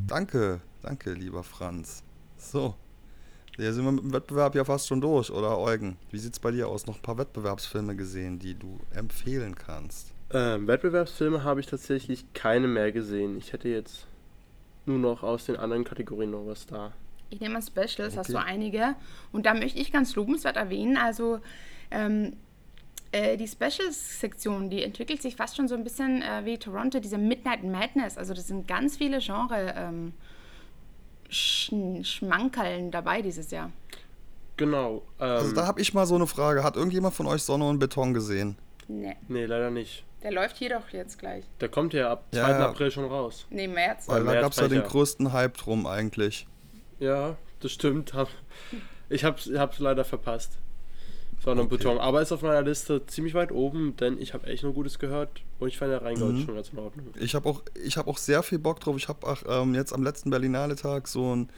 Danke, 0.06 0.60
danke, 0.82 1.12
lieber 1.12 1.42
Franz. 1.42 2.02
So, 2.36 2.74
hier 3.56 3.72
sind 3.72 3.84
wir 3.84 3.92
mit 3.92 4.02
dem 4.02 4.12
Wettbewerb 4.12 4.54
ja 4.54 4.64
fast 4.64 4.88
schon 4.88 5.00
durch, 5.00 5.30
oder 5.30 5.58
Eugen? 5.58 5.96
Wie 6.10 6.18
sieht's 6.18 6.38
bei 6.40 6.50
dir 6.50 6.68
aus? 6.68 6.86
Noch 6.86 6.96
ein 6.96 7.02
paar 7.02 7.18
Wettbewerbsfilme 7.18 7.94
gesehen, 7.96 8.38
die 8.38 8.54
du 8.54 8.78
empfehlen 8.94 9.54
kannst? 9.54 10.12
Ähm, 10.32 10.66
Wettbewerbsfilme 10.66 11.44
habe 11.44 11.60
ich 11.60 11.66
tatsächlich 11.66 12.24
keine 12.34 12.68
mehr 12.68 12.92
gesehen. 12.92 13.36
Ich 13.36 13.52
hätte 13.52 13.68
jetzt 13.68 14.06
nur 14.86 14.98
noch 14.98 15.22
aus 15.22 15.46
den 15.46 15.56
anderen 15.56 15.84
Kategorien 15.84 16.30
noch 16.30 16.46
was 16.46 16.66
da. 16.66 16.92
Ich 17.30 17.40
nehme 17.40 17.54
mal 17.54 17.62
Specials, 17.62 18.16
hast 18.16 18.30
Okay. 18.30 18.32
du 18.32 18.38
einige. 18.44 18.94
Und 19.32 19.46
da 19.46 19.54
möchte 19.54 19.78
ich 19.78 19.92
ganz 19.92 20.14
lobenswert 20.16 20.56
erwähnen, 20.56 20.96
also 20.96 21.38
ähm, 21.90 22.34
äh, 23.12 23.36
die 23.36 23.48
Specials-Sektion, 23.48 24.70
die 24.70 24.82
entwickelt 24.82 25.22
sich 25.22 25.36
fast 25.36 25.56
schon 25.56 25.66
so 25.68 25.74
ein 25.74 25.84
bisschen 25.84 26.22
äh, 26.22 26.44
wie 26.44 26.58
Toronto, 26.58 27.00
diese 27.00 27.18
Midnight 27.18 27.64
Madness. 27.64 28.18
Also 28.18 28.34
das 28.34 28.48
sind 28.48 28.68
ganz 28.68 28.96
viele 28.96 29.18
Genre 29.20 29.74
ähm, 29.76 30.12
Sch 31.28 31.72
Schmankerln 32.02 32.90
dabei 32.90 33.22
dieses 33.22 33.50
Jahr. 33.50 33.70
Genau. 34.56 35.02
Ähm, 35.18 35.26
Also 35.26 35.54
da 35.54 35.66
habe 35.66 35.80
ich 35.80 35.94
mal 35.94 36.06
so 36.06 36.16
eine 36.16 36.26
Frage. 36.26 36.62
Hat 36.64 36.76
irgendjemand 36.76 37.14
von 37.14 37.26
euch 37.26 37.42
Sonne 37.42 37.68
und 37.68 37.78
Beton 37.78 38.12
gesehen? 38.14 38.56
Nee, 38.88 39.16
nee, 39.28 39.44
leider 39.46 39.70
nicht. 39.70 40.04
der 40.22 40.32
läuft 40.32 40.56
hier 40.58 40.70
doch 40.70 40.88
jetzt 40.90 41.18
gleich. 41.18 41.44
Der 41.60 41.68
kommt 41.68 41.94
ja 41.94 42.10
ab 42.10 42.24
2. 42.32 42.38
Ja, 42.38 42.50
ja. 42.50 42.68
April 42.68 42.90
schon 42.90 43.04
raus. 43.06 43.46
Nee, 43.50 43.68
März. 43.68 44.08
Weil 44.08 44.24
da 44.24 44.40
gab 44.40 44.52
es 44.52 44.58
ja 44.58 44.66
den 44.68 44.82
größten 44.82 45.32
Hype 45.32 45.56
drum 45.56 45.86
eigentlich. 45.86 46.46
Ja, 47.00 47.36
das 47.60 47.72
stimmt. 47.72 48.12
Ich 49.08 49.24
hab's, 49.24 49.50
hab's 49.52 49.78
leider 49.80 50.04
verpasst. 50.04 50.52
Sonne 51.42 51.62
und 51.62 51.66
Okay. 51.68 51.78
Beton. 51.78 51.98
Aber 51.98 52.20
ist 52.20 52.32
auf 52.32 52.42
meiner 52.42 52.62
Liste 52.62 53.04
ziemlich 53.06 53.32
weit 53.34 53.50
oben, 53.50 53.96
denn 53.96 54.20
ich 54.20 54.34
habe 54.34 54.46
echt 54.46 54.62
nur 54.62 54.74
Gutes 54.74 54.98
gehört. 54.98 55.30
Und 55.58 55.68
ich 55.68 55.78
fand 55.78 55.90
der 55.90 56.02
Rheingold 56.02 56.36
Mhm. 56.36 56.44
schon 56.44 56.54
ganz 56.54 56.68
in 56.68 56.78
Ordnung. 56.78 57.06
Ich 57.18 57.34
habe 57.34 57.48
auch, 57.48 57.62
ich 57.82 57.96
hab 57.96 58.06
auch 58.08 58.18
sehr 58.18 58.42
viel 58.42 58.58
Bock 58.58 58.78
drauf. 58.80 58.94
Ich 58.96 59.08
habe 59.08 59.26
auch 59.26 59.38
ähm, 59.48 59.74
jetzt 59.74 59.92
am 59.94 60.02
letzten 60.02 60.28
Berlinale 60.30 60.76
Tag 60.76 61.08
so 61.08 61.34
ein 61.34 61.48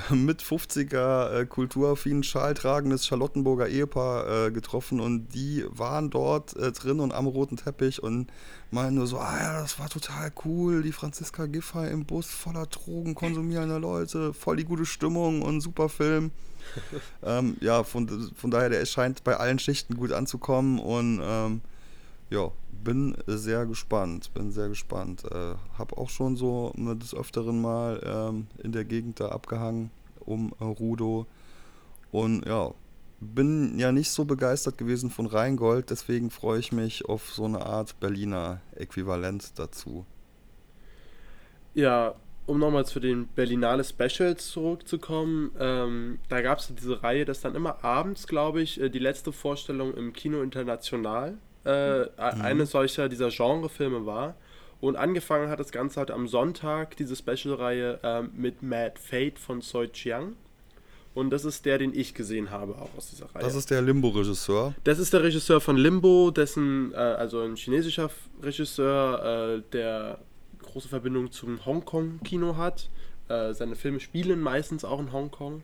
mit 0.10 0.42
50er 0.42 1.40
äh, 1.40 1.46
kulturaffinen 1.46 2.22
Schal 2.22 2.54
tragendes 2.54 3.06
Charlottenburger 3.06 3.68
Ehepaar 3.68 4.46
äh, 4.46 4.50
getroffen 4.50 5.00
und 5.00 5.28
die 5.34 5.64
waren 5.68 6.10
dort 6.10 6.56
äh, 6.56 6.72
drin 6.72 7.00
und 7.00 7.12
am 7.12 7.26
roten 7.26 7.56
Teppich 7.56 8.02
und 8.02 8.28
meinen 8.70 8.96
nur 8.96 9.06
so, 9.06 9.18
ah 9.18 9.38
ja, 9.38 9.60
das 9.60 9.78
war 9.78 9.88
total 9.88 10.32
cool, 10.44 10.82
die 10.82 10.92
Franziska 10.92 11.46
Giffey 11.46 11.90
im 11.90 12.04
Bus 12.04 12.26
voller 12.26 12.66
Drogen 12.66 13.14
konsumierender 13.14 13.78
Leute, 13.78 14.32
voll 14.34 14.56
die 14.56 14.64
gute 14.64 14.86
Stimmung 14.86 15.42
und 15.42 15.60
super 15.60 15.88
Film. 15.88 16.32
ähm, 17.22 17.56
ja, 17.60 17.84
von, 17.84 18.32
von 18.34 18.50
daher, 18.50 18.70
der 18.70 18.84
scheint 18.86 19.22
bei 19.22 19.36
allen 19.36 19.58
Schichten 19.58 19.96
gut 19.96 20.12
anzukommen 20.12 20.78
und 20.78 21.20
ähm, 21.22 21.60
ja, 22.30 22.50
bin 22.82 23.16
sehr 23.26 23.66
gespannt, 23.66 24.32
bin 24.34 24.50
sehr 24.50 24.68
gespannt. 24.68 25.24
Äh, 25.30 25.54
hab 25.78 25.96
auch 25.96 26.10
schon 26.10 26.36
so 26.36 26.72
des 26.76 27.14
Öfteren 27.14 27.60
mal 27.60 28.00
ähm, 28.04 28.46
in 28.62 28.72
der 28.72 28.84
Gegend 28.84 29.20
da 29.20 29.28
abgehangen 29.28 29.90
um 30.26 30.52
äh, 30.60 30.64
Rudo 30.64 31.26
und 32.12 32.46
ja, 32.46 32.72
bin 33.20 33.78
ja 33.78 33.92
nicht 33.92 34.10
so 34.10 34.24
begeistert 34.24 34.78
gewesen 34.78 35.10
von 35.10 35.26
Rheingold, 35.26 35.90
deswegen 35.90 36.30
freue 36.30 36.60
ich 36.60 36.72
mich 36.72 37.06
auf 37.06 37.32
so 37.32 37.44
eine 37.44 37.64
Art 37.64 37.98
Berliner 38.00 38.60
Äquivalent 38.76 39.58
dazu. 39.58 40.04
Ja, 41.74 42.14
um 42.46 42.58
nochmal 42.58 42.84
zu 42.84 43.00
den 43.00 43.26
Berlinale 43.28 43.84
Specials 43.84 44.50
zurückzukommen, 44.50 45.50
ähm, 45.58 46.18
da 46.28 46.42
gab 46.42 46.58
es 46.58 46.72
diese 46.74 47.02
Reihe, 47.02 47.24
dass 47.24 47.40
dann 47.40 47.54
immer 47.54 47.82
abends, 47.84 48.26
glaube 48.26 48.60
ich, 48.60 48.80
äh, 48.80 48.90
die 48.90 48.98
letzte 48.98 49.32
Vorstellung 49.32 49.94
im 49.94 50.12
Kino 50.12 50.42
International 50.42 51.38
äh, 51.64 52.00
mhm. 52.00 52.08
eine 52.16 52.66
solcher 52.66 53.08
dieser 53.08 53.30
Genrefilme 53.30 54.06
war. 54.06 54.34
Und 54.80 54.96
angefangen 54.96 55.48
hat 55.48 55.60
das 55.60 55.72
Ganze 55.72 56.00
halt 56.00 56.10
am 56.10 56.28
Sonntag, 56.28 56.96
diese 56.96 57.16
Special-Reihe 57.16 58.00
äh, 58.02 58.22
mit 58.22 58.62
Mad 58.62 58.94
Fate 59.00 59.38
von 59.38 59.62
Soi 59.62 59.88
Chiang. 59.88 60.36
Und 61.14 61.30
das 61.30 61.44
ist 61.44 61.64
der, 61.64 61.78
den 61.78 61.94
ich 61.94 62.12
gesehen 62.12 62.50
habe, 62.50 62.74
auch 62.74 62.90
aus 62.96 63.10
dieser 63.10 63.26
Reihe. 63.34 63.44
Das 63.44 63.54
ist 63.54 63.70
der 63.70 63.80
Limbo-Regisseur. 63.82 64.74
Das 64.82 64.98
ist 64.98 65.12
der 65.12 65.22
Regisseur 65.22 65.60
von 65.60 65.76
Limbo, 65.76 66.32
dessen, 66.32 66.92
äh, 66.92 66.96
also 66.96 67.40
ein 67.40 67.56
chinesischer 67.56 68.10
Regisseur, 68.42 69.58
äh, 69.58 69.62
der 69.72 70.18
große 70.60 70.88
Verbindung 70.88 71.30
zum 71.30 71.64
Hongkong-Kino 71.64 72.56
hat. 72.56 72.90
Äh, 73.28 73.54
seine 73.54 73.76
Filme 73.76 74.00
spielen 74.00 74.40
meistens 74.40 74.84
auch 74.84 74.98
in 74.98 75.12
Hongkong. 75.12 75.62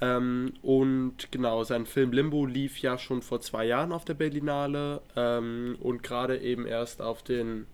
Ähm, 0.00 0.52
und 0.62 1.30
genau, 1.30 1.64
sein 1.64 1.86
Film 1.86 2.12
Limbo 2.12 2.44
lief 2.44 2.78
ja 2.78 2.98
schon 2.98 3.22
vor 3.22 3.40
zwei 3.40 3.64
Jahren 3.64 3.92
auf 3.92 4.04
der 4.04 4.14
Berlinale 4.14 5.00
ähm, 5.16 5.76
und 5.80 6.02
gerade 6.02 6.38
eben 6.38 6.66
erst 6.66 7.00
auf 7.00 7.22
den 7.22 7.66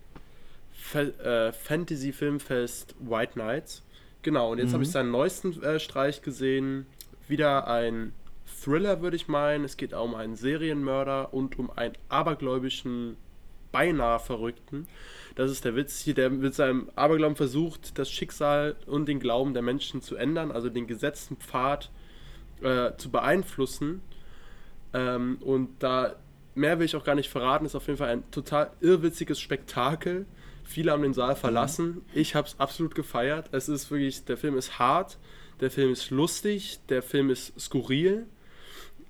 Fe 0.73 1.13
äh, 1.23 1.53
Fantasy-Filmfest 1.53 2.95
White 3.01 3.39
Nights. 3.39 3.83
Genau, 4.23 4.53
und 4.53 4.59
jetzt 4.59 4.69
mhm. 4.69 4.75
habe 4.75 4.85
ich 4.85 4.91
seinen 4.91 5.11
neuesten 5.11 5.61
äh, 5.63 5.81
Streich 5.81 6.23
gesehen. 6.23 6.87
Wieder 7.27 7.67
ein 7.67 8.13
Thriller, 8.63 9.03
würde 9.03 9.17
ich 9.17 9.27
meinen. 9.27 9.65
Es 9.65 9.77
geht 9.77 9.93
auch 9.93 10.05
um 10.05 10.15
einen 10.15 10.37
Serienmörder 10.37 11.35
und 11.35 11.59
um 11.59 11.71
einen 11.71 11.95
abergläubischen, 12.09 13.17
beinahe 13.73 14.21
Verrückten. 14.21 14.87
Das 15.35 15.51
ist 15.51 15.65
der 15.65 15.75
Witz 15.75 15.99
hier, 16.01 16.15
der 16.15 16.31
mit 16.31 16.55
seinem 16.55 16.91
Aberglauben 16.95 17.37
versucht, 17.37 17.99
das 17.99 18.11
Schicksal 18.11 18.77
und 18.87 19.07
den 19.07 19.19
Glauben 19.19 19.55
der 19.55 19.63
Menschen 19.63 20.03
zu 20.03 20.15
ändern, 20.15 20.53
also 20.53 20.69
den 20.69 20.87
gesetzten 20.87 21.37
Pfad 21.37 21.91
äh, 22.63 22.97
zu 22.97 23.11
beeinflussen. 23.11 24.03
Ähm, 24.95 25.39
und 25.41 25.83
da 25.83 26.17
mehr 26.55 26.79
will 26.79 26.87
ich 26.87 26.97
auch 26.97 27.05
gar 27.05 27.15
nicht 27.15 27.31
verraten, 27.31 27.65
ist 27.65 27.75
auf 27.75 27.87
jeden 27.87 27.99
Fall 27.99 28.11
ein 28.11 28.31
total 28.31 28.71
irrwitziges 28.81 29.41
Spektakel 29.41 30.27
Viele 30.65 30.93
haben 30.93 31.03
den 31.03 31.15
Saal 31.15 31.37
verlassen. 31.37 32.03
Ich 32.15 32.35
habe 32.35 32.47
es 32.47 32.59
absolut 32.59 32.95
gefeiert. 32.95 33.49
Es 33.53 33.69
ist 33.69 33.91
wirklich, 33.91 34.25
der 34.25 34.37
Film 34.37 34.57
ist 34.57 34.79
hart, 34.79 35.19
der 35.61 35.71
Film 35.71 35.93
ist 35.93 36.11
lustig, 36.11 36.81
der 36.89 37.03
Film 37.03 37.31
ist 37.31 37.59
skurril. 37.61 38.27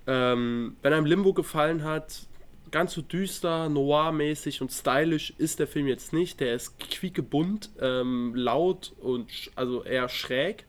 Ähm, 0.05 0.75
wenn 0.81 0.93
einem 0.93 1.05
Limbo 1.05 1.33
gefallen 1.33 1.83
hat, 1.83 2.27
ganz 2.71 2.93
so 2.93 3.01
düster, 3.01 3.69
noir-mäßig 3.69 4.61
und 4.61 4.71
stylisch 4.71 5.33
ist 5.37 5.59
der 5.59 5.67
Film 5.67 5.87
jetzt 5.87 6.11
nicht. 6.11 6.39
Der 6.39 6.55
ist 6.55 6.77
quiekgebunt, 6.79 7.69
ähm, 7.79 8.33
laut 8.35 8.93
und 8.99 9.27
also 9.55 9.83
eher 9.83 10.09
schräg. 10.09 10.65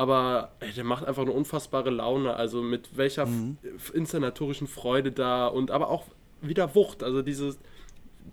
Aber 0.00 0.52
ey, 0.60 0.72
der 0.72 0.84
macht 0.84 1.04
einfach 1.04 1.20
eine 1.20 1.32
unfassbare 1.32 1.90
Laune. 1.90 2.34
Also 2.34 2.62
mit 2.62 2.96
welcher 2.96 3.26
mhm. 3.26 3.58
inszenatorischen 3.92 4.66
Freude 4.66 5.12
da 5.12 5.46
und 5.46 5.70
aber 5.70 5.90
auch 5.90 6.04
wieder 6.40 6.74
Wucht. 6.74 7.02
Also 7.02 7.20
dieses, 7.20 7.58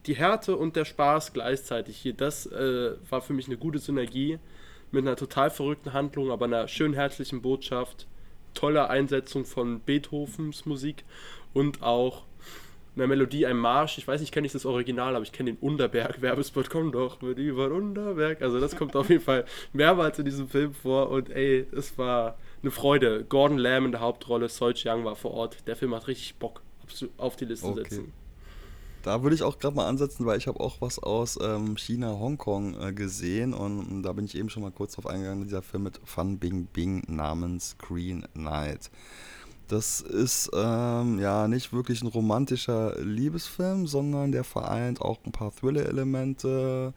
die 0.05 0.15
Härte 0.15 0.55
und 0.55 0.77
der 0.77 0.85
Spaß 0.85 1.33
gleichzeitig 1.33 1.97
hier, 1.97 2.13
das 2.13 2.45
äh, 2.45 2.91
war 3.09 3.19
für 3.19 3.33
mich 3.33 3.47
eine 3.47 3.57
gute 3.57 3.79
Synergie 3.79 4.39
mit 4.91 5.05
einer 5.05 5.17
total 5.17 5.49
verrückten 5.49 5.91
Handlung, 5.91 6.31
aber 6.31 6.45
einer 6.45 6.69
schön 6.69 6.93
herzlichen 6.93 7.41
Botschaft, 7.41 8.07
toller 8.53 8.89
Einsetzung 8.89 9.43
von 9.43 9.81
Beethovens 9.81 10.65
Musik 10.65 11.03
und 11.53 11.83
auch 11.83 12.23
einer 12.97 13.07
Melodie, 13.07 13.45
einem 13.45 13.59
Marsch. 13.59 13.97
Ich 13.97 14.07
weiß 14.07 14.21
nicht, 14.21 14.31
kenne 14.31 14.47
ich 14.47 14.53
das 14.53 14.65
Original, 14.65 15.15
aber 15.15 15.23
ich 15.23 15.31
kenne 15.31 15.53
den 15.53 15.59
Unterberg-Werbespot. 15.59 16.69
Komm 16.69 16.91
doch 16.91 17.21
mit 17.21 17.37
über 17.37 17.71
Unterberg. 17.71 18.41
Also 18.41 18.59
das 18.59 18.75
kommt 18.75 18.95
auf 18.95 19.09
jeden 19.09 19.23
Fall 19.23 19.45
mehrmals 19.73 20.19
in 20.19 20.25
diesem 20.25 20.47
Film 20.47 20.73
vor 20.73 21.09
und 21.09 21.29
ey, 21.29 21.65
es 21.75 21.97
war 21.97 22.37
eine 22.61 22.71
Freude. 22.71 23.25
Gordon 23.27 23.57
Lamb 23.57 23.85
in 23.85 23.91
der 23.91 24.01
Hauptrolle, 24.01 24.49
Soi 24.49 24.73
Chiang 24.73 25.05
war 25.05 25.15
vor 25.15 25.31
Ort. 25.31 25.67
Der 25.67 25.75
Film 25.75 25.93
hat 25.93 26.07
richtig 26.07 26.35
Bock 26.35 26.61
auf 27.17 27.35
die 27.35 27.45
Liste 27.45 27.67
okay. 27.67 27.83
setzen. 27.83 28.13
Da 29.03 29.23
würde 29.23 29.35
ich 29.35 29.43
auch 29.43 29.57
gerade 29.57 29.75
mal 29.75 29.87
ansetzen, 29.87 30.25
weil 30.25 30.37
ich 30.37 30.47
habe 30.47 30.59
auch 30.59 30.81
was 30.81 30.99
aus 30.99 31.39
ähm, 31.41 31.77
China, 31.77 32.19
Hongkong 32.19 32.75
äh, 32.77 32.93
gesehen 32.93 33.53
und, 33.53 33.79
und, 33.79 34.03
da 34.03 34.11
bin 34.11 34.25
ich 34.25 34.35
eben 34.35 34.49
schon 34.49 34.63
mal 34.63 34.71
kurz 34.71 34.95
drauf 34.95 35.07
eingegangen, 35.07 35.43
dieser 35.43 35.61
Film 35.61 35.83
mit 35.83 36.01
Fan 36.03 36.39
Bing 36.39 36.65
Bing 36.65 37.03
namens 37.07 37.77
Green 37.77 38.25
Knight. 38.33 38.89
Das 39.67 39.99
ist 39.99 40.49
ähm, 40.53 41.19
ja 41.19 41.47
nicht 41.47 41.73
wirklich 41.73 42.01
ein 42.01 42.07
romantischer 42.07 42.95
Liebesfilm, 43.01 43.85
sondern 43.85 44.31
der 44.31 44.45
vereint 44.45 45.01
auch 45.01 45.19
ein 45.25 45.33
paar 45.33 45.53
Thriller-Elemente 45.53 46.93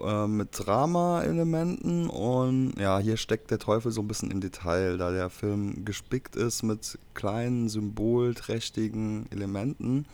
äh, 0.00 0.26
mit 0.26 0.50
Drama-Elementen. 0.52 2.08
Und 2.08 2.74
ja, 2.78 3.00
hier 3.00 3.16
steckt 3.16 3.50
der 3.50 3.58
Teufel 3.58 3.90
so 3.90 4.02
ein 4.02 4.08
bisschen 4.08 4.30
im 4.30 4.40
Detail, 4.40 4.98
da 4.98 5.10
der 5.10 5.30
Film 5.30 5.84
gespickt 5.84 6.36
ist 6.36 6.62
mit 6.62 6.98
kleinen, 7.14 7.68
symbolträchtigen 7.68 9.26
Elementen. 9.32 10.06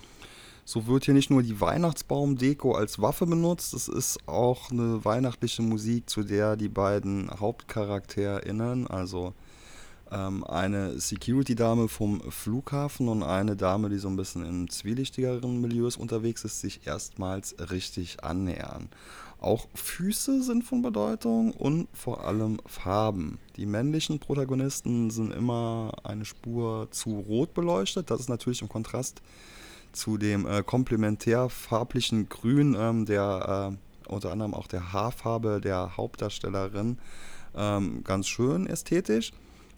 So 0.65 0.87
wird 0.87 1.05
hier 1.05 1.15
nicht 1.15 1.31
nur 1.31 1.43
die 1.43 1.61
Weihnachtsbaumdeko 1.61 2.73
als 2.73 3.03
Waffe 3.03 3.27
benutzt, 3.27 3.75
es 3.75 3.89
ist 3.89 4.29
auch 4.29 4.71
eine 4.71 5.05
weihnachtliche 5.05 5.61
Musik, 5.61 6.09
zu 6.09 6.23
der 6.23 6.57
die 6.57 6.69
beiden 6.69 7.29
HauptcharakterInnen, 7.41 8.87
also 8.87 9.35
ähm, 10.13 10.45
eine 10.45 10.99
Security-Dame 10.99 11.89
vom 11.89 12.21
Flughafen 12.31 13.09
und 13.09 13.23
eine 13.23 13.57
Dame, 13.57 13.89
die 13.89 13.99
so 13.99 14.09
ein 14.09 14.17
bisschen 14.17 14.45
in 14.45 14.69
zwielichtigeren 14.69 15.61
Milieus 15.61 15.97
unterwegs 15.97 16.45
ist, 16.45 16.61
sich 16.61 16.87
erstmals 16.87 17.57
richtig 17.71 18.23
annähern. 18.23 18.89
Auch 19.41 19.67
Füße 19.75 20.43
sind 20.43 20.63
von 20.63 20.83
Bedeutung 20.83 21.53
und 21.53 21.89
vor 21.93 22.25
allem 22.25 22.59
Farben. 22.67 23.39
Die 23.57 23.67
männlichen 23.67 24.21
Protagonisten 24.21 25.11
sind 25.11 25.33
immer 25.33 25.93
eine 26.05 26.25
Spur 26.25 26.89
zu 26.93 27.19
rot 27.19 27.53
beleuchtet. 27.53 28.11
Das 28.11 28.21
ist 28.21 28.29
natürlich 28.29 28.63
im 28.63 28.69
Kontrast 28.69 29.21
zu 29.91 30.17
dem 30.17 30.47
äh, 30.47 30.63
komplementär 30.63 31.49
farblichen 31.49 32.29
Grün, 32.29 32.77
ähm, 32.79 33.05
der 33.05 33.73
äh, 33.73 34.13
unter 34.13 34.31
anderem 34.31 34.55
auch 34.55 34.67
der 34.67 34.93
Haarfarbe 34.93 35.61
der 35.61 35.97
Hauptdarstellerin 35.97 36.99
ähm, 37.57 38.05
ganz 38.05 38.29
schön 38.29 38.67
ästhetisch. 38.67 39.33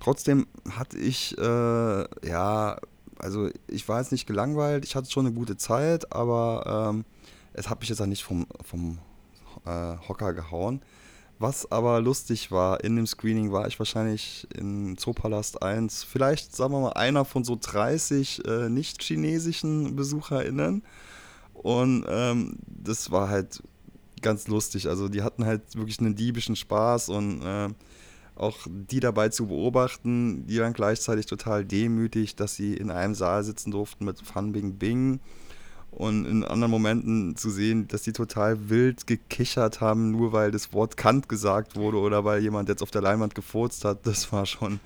Trotzdem 0.05 0.47
hatte 0.71 0.99
ich, 0.99 1.35
äh, 1.39 2.29
ja, 2.29 2.77
also 3.19 3.49
ich 3.69 3.89
war 3.89 4.01
jetzt 4.01 4.13
nicht 4.13 4.27
gelangweilt, 4.27 4.85
ich 4.85 4.97
hatte 4.97 5.11
schon 5.11 5.25
eine 5.25 5.35
gute 5.35 5.57
Zeit, 5.57 6.13
aber 6.13 6.91
ähm, 6.93 7.07
es 7.55 7.71
hat 7.71 7.81
mich 7.81 7.89
jetzt 7.89 8.03
auch 8.03 8.07
nicht 8.07 8.23
vom, 8.23 8.47
vom 8.63 8.99
äh, 9.65 9.97
Hocker 10.07 10.35
gehauen. 10.35 10.83
Was 11.39 11.73
aber 11.73 12.03
lustig 12.03 12.51
war, 12.51 12.85
in 12.85 12.97
dem 12.97 13.07
Screening 13.07 13.51
war 13.51 13.67
ich 13.67 13.79
wahrscheinlich 13.79 14.47
in 14.55 14.99
Zoopalast 14.99 15.63
1, 15.63 16.05
vielleicht 16.05 16.55
sagen 16.55 16.75
wir 16.75 16.81
mal 16.81 16.93
einer 16.93 17.25
von 17.25 17.43
so 17.43 17.57
30 17.59 18.45
äh, 18.45 18.69
nicht-chinesischen 18.69 19.97
BesucherInnen. 19.97 20.83
Und 21.55 22.05
ähm, 22.11 22.59
das 22.67 23.11
war 23.11 23.31
halt 23.31 23.63
ganz 24.21 24.49
lustig. 24.49 24.87
Also 24.87 25.09
die 25.09 25.23
hatten 25.23 25.47
halt 25.47 25.63
wirklich 25.77 25.99
einen 25.99 26.15
diebischen 26.15 26.57
Spaß 26.57 27.09
und 27.09 27.41
äh, 27.41 27.71
auch 28.37 28.67
die 28.67 29.01
dabei 29.01 29.29
zu 29.29 29.47
beobachten, 29.47 30.47
die 30.47 30.61
waren 30.61 30.73
gleichzeitig 30.73 31.27
total 31.27 31.65
demütig, 31.65 32.37
dass 32.37 32.57
sie 32.57 32.75
in 32.75 32.91
einem 32.91 33.15
Saal 33.15 33.45
sitzen 33.45 33.71
durften 33.71 34.05
mit 34.05 34.21
Fan 34.21 34.53
Bing 34.53 34.75
Bing 34.75 35.21
und 35.91 36.27
in 36.27 36.45
anderen 36.45 36.73
Momenten 36.73 37.37
zu 37.37 37.51
sehen, 37.51 37.87
dass 37.87 38.03
die 38.03 38.13
total 38.13 38.69
wild 38.69 39.07
gekichert 39.07 39.81
haben, 39.81 40.11
nur 40.11 40.33
weil 40.33 40.51
das 40.51 40.73
Wort 40.73 40.97
Kant 40.97 41.29
gesagt 41.29 41.77
wurde 41.77 41.99
oder 41.99 42.25
weil 42.25 42.43
jemand 42.43 42.69
jetzt 42.69 42.83
auf 42.83 42.91
der 42.91 43.03
Leinwand 43.03 43.35
gefurzt 43.37 43.85
hat, 43.85 44.05
das 44.07 44.33
war 44.33 44.47
schon 44.47 44.81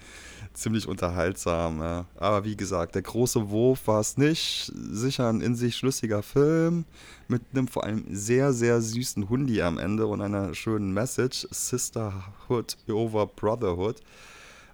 ziemlich 0.55 0.86
unterhaltsam. 0.86 1.80
Ja. 1.80 2.07
Aber 2.16 2.45
wie 2.45 2.57
gesagt, 2.57 2.95
der 2.95 3.03
große 3.03 3.51
Wurf 3.51 3.86
war 3.86 4.01
es 4.01 4.16
nicht. 4.16 4.72
Sicher 4.74 5.28
ein 5.28 5.41
in 5.41 5.55
sich 5.55 5.76
schlüssiger 5.76 6.22
Film 6.22 6.84
mit 7.28 7.43
einem 7.53 7.68
vor 7.68 7.84
allem 7.84 8.05
sehr, 8.11 8.53
sehr 8.53 8.80
süßen 8.80 9.28
Hundi 9.28 9.62
am 9.62 9.78
Ende 9.78 10.07
und 10.07 10.20
einer 10.20 10.55
schönen 10.55 10.93
Message: 10.93 11.47
Sisterhood 11.51 12.76
over 12.89 13.26
Brotherhood. 13.26 14.01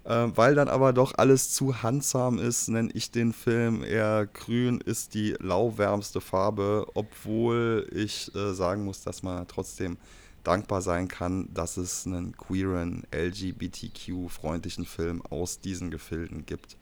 Äh, 0.05 0.27
weil 0.35 0.53
dann 0.53 0.67
aber 0.67 0.93
doch 0.93 1.17
alles 1.17 1.51
zu 1.51 1.81
handsam 1.81 2.37
ist, 2.37 2.67
nenne 2.67 2.91
ich 2.93 3.09
den 3.09 3.33
Film 3.33 3.83
eher 3.83 4.27
grün 4.27 4.79
ist 4.79 5.15
die 5.15 5.35
lauwärmste 5.39 6.21
Farbe, 6.21 6.85
obwohl 6.93 7.89
ich 7.91 8.33
äh, 8.35 8.53
sagen 8.53 8.85
muss, 8.85 9.01
dass 9.01 9.23
man 9.23 9.47
trotzdem 9.47 9.97
dankbar 10.45 10.81
sein 10.81 11.07
kann, 11.07 11.53
dass 11.53 11.77
es 11.77 12.05
einen 12.05 12.35
queeren, 12.37 13.03
LGBTQ-freundlichen 13.13 14.85
Film 14.85 15.21
aus 15.29 15.59
diesen 15.59 15.91
Gefilden 15.91 16.45
gibt. 16.45 16.77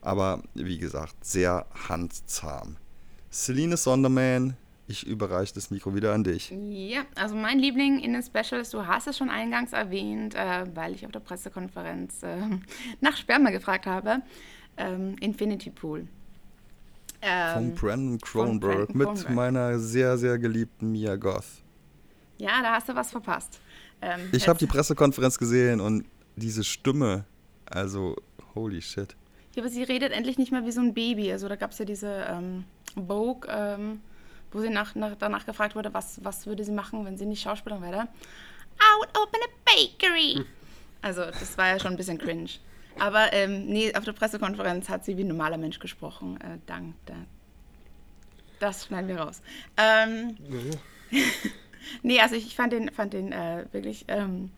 Aber 0.00 0.42
wie 0.54 0.78
gesagt, 0.78 1.24
sehr 1.24 1.66
handzahm. 1.88 2.76
Celine 3.30 3.76
Sonderman, 3.76 4.56
ich 4.86 5.06
überreiche 5.06 5.54
das 5.54 5.70
Mikro 5.70 5.94
wieder 5.94 6.14
an 6.14 6.24
dich. 6.24 6.50
Ja, 6.50 7.02
also 7.14 7.34
mein 7.34 7.58
Liebling 7.58 7.98
in 8.00 8.14
den 8.14 8.22
Specials, 8.22 8.70
du 8.70 8.86
hast 8.86 9.06
es 9.06 9.18
schon 9.18 9.28
eingangs 9.28 9.72
erwähnt, 9.72 10.34
äh, 10.34 10.64
weil 10.74 10.94
ich 10.94 11.04
auf 11.04 11.12
der 11.12 11.20
Pressekonferenz 11.20 12.22
äh, 12.22 12.36
nach 13.00 13.16
Sperma 13.16 13.50
gefragt 13.50 13.86
habe. 13.86 14.22
Ähm, 14.76 15.16
Infinity 15.20 15.70
Pool. 15.70 16.06
Ähm, 17.20 17.52
von 17.52 17.74
Brandon 17.74 18.18
Cronenberg 18.18 18.94
mit 18.94 19.28
meiner 19.30 19.78
sehr, 19.78 20.16
sehr 20.16 20.38
geliebten 20.38 20.92
Mia 20.92 21.16
Goth. 21.16 21.62
Ja, 22.38 22.62
da 22.62 22.72
hast 22.74 22.88
du 22.88 22.94
was 22.94 23.10
verpasst. 23.10 23.60
Ähm, 24.00 24.28
Ich 24.32 24.48
habe 24.48 24.58
die 24.58 24.66
Pressekonferenz 24.66 25.38
gesehen 25.38 25.80
und 25.80 26.04
diese 26.36 26.62
Stimme, 26.64 27.24
also 27.66 28.16
holy 28.54 28.80
shit. 28.80 29.16
Ja, 29.54 29.62
aber 29.62 29.70
sie 29.70 29.82
redet 29.82 30.12
endlich 30.12 30.38
nicht 30.38 30.52
mehr 30.52 30.64
wie 30.64 30.70
so 30.72 30.80
ein 30.80 30.94
Baby. 30.94 31.32
Also 31.32 31.48
da 31.48 31.56
gab 31.56 31.72
es 31.72 31.78
ja 31.78 31.84
diese 31.84 32.26
ähm, 32.30 32.64
Vogue, 32.94 33.48
ähm, 33.50 34.00
wo 34.52 34.60
sie 34.60 34.70
nach, 34.70 34.94
nach, 34.94 35.16
danach 35.18 35.46
gefragt 35.46 35.74
wurde, 35.74 35.92
was, 35.92 36.22
was 36.24 36.46
würde 36.46 36.64
sie 36.64 36.72
machen, 36.72 37.04
wenn 37.04 37.18
sie 37.18 37.26
nicht 37.26 37.42
Schauspielerin 37.42 37.82
wäre. 37.82 38.02
I 38.80 38.98
would 39.00 39.08
open 39.18 39.40
a 39.42 39.50
bakery. 39.74 40.44
Also 41.02 41.22
das 41.24 41.58
war 41.58 41.68
ja 41.68 41.80
schon 41.80 41.92
ein 41.92 41.96
bisschen 41.96 42.18
cringe. 42.18 42.50
Aber 43.00 43.32
ähm, 43.32 43.66
nee, 43.66 43.94
auf 43.94 44.04
der 44.04 44.12
Pressekonferenz 44.12 44.88
hat 44.88 45.04
sie 45.04 45.16
wie 45.16 45.22
ein 45.24 45.28
normaler 45.28 45.56
Mensch 45.56 45.78
gesprochen. 45.78 46.40
Äh, 46.40 46.58
dank, 46.66 46.94
da, 47.06 47.14
das 48.60 48.86
schneiden 48.86 49.08
wir 49.08 49.20
raus. 49.20 49.40
Ähm, 49.76 50.36
nee, 52.02 52.20
also 52.20 52.34
ich 52.34 52.54
fand 52.54 52.72
den, 52.72 52.90
fand 52.90 53.12
den 53.12 53.32
äh, 53.32 53.64
wirklich 53.72 54.04
ähm, 54.08 54.50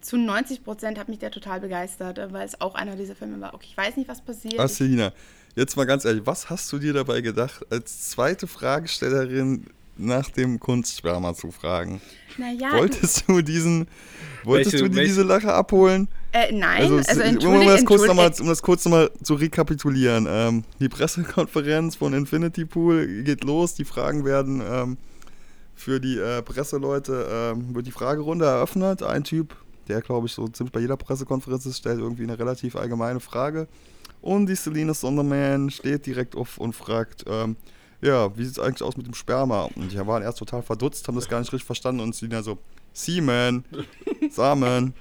zu 0.00 0.16
90 0.16 0.64
Prozent 0.64 0.98
hat 0.98 1.08
mich 1.08 1.18
der 1.20 1.30
total 1.30 1.60
begeistert, 1.60 2.18
äh, 2.18 2.32
weil 2.32 2.46
es 2.46 2.60
auch 2.60 2.74
einer 2.74 2.96
dieser 2.96 3.14
Filme 3.14 3.40
war. 3.40 3.54
Okay, 3.54 3.66
ich 3.70 3.76
weiß 3.76 3.96
nicht, 3.96 4.08
was 4.08 4.20
passiert. 4.20 4.68
Selina, 4.68 5.12
jetzt 5.54 5.76
mal 5.76 5.84
ganz 5.84 6.04
ehrlich, 6.04 6.22
was 6.26 6.50
hast 6.50 6.72
du 6.72 6.78
dir 6.78 6.92
dabei 6.92 7.20
gedacht, 7.20 7.64
als 7.70 8.10
zweite 8.10 8.46
Fragestellerin 8.46 9.66
nach 9.96 10.30
dem 10.30 10.58
Kunstsperma 10.58 11.34
zu 11.34 11.50
fragen? 11.50 12.00
naja, 12.38 12.72
Wolltest 12.72 13.24
du 13.28 13.42
diesen, 13.42 13.86
wolltest 14.42 14.72
Welche- 14.72 14.88
du 14.88 14.90
dir 14.94 15.04
diese 15.04 15.22
Lache 15.22 15.52
abholen? 15.52 16.08
du, 16.32 16.38
äh, 16.38 16.50
nein, 16.52 16.82
Also, 16.82 16.96
also, 16.96 17.20
um, 17.20 17.26
entschuldige, 17.26 17.72
das 17.72 17.84
kurz 17.84 18.06
noch 18.06 18.14
mal, 18.14 18.26
entschuldige, 18.26 18.42
um 18.42 18.48
das 18.48 18.62
kurz 18.62 18.84
nochmal 18.86 19.10
zu 19.22 19.34
rekapitulieren. 19.34 20.26
Ähm, 20.28 20.64
die 20.80 20.88
Pressekonferenz 20.88 21.96
von 21.96 22.14
Infinity 22.14 22.64
Pool 22.64 23.22
geht 23.22 23.44
los. 23.44 23.74
Die 23.74 23.84
Fragen 23.84 24.24
werden 24.24 24.62
ähm, 24.66 24.96
für 25.74 26.00
die 26.00 26.18
äh, 26.18 26.42
Presseleute, 26.42 27.26
ähm, 27.30 27.74
wird 27.74 27.86
die 27.86 27.92
Fragerunde 27.92 28.44
eröffnet. 28.46 29.02
Ein 29.02 29.24
Typ, 29.24 29.56
der 29.88 30.00
glaube 30.00 30.26
ich 30.26 30.32
so 30.32 30.46
ziemlich 30.48 30.72
bei 30.72 30.80
jeder 30.80 30.96
Pressekonferenz 30.96 31.66
ist, 31.66 31.78
stellt 31.78 31.98
irgendwie 31.98 32.24
eine 32.24 32.38
relativ 32.38 32.76
allgemeine 32.76 33.20
Frage. 33.20 33.68
Und 34.20 34.46
die 34.46 34.54
Selina 34.54 34.94
Sonderman 34.94 35.70
steht 35.70 36.06
direkt 36.06 36.36
auf 36.36 36.58
und 36.58 36.74
fragt, 36.74 37.24
ähm, 37.26 37.56
ja, 38.00 38.36
wie 38.36 38.44
sieht 38.44 38.58
es 38.58 38.62
eigentlich 38.62 38.82
aus 38.82 38.96
mit 38.96 39.06
dem 39.06 39.14
Sperma? 39.14 39.68
Und 39.74 39.92
die 39.92 40.06
waren 40.06 40.22
erst 40.22 40.38
total 40.38 40.62
verdutzt, 40.62 41.06
haben 41.08 41.16
das 41.16 41.28
gar 41.28 41.40
nicht 41.40 41.52
richtig 41.52 41.66
verstanden 41.66 42.00
und 42.00 42.14
Selina 42.14 42.42
so, 42.42 42.58
Semen, 42.92 43.64
Samen. 44.30 44.94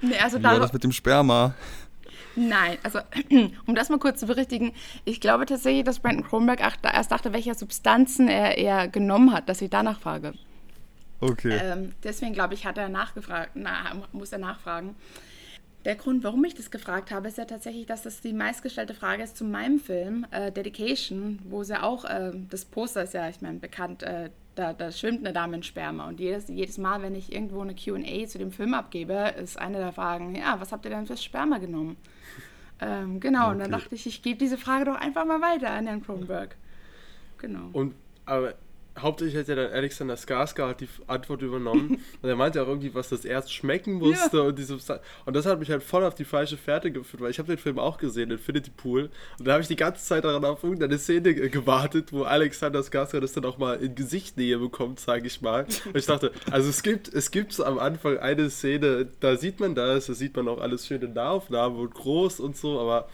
nee, 0.00 0.16
also 0.18 0.38
Wie 0.38 0.42
war 0.42 0.54
da, 0.54 0.60
das 0.60 0.72
mit 0.72 0.82
dem 0.82 0.92
Sperma? 0.92 1.54
Nein, 2.36 2.78
also 2.82 3.00
um 3.66 3.74
das 3.74 3.88
mal 3.88 3.98
kurz 3.98 4.20
zu 4.20 4.26
berichtigen, 4.26 4.72
ich 5.04 5.20
glaube 5.20 5.46
tatsächlich, 5.46 5.84
dass 5.84 6.00
Brandon 6.00 6.24
Cronenberg 6.24 6.60
ach- 6.62 6.76
erst 6.82 7.12
dachte, 7.12 7.32
welche 7.32 7.54
Substanzen 7.54 8.28
er, 8.28 8.58
er 8.58 8.88
genommen 8.88 9.32
hat, 9.32 9.48
dass 9.48 9.60
ich 9.60 9.70
danach 9.70 10.00
frage. 10.00 10.34
Okay. 11.20 11.58
Ähm, 11.62 11.92
deswegen 12.02 12.32
glaube 12.32 12.54
ich, 12.54 12.66
hat 12.66 12.78
er 12.78 12.88
nachgefragt, 12.88 13.52
na, 13.54 13.74
muss 14.12 14.32
er 14.32 14.38
nachfragen. 14.38 14.96
Der 15.84 15.96
Grund, 15.96 16.22
warum 16.22 16.44
ich 16.44 16.54
das 16.54 16.70
gefragt 16.70 17.10
habe, 17.10 17.28
ist 17.28 17.38
ja 17.38 17.44
tatsächlich, 17.44 17.86
dass 17.86 18.02
das 18.02 18.20
die 18.20 18.32
meistgestellte 18.32 18.94
Frage 18.94 19.22
ist 19.24 19.36
zu 19.36 19.44
meinem 19.44 19.80
Film, 19.80 20.26
äh, 20.30 20.52
Dedication, 20.52 21.40
wo 21.44 21.64
sie 21.64 21.80
auch, 21.80 22.04
äh, 22.04 22.32
das 22.50 22.64
Poster 22.64 23.02
ist 23.02 23.14
ja, 23.14 23.28
ich 23.28 23.40
meine, 23.40 23.58
bekannt, 23.58 24.02
äh, 24.04 24.30
da, 24.54 24.72
da 24.72 24.90
schwimmt 24.92 25.20
eine 25.20 25.32
Dame 25.32 25.56
in 25.56 25.62
Sperma. 25.62 26.08
Und 26.08 26.20
jedes, 26.20 26.48
jedes 26.48 26.78
Mal, 26.78 27.02
wenn 27.02 27.14
ich 27.14 27.32
irgendwo 27.32 27.60
eine 27.60 27.74
QA 27.74 28.26
zu 28.26 28.38
dem 28.38 28.50
Film 28.52 28.74
abgebe, 28.74 29.34
ist 29.40 29.58
eine 29.58 29.78
der 29.78 29.92
Fragen, 29.92 30.34
ja, 30.34 30.60
was 30.60 30.72
habt 30.72 30.84
ihr 30.84 30.90
denn 30.90 31.06
fürs 31.06 31.22
Sperma 31.24 31.58
genommen? 31.58 31.96
Ähm, 32.80 33.20
genau, 33.20 33.50
und 33.50 33.58
dann 33.60 33.72
Okay. 33.72 33.82
dachte 33.82 33.94
ich, 33.94 34.06
ich 34.06 34.22
gebe 34.22 34.38
diese 34.38 34.58
Frage 34.58 34.84
doch 34.86 34.96
einfach 34.96 35.24
mal 35.24 35.40
weiter 35.40 35.70
an 35.70 35.86
Herrn 35.86 36.02
Cronenberg. 36.02 36.56
Genau. 37.38 37.68
Und 37.72 37.94
aber 38.24 38.54
hauptsächlich 38.98 39.36
hat 39.38 39.48
ja 39.48 39.54
dann 39.54 39.72
Alexander 39.72 40.14
Skarsgård 40.16 40.74
die 40.80 40.88
Antwort 41.06 41.42
übernommen. 41.42 42.00
und 42.22 42.28
er 42.28 42.36
meinte 42.36 42.62
auch 42.62 42.68
irgendwie, 42.68 42.94
was 42.94 43.08
das 43.08 43.24
erst 43.24 43.52
schmecken 43.52 43.94
musste 43.94 44.42
und 44.42 44.58
die 44.58 44.64
Substanz. 44.64 45.00
Und 45.24 45.34
das 45.34 45.46
hat 45.46 45.58
mich 45.58 45.70
halt 45.70 45.82
voll 45.82 46.04
auf 46.04 46.14
die 46.14 46.24
falsche 46.24 46.56
Fährte 46.56 46.90
geführt, 46.92 47.22
weil 47.22 47.30
ich 47.30 47.38
habe 47.38 47.48
den 47.48 47.58
Film 47.58 47.78
auch 47.78 47.98
gesehen, 47.98 48.30
Infinity 48.30 48.70
Pool. 48.70 49.10
Und 49.38 49.46
da 49.48 49.52
habe 49.52 49.62
ich 49.62 49.68
die 49.68 49.76
ganze 49.76 50.04
Zeit 50.04 50.24
daran 50.24 50.44
auf 50.44 50.62
irgendeine 50.62 50.98
Szene 50.98 51.34
ge- 51.34 51.48
gewartet, 51.48 52.12
wo 52.12 52.24
Alexander 52.24 52.80
Skarsgård 52.80 53.20
das 53.20 53.32
dann 53.32 53.44
auch 53.44 53.58
mal 53.58 53.74
in 53.82 53.94
Gesichtnähe 53.94 54.58
bekommt, 54.58 55.00
sage 55.00 55.26
ich 55.26 55.40
mal. 55.40 55.66
Und 55.86 55.96
ich 55.96 56.06
dachte, 56.06 56.32
also 56.50 56.68
es 56.68 56.82
gibt, 56.82 57.12
es 57.12 57.30
gibt 57.30 57.58
am 57.60 57.78
Anfang 57.78 58.18
eine 58.18 58.50
Szene, 58.50 59.08
da 59.20 59.36
sieht 59.36 59.58
man 59.60 59.74
das, 59.74 60.06
da 60.06 60.14
sieht 60.14 60.36
man 60.36 60.48
auch 60.48 60.60
alles 60.60 60.86
schön 60.86 61.00
in 61.02 61.12
Nahaufnahme 61.14 61.78
und 61.78 61.94
groß 61.94 62.40
und 62.40 62.56
so, 62.56 62.78
aber 62.78 63.08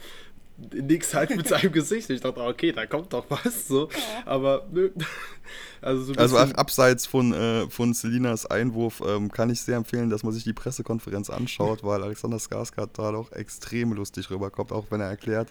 nix 0.73 1.13
halt 1.13 1.35
mit 1.35 1.47
seinem 1.47 1.71
Gesicht. 1.71 2.09
Ich 2.09 2.21
dachte, 2.21 2.41
okay, 2.41 2.71
da 2.71 2.85
kommt 2.85 3.13
doch 3.13 3.25
was 3.29 3.67
so. 3.67 3.89
Aber 4.25 4.67
nö. 4.71 4.91
Also, 5.81 6.03
so 6.03 6.13
Also 6.13 6.37
abseits 6.37 7.05
von, 7.05 7.33
äh, 7.33 7.69
von 7.69 7.93
Selinas 7.93 8.45
Einwurf 8.45 9.01
ähm, 9.05 9.31
kann 9.31 9.49
ich 9.49 9.61
sehr 9.61 9.77
empfehlen, 9.77 10.09
dass 10.09 10.23
man 10.23 10.33
sich 10.33 10.43
die 10.43 10.53
Pressekonferenz 10.53 11.29
anschaut, 11.29 11.83
weil 11.83 12.03
Alexander 12.03 12.37
Skarsgård 12.37 12.89
da 12.93 13.11
doch 13.11 13.31
extrem 13.31 13.93
lustig 13.93 14.29
rüberkommt, 14.29 14.71
auch 14.71 14.87
wenn 14.89 15.01
er 15.01 15.07
erklärt, 15.07 15.49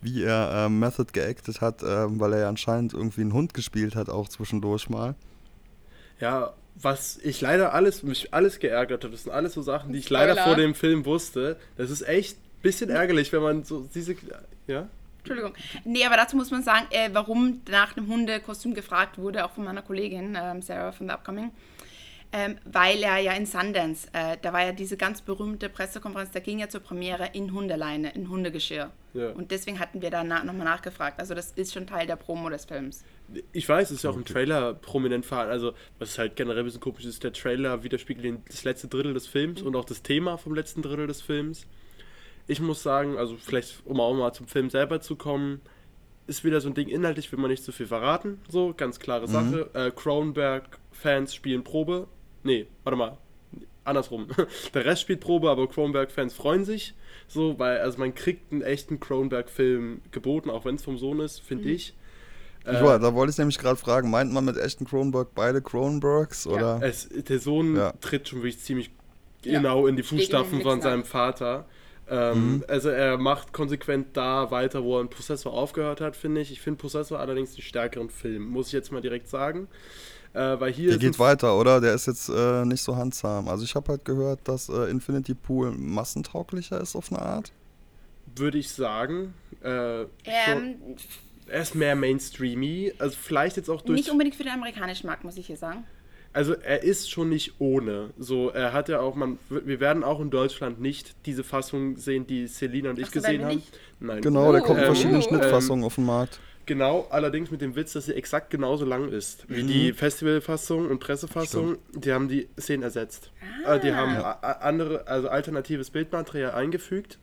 wie 0.00 0.22
er 0.22 0.66
ähm, 0.66 0.78
Method 0.78 1.12
geactet 1.12 1.60
hat, 1.60 1.82
ähm, 1.82 2.18
weil 2.20 2.32
er 2.32 2.40
ja 2.40 2.48
anscheinend 2.48 2.94
irgendwie 2.94 3.20
einen 3.20 3.34
Hund 3.34 3.52
gespielt 3.54 3.94
hat, 3.96 4.08
auch 4.08 4.28
zwischendurch 4.28 4.88
mal. 4.88 5.14
Ja, 6.20 6.54
was 6.74 7.18
ich 7.18 7.40
leider 7.40 7.74
alles, 7.74 8.02
mich 8.02 8.32
alles 8.32 8.58
geärgert 8.58 9.04
hat, 9.04 9.12
das 9.12 9.24
sind 9.24 9.32
alles 9.32 9.52
so 9.52 9.62
Sachen, 9.62 9.92
die 9.92 9.98
ich 9.98 10.08
leider 10.08 10.32
Spoiler. 10.32 10.46
vor 10.46 10.56
dem 10.56 10.74
Film 10.74 11.04
wusste. 11.04 11.58
Das 11.76 11.90
ist 11.90 12.06
echt 12.06 12.38
bisschen 12.62 12.90
ärgerlich, 12.90 13.32
wenn 13.32 13.42
man 13.42 13.64
so 13.64 13.86
diese. 13.94 14.16
Ja? 14.66 14.88
Entschuldigung. 15.18 15.54
Nee, 15.84 16.04
aber 16.06 16.16
dazu 16.16 16.36
muss 16.36 16.50
man 16.50 16.62
sagen, 16.62 16.86
äh, 16.90 17.10
warum 17.12 17.60
nach 17.70 17.96
einem 17.96 18.08
Hundekostüm 18.08 18.74
gefragt 18.74 19.18
wurde, 19.18 19.44
auch 19.44 19.52
von 19.52 19.64
meiner 19.64 19.82
Kollegin 19.82 20.36
ähm, 20.40 20.62
Sarah 20.62 20.92
von 20.92 21.08
The 21.08 21.14
Upcoming. 21.14 21.50
Ähm, 22.32 22.58
weil 22.64 23.02
er 23.02 23.18
ja 23.18 23.32
in 23.32 23.44
Sundance, 23.44 24.06
äh, 24.12 24.36
da 24.40 24.52
war 24.52 24.64
ja 24.64 24.70
diese 24.70 24.96
ganz 24.96 25.20
berühmte 25.20 25.68
Pressekonferenz, 25.68 26.30
da 26.30 26.38
ging 26.38 26.60
ja 26.60 26.68
zur 26.68 26.80
Premiere 26.80 27.30
in 27.32 27.52
Hundeleine, 27.52 28.12
in 28.14 28.30
Hundegeschirr. 28.30 28.92
Ja. 29.14 29.30
Und 29.30 29.50
deswegen 29.50 29.80
hatten 29.80 30.00
wir 30.00 30.10
da 30.10 30.22
na 30.22 30.44
nochmal 30.44 30.64
nachgefragt. 30.64 31.18
Also 31.18 31.34
das 31.34 31.50
ist 31.52 31.72
schon 31.72 31.88
Teil 31.88 32.06
der 32.06 32.14
Promo 32.14 32.48
des 32.48 32.66
Films. 32.66 33.02
Ich 33.50 33.68
weiß, 33.68 33.90
es 33.90 33.96
ist 33.96 34.04
ja 34.04 34.10
auch 34.10 34.16
im 34.16 34.24
Trailer 34.24 34.74
prominent 34.74 35.26
verhandelt. 35.26 35.54
Also, 35.54 35.72
was 35.98 36.18
halt 36.18 36.36
generell 36.36 36.60
ein 36.60 36.64
bisschen 36.64 36.80
komisch 36.80 37.04
ist, 37.04 37.24
der 37.24 37.32
Trailer 37.32 37.82
widerspiegelt 37.82 38.38
das 38.48 38.62
letzte 38.62 38.86
Drittel 38.86 39.12
des 39.12 39.26
Films 39.26 39.60
und 39.62 39.74
auch 39.74 39.84
das 39.84 40.02
Thema 40.02 40.36
vom 40.36 40.54
letzten 40.54 40.82
Drittel 40.82 41.08
des 41.08 41.22
Films. 41.22 41.66
Ich 42.50 42.60
muss 42.60 42.82
sagen, 42.82 43.16
also 43.16 43.36
vielleicht, 43.36 43.82
um 43.84 44.00
auch 44.00 44.12
mal 44.12 44.32
zum 44.32 44.48
Film 44.48 44.70
selber 44.70 45.00
zu 45.00 45.14
kommen, 45.14 45.60
ist 46.26 46.42
wieder 46.42 46.60
so 46.60 46.68
ein 46.68 46.74
Ding, 46.74 46.88
inhaltlich 46.88 47.30
will 47.30 47.38
man 47.38 47.48
nicht 47.50 47.62
zu 47.62 47.70
viel 47.70 47.86
verraten. 47.86 48.40
So, 48.48 48.74
ganz 48.76 48.98
klare 48.98 49.28
Sache. 49.28 49.70
Äh, 49.72 49.92
Cronenberg-Fans 49.92 51.32
spielen 51.32 51.62
Probe. 51.62 52.08
Nee, 52.42 52.66
warte 52.82 52.96
mal. 52.96 53.18
Andersrum. 53.84 54.26
Der 54.74 54.84
Rest 54.84 55.02
spielt 55.02 55.20
Probe, 55.20 55.48
aber 55.48 55.68
Cronenberg-Fans 55.68 56.34
freuen 56.34 56.64
sich. 56.64 56.94
So, 57.28 57.56
weil, 57.60 57.78
also 57.78 57.98
man 57.98 58.14
kriegt 58.16 58.50
einen 58.52 58.62
echten 58.62 58.98
Cronenberg-Film 58.98 60.02
geboten, 60.10 60.50
auch 60.50 60.64
wenn 60.64 60.74
es 60.74 60.82
vom 60.82 60.98
Sohn 60.98 61.20
ist, 61.20 61.40
finde 61.40 61.70
ich. 61.70 61.94
Ich 62.64 62.80
war, 62.82 62.98
da 62.98 63.14
wollte 63.14 63.30
ich 63.30 63.38
nämlich 63.38 63.58
gerade 63.58 63.76
fragen, 63.76 64.10
meint 64.10 64.32
man 64.32 64.44
mit 64.44 64.56
echten 64.56 64.84
Cronenberg 64.86 65.28
beide 65.36 65.62
Cronenbergs? 65.62 66.46
Oder? 66.48 66.80
Es, 66.82 67.08
der 67.08 67.38
Sohn 67.38 67.76
Ja. 67.76 67.92
tritt 68.00 68.28
schon 68.28 68.40
wirklich 68.40 68.58
ziemlich 68.58 68.90
Ja. 69.44 69.58
genau 69.58 69.86
in 69.86 69.96
die 69.96 70.02
Fußstapfen 70.02 70.60
von 70.62 70.80
seinem 70.82 71.04
Vater. 71.04 71.64
Ähm, 72.10 72.64
Also 72.68 72.88
er 72.88 73.16
macht 73.18 73.52
konsequent 73.52 74.16
da 74.16 74.50
weiter, 74.50 74.82
wo 74.82 74.96
er 74.96 75.02
in 75.02 75.08
Possessor 75.08 75.52
aufgehört 75.52 76.00
hat, 76.00 76.16
finde 76.16 76.40
ich. 76.40 76.50
Ich 76.50 76.60
finde 76.60 76.78
Possessor 76.78 77.20
allerdings 77.20 77.54
den 77.54 77.62
stärkeren 77.62 78.10
Film, 78.10 78.44
muss 78.48 78.66
ich 78.68 78.72
jetzt 78.72 78.90
mal 78.92 79.00
direkt 79.00 79.28
sagen. 79.28 79.68
Äh, 80.32 80.60
weil 80.60 80.72
hier 80.72 80.90
Der 80.90 80.98
geht 80.98 81.18
weiter, 81.18 81.58
oder? 81.58 81.80
Der 81.80 81.94
ist 81.94 82.06
jetzt 82.06 82.28
äh, 82.28 82.64
nicht 82.64 82.82
so 82.82 82.96
handsam. 82.96 83.48
Also 83.48 83.64
ich 83.64 83.74
habe 83.74 83.88
halt 83.92 84.04
gehört, 84.04 84.40
dass 84.44 84.68
äh, 84.68 84.90
Infinity 84.90 85.34
Pool 85.34 85.72
massentauglicher 85.72 86.80
ist 86.80 86.94
auf 86.96 87.10
eine 87.12 87.20
Art. 87.22 87.52
würde 88.36 88.58
ich 88.58 88.70
sagen. 88.70 89.34
Äh, 89.62 90.02
Ähm, 90.02 90.76
er 91.46 91.62
ist 91.62 91.74
mehr 91.74 91.96
mainstreamy, 91.96 92.92
also 92.98 93.16
vielleicht 93.20 93.56
jetzt 93.56 93.68
auch 93.68 93.82
durch. 93.82 93.98
nicht 93.98 94.10
unbedingt 94.10 94.36
für 94.36 94.44
den 94.44 94.52
amerikanischen 94.52 95.08
Markt, 95.08 95.24
muss 95.24 95.36
ich 95.36 95.48
hier 95.48 95.56
sagen. 95.56 95.84
Also 96.32 96.54
er 96.54 96.82
ist 96.82 97.10
schon 97.10 97.28
nicht 97.28 97.54
ohne. 97.58 98.10
So, 98.18 98.50
er 98.50 98.72
hat 98.72 98.88
ja 98.88 99.00
auch, 99.00 99.14
man, 99.14 99.38
wir 99.48 99.80
werden 99.80 100.04
auch 100.04 100.20
in 100.20 100.30
Deutschland 100.30 100.80
nicht 100.80 101.14
diese 101.26 101.44
Fassung 101.44 101.96
sehen, 101.96 102.26
die 102.26 102.46
Selina 102.46 102.90
und 102.90 102.98
ich 102.98 103.06
Ach 103.08 103.12
gesehen 103.12 103.44
haben. 103.44 103.56
nicht? 103.56 103.78
Nein. 104.00 104.22
Genau, 104.22 104.52
der 104.52 104.62
Oh. 104.62 104.64
kommt 104.66 104.78
in 104.78 104.84
Ähm, 104.84 104.86
verschiedenen 104.94 105.22
ähm, 105.22 105.28
Schnittfassungen 105.28 105.84
auf 105.84 105.96
den 105.96 106.06
Markt. 106.06 106.40
Genau, 106.66 107.08
allerdings 107.10 107.50
mit 107.50 107.62
dem 107.62 107.74
Witz, 107.74 107.94
dass 107.94 108.04
sie 108.06 108.14
exakt 108.14 108.50
genauso 108.50 108.84
lang 108.84 109.08
ist 109.10 109.44
wie 109.48 109.64
die 109.64 109.92
Festivalfassung 109.92 110.88
und 110.88 111.00
Pressefassung. 111.00 111.78
Die 111.94 112.12
haben 112.12 112.28
die 112.28 112.48
Szenen 112.60 112.84
ersetzt. 112.84 113.32
Äh, 113.66 113.80
die 113.80 113.92
haben 113.92 114.16
andere, 114.60 115.06
also 115.08 115.28
alternatives 115.28 115.90
Bildmaterial 115.90 116.52
eingefügt. 116.52 117.18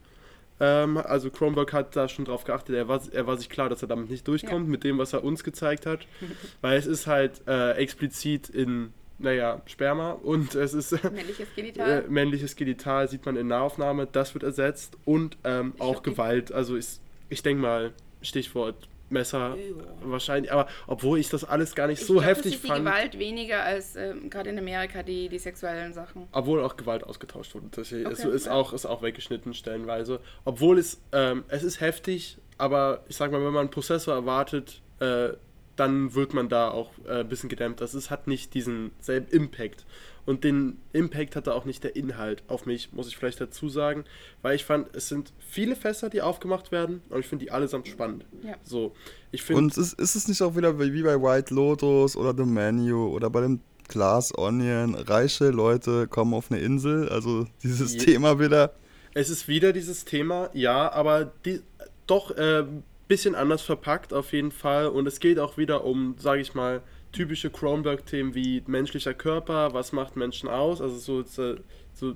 Ähm, 0.59 0.97
also 0.97 1.29
Chromberg 1.29 1.71
hat 1.73 1.95
da 1.95 2.07
schon 2.07 2.25
drauf 2.25 2.43
geachtet. 2.43 2.75
Er 2.75 2.87
war, 2.87 3.01
er 3.11 3.27
war 3.27 3.37
sich 3.37 3.49
klar, 3.49 3.69
dass 3.69 3.81
er 3.81 3.87
damit 3.87 4.09
nicht 4.09 4.27
durchkommt 4.27 4.67
mit 4.67 4.83
dem, 4.83 4.97
was 4.97 5.13
er 5.13 5.23
uns 5.23 5.43
gezeigt 5.43 5.85
hat, 5.85 6.07
weil 6.61 6.77
es 6.77 6.87
ist 6.87 7.07
halt 7.07 7.41
äh, 7.47 7.73
explizit 7.73 8.49
in, 8.49 8.93
naja, 9.19 9.61
Sperma 9.65 10.11
und 10.11 10.55
es 10.55 10.73
ist 10.73 10.91
Männliches 11.03 11.47
äh, 11.49 11.55
Genital. 11.55 12.05
männliches 12.09 12.55
Genital 12.55 13.07
sieht 13.07 13.25
man 13.25 13.35
in 13.35 13.47
Nahaufnahme, 13.47 14.07
das 14.11 14.33
wird 14.33 14.43
ersetzt 14.43 14.97
und 15.05 15.37
ähm, 15.43 15.73
auch. 15.79 16.01
Gewalt. 16.03 16.51
Also 16.51 16.75
ist, 16.75 17.01
ich 17.29 17.43
denke 17.43 17.61
mal, 17.61 17.93
Stichwort 18.21 18.87
Messer 19.09 19.55
Ja. 19.55 19.83
wahrscheinlich, 20.03 20.51
aber 20.51 20.67
obwohl 20.87 21.19
ich 21.19 21.29
das 21.29 21.43
alles 21.43 21.75
gar 21.75 21.87
nicht 21.87 22.01
Ich 22.01 22.07
so 22.07 22.13
glaub, 22.15 22.25
heftig 22.25 22.51
das 22.53 22.55
ist 22.55 22.63
die 22.63 22.67
fand, 22.67 22.85
Gewalt 22.85 23.19
weniger 23.19 23.63
als 23.63 23.95
ähm, 23.95 24.29
gerade 24.29 24.49
in 24.49 24.59
Amerika 24.59 25.03
die, 25.03 25.29
die 25.29 25.39
sexuellen 25.39 25.93
Sachen. 25.93 26.27
obwohl 26.31 26.61
auch 26.63 26.75
Gewalt 26.77 27.03
ausgetauscht 27.03 27.55
wurde. 27.55 27.67
Das 27.71 27.91
ist, 27.91 28.05
Okay, 28.05 28.35
ist, 28.35 28.45
ja. 28.47 28.51
auch, 28.53 28.73
ist 28.73 28.85
auch 28.85 29.01
weggeschnitten 29.01 29.53
stellenweise. 29.53 30.19
Obwohl 30.45 30.77
es, 30.77 31.01
ähm, 31.11 31.43
es 31.47 31.63
ist 31.63 31.79
heftig, 31.81 32.37
aber 32.57 33.03
ich 33.07 33.15
sag 33.15 33.31
mal, 33.31 33.37
wenn 33.39 33.53
man 33.53 33.61
einen 33.61 33.71
Prozessor 33.71 34.13
erwartet, 34.13 34.81
äh, 34.99 35.29
dann 35.75 36.15
wird 36.15 36.33
man 36.33 36.49
da 36.49 36.71
auch 36.71 36.91
äh, 37.07 37.19
ein 37.19 37.29
bisschen 37.29 37.49
gedämmt. 37.49 37.81
Das 37.81 37.93
ist, 37.93 38.09
hat 38.09 38.27
nicht 38.27 38.53
diesen 38.55 38.91
selben 38.99 39.27
Impact. 39.29 39.85
Und 40.27 40.43
den 40.43 40.77
Impact 40.91 41.35
hatte 41.37 41.55
auch 41.55 41.63
nicht 41.65 41.83
der 41.85 41.95
Inhalt 41.95 42.43
auf 42.47 42.65
mich, 42.65 42.91
muss 42.91 43.07
ich 43.07 43.15
vielleicht 43.15 43.39
dazu 43.41 43.69
sagen, 43.69 44.03
weil 44.41 44.55
ich 44.57 44.65
fand, 44.65 44.93
es 44.93 45.07
sind 45.07 45.31
viele 45.39 45.75
Fässer, 45.75 46.09
die 46.09 46.21
aufgemacht 46.21 46.71
werden, 46.71 47.01
und 47.09 47.21
ich 47.21 47.25
finde 47.25 47.45
die 47.45 47.51
allesamt 47.51 47.87
spannend. 47.87 48.25
Ja. 48.43 48.55
So, 48.61 48.93
ich 49.31 49.41
finde, 49.41 49.63
Und 49.63 49.77
ist, 49.77 49.93
ist 49.93 50.15
es 50.15 50.27
nicht 50.27 50.41
auch 50.41 50.55
wieder 50.57 50.77
wie 50.79 51.01
bei 51.01 51.15
White 51.19 51.53
Lotus 51.53 52.15
oder 52.17 52.35
The 52.37 52.43
Menu 52.43 53.07
oder 53.07 53.29
bei 53.29 53.39
dem 53.41 53.61
Glass 53.87 54.37
Onion? 54.37 54.95
Reiche 54.95 55.49
Leute 55.49 56.07
kommen 56.07 56.33
auf 56.33 56.51
eine 56.51 56.59
Insel, 56.59 57.07
also 57.07 57.47
dieses 57.63 57.93
Je- 57.93 57.99
Thema 57.99 58.37
wieder. 58.37 58.73
Es 59.13 59.29
ist 59.29 59.47
wieder 59.47 59.71
dieses 59.71 60.03
Thema, 60.03 60.49
ja, 60.53 60.91
aber 60.91 61.31
die, 61.45 61.61
doch 62.05 62.31
äh, 62.31 62.65
bisschen 63.07 63.33
anders 63.33 63.61
verpackt 63.61 64.13
auf 64.13 64.33
jeden 64.33 64.51
Fall. 64.51 64.87
Und 64.87 65.07
es 65.07 65.21
geht 65.21 65.39
auch 65.39 65.57
wieder 65.57 65.85
um, 65.85 66.15
sage 66.19 66.41
ich 66.41 66.53
mal, 66.53 66.81
typische 67.17 67.49
Cronenberg-Themen 67.49 68.35
wie 68.35 68.61
menschlicher 68.67 69.15
Körper, 69.15 69.73
was 69.73 69.91
macht 69.91 70.15
Menschen 70.15 70.47
aus, 70.47 70.81
also 70.81 70.97
so, 70.97 71.23
so, 71.23 71.55
so 71.95 72.15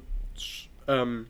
ähm, 0.88 1.26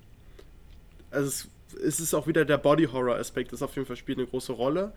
also 1.10 1.28
es, 1.28 1.48
es 1.82 2.00
ist 2.02 2.14
auch 2.14 2.28
wieder 2.28 2.44
der 2.44 2.58
Body-Horror-Aspekt, 2.58 3.54
das 3.54 3.62
auf 3.62 3.74
jeden 3.76 3.88
Fall 3.88 3.96
spielt 3.96 4.18
eine 4.18 4.28
große 4.28 4.52
Rolle. 4.52 4.92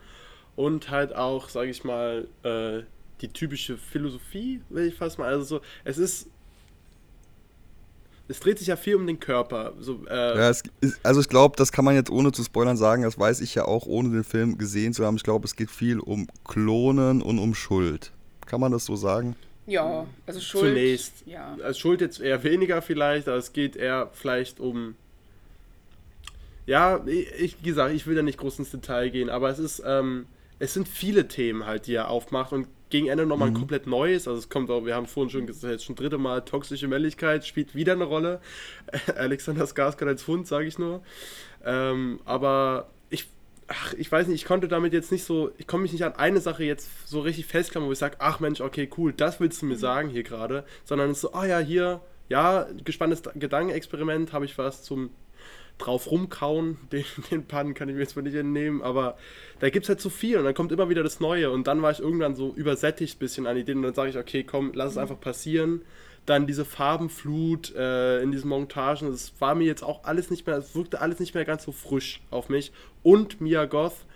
Und 0.57 0.91
halt 0.91 1.15
auch, 1.15 1.49
sage 1.49 1.71
ich 1.71 1.85
mal, 1.85 2.27
äh, 2.43 2.83
die 3.21 3.29
typische 3.29 3.77
Philosophie, 3.77 4.61
will 4.71 4.89
ich 4.89 4.95
fast 4.95 5.19
mal, 5.19 5.29
also 5.29 5.45
so, 5.45 5.61
es 5.85 5.99
ist 5.99 6.29
es 8.27 8.41
dreht 8.41 8.59
sich 8.59 8.69
ja 8.69 8.77
viel 8.77 8.97
um 8.97 9.07
den 9.07 9.21
Körper. 9.21 9.75
So, 9.79 10.01
äh, 10.09 10.39
Ja, 10.39 10.49
ist, 10.49 10.65
also 11.03 11.21
ich 11.21 11.29
glaube, 11.29 11.57
das 11.57 11.71
kann 11.73 11.85
man 11.85 11.95
jetzt 11.95 12.11
ohne 12.11 12.33
zu 12.33 12.43
spoilern 12.43 12.79
sagen, 12.79 13.03
das 13.03 13.19
weiß 13.19 13.41
ich 13.43 13.55
ja 13.55 13.67
auch, 13.67 13.87
ohne 13.87 14.11
den 14.11 14.25
Film 14.25 14.57
gesehen 14.57 14.95
zu 14.95 15.05
haben. 15.05 15.17
Ich 15.17 15.23
glaube, 15.23 15.45
es 15.45 15.55
geht 15.55 15.71
viel 15.71 16.01
um 16.01 16.27
Klonen 16.43 17.21
und 17.21 17.39
um 17.39 17.55
Schuld. 17.55 18.13
Kann 18.47 18.61
man 18.61 18.73
das 18.73 18.85
so 18.85 18.97
sagen? 18.97 19.37
Ja, 19.67 20.07
also 20.27 20.41
Schuld. 20.41 20.75
Zunächst. 20.75 21.27
Ja. 21.27 21.57
Als 21.63 21.79
Schuld 21.79 22.01
jetzt 22.01 22.21
eher 22.21 22.43
weniger 22.45 22.83
vielleicht, 22.83 23.29
aber 23.29 23.39
es 23.39 23.53
geht 23.53 23.77
eher 23.77 24.11
vielleicht 24.13 24.61
um. 24.61 24.95
Ja, 26.67 27.03
ich, 27.07 27.57
wie 27.61 27.69
gesagt, 27.69 27.95
ich 27.95 28.07
will 28.07 28.15
da 28.15 28.23
nicht 28.23 28.39
groß 28.39 28.59
ins 28.59 28.71
Detail 28.71 29.11
gehen, 29.11 29.29
aber 29.29 29.51
es 29.51 29.59
ist, 29.59 29.83
ähm, 29.85 30.27
es 30.59 30.73
sind 30.73 30.89
viele 30.89 31.29
Themen 31.29 31.67
halt, 31.67 31.87
die 31.87 31.95
er 31.95 32.09
aufmacht 32.09 32.53
und 32.53 32.69
gegen 32.91 33.09
Ende 33.09 33.27
nochmal 33.27 33.49
ein 33.49 33.55
komplett 33.55 33.87
neues. 33.87 34.29
Also 34.29 34.39
es 34.39 34.49
kommt 34.49 34.71
auch, 34.71 34.87
wir 34.87 34.95
haben 34.95 35.07
vorhin 35.07 35.31
schon 35.31 35.47
gesagt, 35.47 35.73
jetzt 35.73 35.85
schon 35.85 35.97
dritte 35.97 36.17
Mal 36.17 36.43
toxische 36.43 36.87
Männlichkeit 36.87 37.45
spielt 37.45 37.75
wieder 37.75 37.93
eine 37.93 38.05
Rolle. 38.05 38.41
Alexander 39.17 39.65
Skarsgård 39.65 40.07
als 40.07 40.27
Hund, 40.27 40.47
sage 40.47 40.67
ich 40.67 40.79
nur. 40.79 41.03
Ähm, 41.65 42.21
aber 42.25 42.89
ach, 43.69 43.95
ich 43.95 44.11
weiß 44.11 44.27
nicht, 44.27 44.43
ich 44.43 44.47
konnte 44.47 44.69
damit 44.69 44.93
jetzt 44.93 45.13
nicht 45.13 45.25
so, 45.25 45.51
ich 45.59 45.67
komme 45.67 45.83
mich 45.83 45.93
nicht 45.93 46.05
an 46.05 46.15
eine 46.17 46.41
Sache 46.41 46.65
jetzt 46.65 47.09
so 47.09 47.21
richtig 47.21 47.47
festklammern, 47.47 47.89
wo 47.89 47.93
ich 47.93 47.99
sage, 47.99 48.17
ach 48.19 48.41
Mensch, 48.41 48.61
okay, 48.61 48.89
cool, 48.97 49.13
das 49.13 49.41
willst 49.41 49.63
du 49.63 49.67
mir 49.67 49.77
sagen 49.77 50.09
hier 50.09 50.23
gerade, 50.23 50.65
sondern 50.85 51.11
es 51.11 51.19
ist 51.19 51.23
so, 51.23 51.33
ah 51.33 51.47
ja, 51.47 51.59
hier, 51.59 52.01
ja, 52.29 52.67
gespanntes 52.85 53.23
Gedankenexperiment, 53.35 54.33
habe 54.33 54.45
ich 54.45 54.57
was 54.59 54.83
zum 54.83 55.11
drauf 55.79 56.11
rumkauen, 56.11 56.79
den, 56.93 57.05
den 57.31 57.47
Pannen 57.47 57.75
kann 57.75 57.89
ich 57.89 57.95
mir 57.95 58.03
jetzt 58.03 58.17
mal 58.17 58.23
nicht 58.23 58.37
entnehmen, 58.37 58.83
aber 58.83 59.17
da 59.61 59.71
gibt 59.71 59.85
es 59.85 59.89
halt 59.89 60.01
so 60.01 60.11
viel 60.11 60.39
und 60.39 60.45
dann 60.45 60.55
kommt 60.55 60.73
immer 60.73 60.89
wieder 60.89 61.03
das 61.03 61.21
Neue 61.21 61.51
und 61.51 61.67
dann 61.67 61.83
war 61.83 61.91
ich 61.91 62.01
irgendwann 62.01 62.35
so 62.35 62.53
übersättigt 62.55 63.17
ein 63.17 63.19
bisschen 63.19 63.47
an 63.47 63.57
Ideen 63.57 63.79
und 63.79 63.85
dann 63.85 63.95
sage 63.95 64.11
ich, 64.11 64.17
okay, 64.17 64.45
komm, 64.45 64.73
lass 64.75 64.93
es 64.93 64.99
einfach 64.99 65.21
passieren. 65.21 65.83
Dann 66.27 66.47
diese 66.47 66.65
Farbenflut 66.65 67.75
äh, 67.75 68.23
in 68.23 68.33
diesen 68.33 68.49
Montagen, 68.49 69.11
das 69.11 69.33
war 69.41 69.55
mir 69.55 69.65
jetzt 69.65 69.83
auch 69.83 70.05
alles 70.05 70.31
nicht 70.31 70.47
mehr, 70.47 70.57
es 70.57 70.75
wirkte 70.75 71.01
alles 71.01 71.21
nicht 71.21 71.35
mehr 71.35 71.45
ganz 71.45 71.65
so 71.65 71.73
frisch 71.73 72.21
auf 72.31 72.49
mich. 72.49 72.73
Und 73.03 73.41
Mia 73.41 73.67
Goth, 73.67 74.07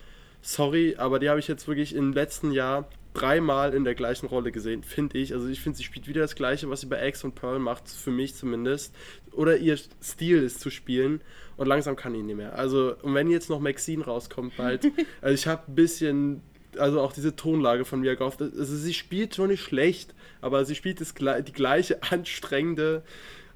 sorry, 0.41 0.97
aber 0.97 1.19
die 1.19 1.29
habe 1.29 1.41
ich 1.41 1.49
jetzt 1.49 1.69
wirklich 1.69 1.95
im 1.95 2.13
letzten 2.13 2.53
Jahr 2.53 2.89
dreimal 3.15 3.75
in 3.75 3.85
der 3.85 3.95
gleichen 3.95 4.27
Rolle 4.27 4.53
gesehen, 4.53 4.83
finde 4.83 5.19
ich. 5.19 5.33
Also 5.35 5.49
ich 5.49 5.61
finde, 5.61 5.77
sie 5.77 5.85
spielt 5.85 6.09
wieder 6.09 6.21
das 6.21 6.35
Gleiche, 6.35 6.71
was 6.71 6.81
sie 6.81 6.87
bei 6.87 7.07
X 7.09 7.25
und 7.25 7.35
Pearl 7.35 7.59
macht, 7.59 7.89
für 7.89 8.11
mich 8.11 8.35
zumindest. 8.35 8.95
Oder 9.33 9.57
ihr 9.57 9.77
Stil 9.77 10.43
ist 10.43 10.61
zu 10.61 10.71
spielen 10.71 11.21
und 11.57 11.67
langsam 11.67 11.97
kann 11.97 12.15
ich 12.15 12.23
nicht 12.23 12.37
mehr. 12.37 12.57
Also, 12.57 12.95
und 13.03 13.15
wenn 13.15 13.31
jetzt 13.31 13.51
noch 13.51 13.61
Maxine 13.61 14.05
rauskommt 14.05 14.57
bald, 14.57 14.91
also 15.21 15.35
ich 15.35 15.47
habe 15.47 15.63
ein 15.69 15.75
bisschen, 15.75 16.43
also 16.77 17.01
auch 17.01 17.13
diese 17.13 17.35
Tonlage 17.37 17.85
von 17.85 18.01
Mia 18.01 18.15
Goth, 18.15 18.41
also 18.41 18.77
sie 18.77 18.95
spielt 18.95 19.35
schon 19.35 19.49
nicht 19.49 19.63
schlecht, 19.63 20.15
aber 20.41 20.65
sie 20.65 20.75
spielt 20.75 21.01
das, 21.01 21.15
die 21.15 21.53
gleiche 21.53 22.03
anstrengende 22.11 23.03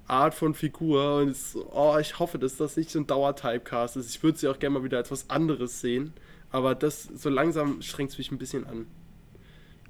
Art 0.08 0.34
von 0.34 0.54
Figur 0.54 1.18
und 1.18 1.28
es, 1.28 1.56
oh, 1.72 1.96
ich 2.00 2.18
hoffe, 2.18 2.38
dass 2.38 2.56
das 2.56 2.76
nicht 2.76 2.90
so 2.90 2.98
ein 2.98 3.06
Dauer-Typecast 3.06 3.96
ist. 3.96 4.10
Ich 4.10 4.22
würde 4.22 4.38
sie 4.38 4.48
auch 4.48 4.58
gerne 4.58 4.78
mal 4.78 4.84
wieder 4.84 4.98
als 4.98 5.10
was 5.10 5.30
anderes 5.30 5.80
sehen, 5.80 6.12
aber 6.50 6.74
das, 6.74 7.04
so 7.14 7.28
langsam 7.28 7.80
strengt 7.82 8.10
es 8.10 8.18
mich 8.18 8.30
ein 8.32 8.38
bisschen 8.38 8.66
an. 8.66 8.86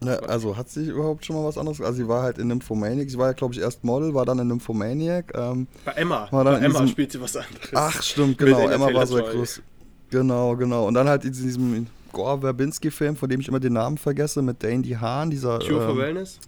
Ne, 0.01 0.21
also 0.29 0.57
hat 0.57 0.69
sie 0.69 0.87
überhaupt 0.89 1.25
schon 1.25 1.37
mal 1.37 1.45
was 1.45 1.57
anderes? 1.57 1.81
Also 1.81 1.95
sie 2.03 2.09
war 2.09 2.23
halt 2.25 2.39
in 2.39 2.49
Nymphomaniac, 2.49 3.09
sie 3.09 3.19
war 3.19 3.29
ja 3.29 3.33
glaube 3.35 3.55
ich 3.55 3.61
erst 3.61 3.85
Model, 3.85 4.13
war 4.15 4.27
dann 4.27 4.39
in 4.41 4.49
Nymphomaniac. 4.49 5.33
Ähm, 5.37 5.69
Bei 5.85 5.93
Emma, 5.93 6.27
War 6.33 6.43
dann 6.45 6.55
bei 6.61 6.67
Emma 6.67 6.81
diesem- 6.81 6.89
spielt 6.89 7.13
sie 7.13 7.21
was 7.21 7.37
anderes. 7.37 7.71
ach 7.73 8.03
stimmt, 8.03 8.37
genau, 8.37 8.69
Emma 8.69 8.93
war 8.93 9.07
so 9.07 9.17
groß. 9.23 9.63
Genau, 10.11 10.57
genau. 10.57 10.89
Und 10.89 10.95
dann 10.95 11.09
halt 11.09 11.25
in 11.25 11.33
diesem 11.33 11.87
Gore 12.13 12.41
Verbinski-Film, 12.41 13.17
von 13.17 13.29
dem 13.29 13.41
ich 13.41 13.49
immer 13.49 13.61
den 13.61 13.73
Namen 13.73 13.99
vergesse, 13.99 14.43
mit 14.43 14.63
Dane 14.63 14.83
DeHaan, 14.83 15.31
dieser. 15.31 15.59
Cure 15.59 15.81
for 15.81 15.91
ähm, 15.91 15.99
Wellness? 15.99 16.39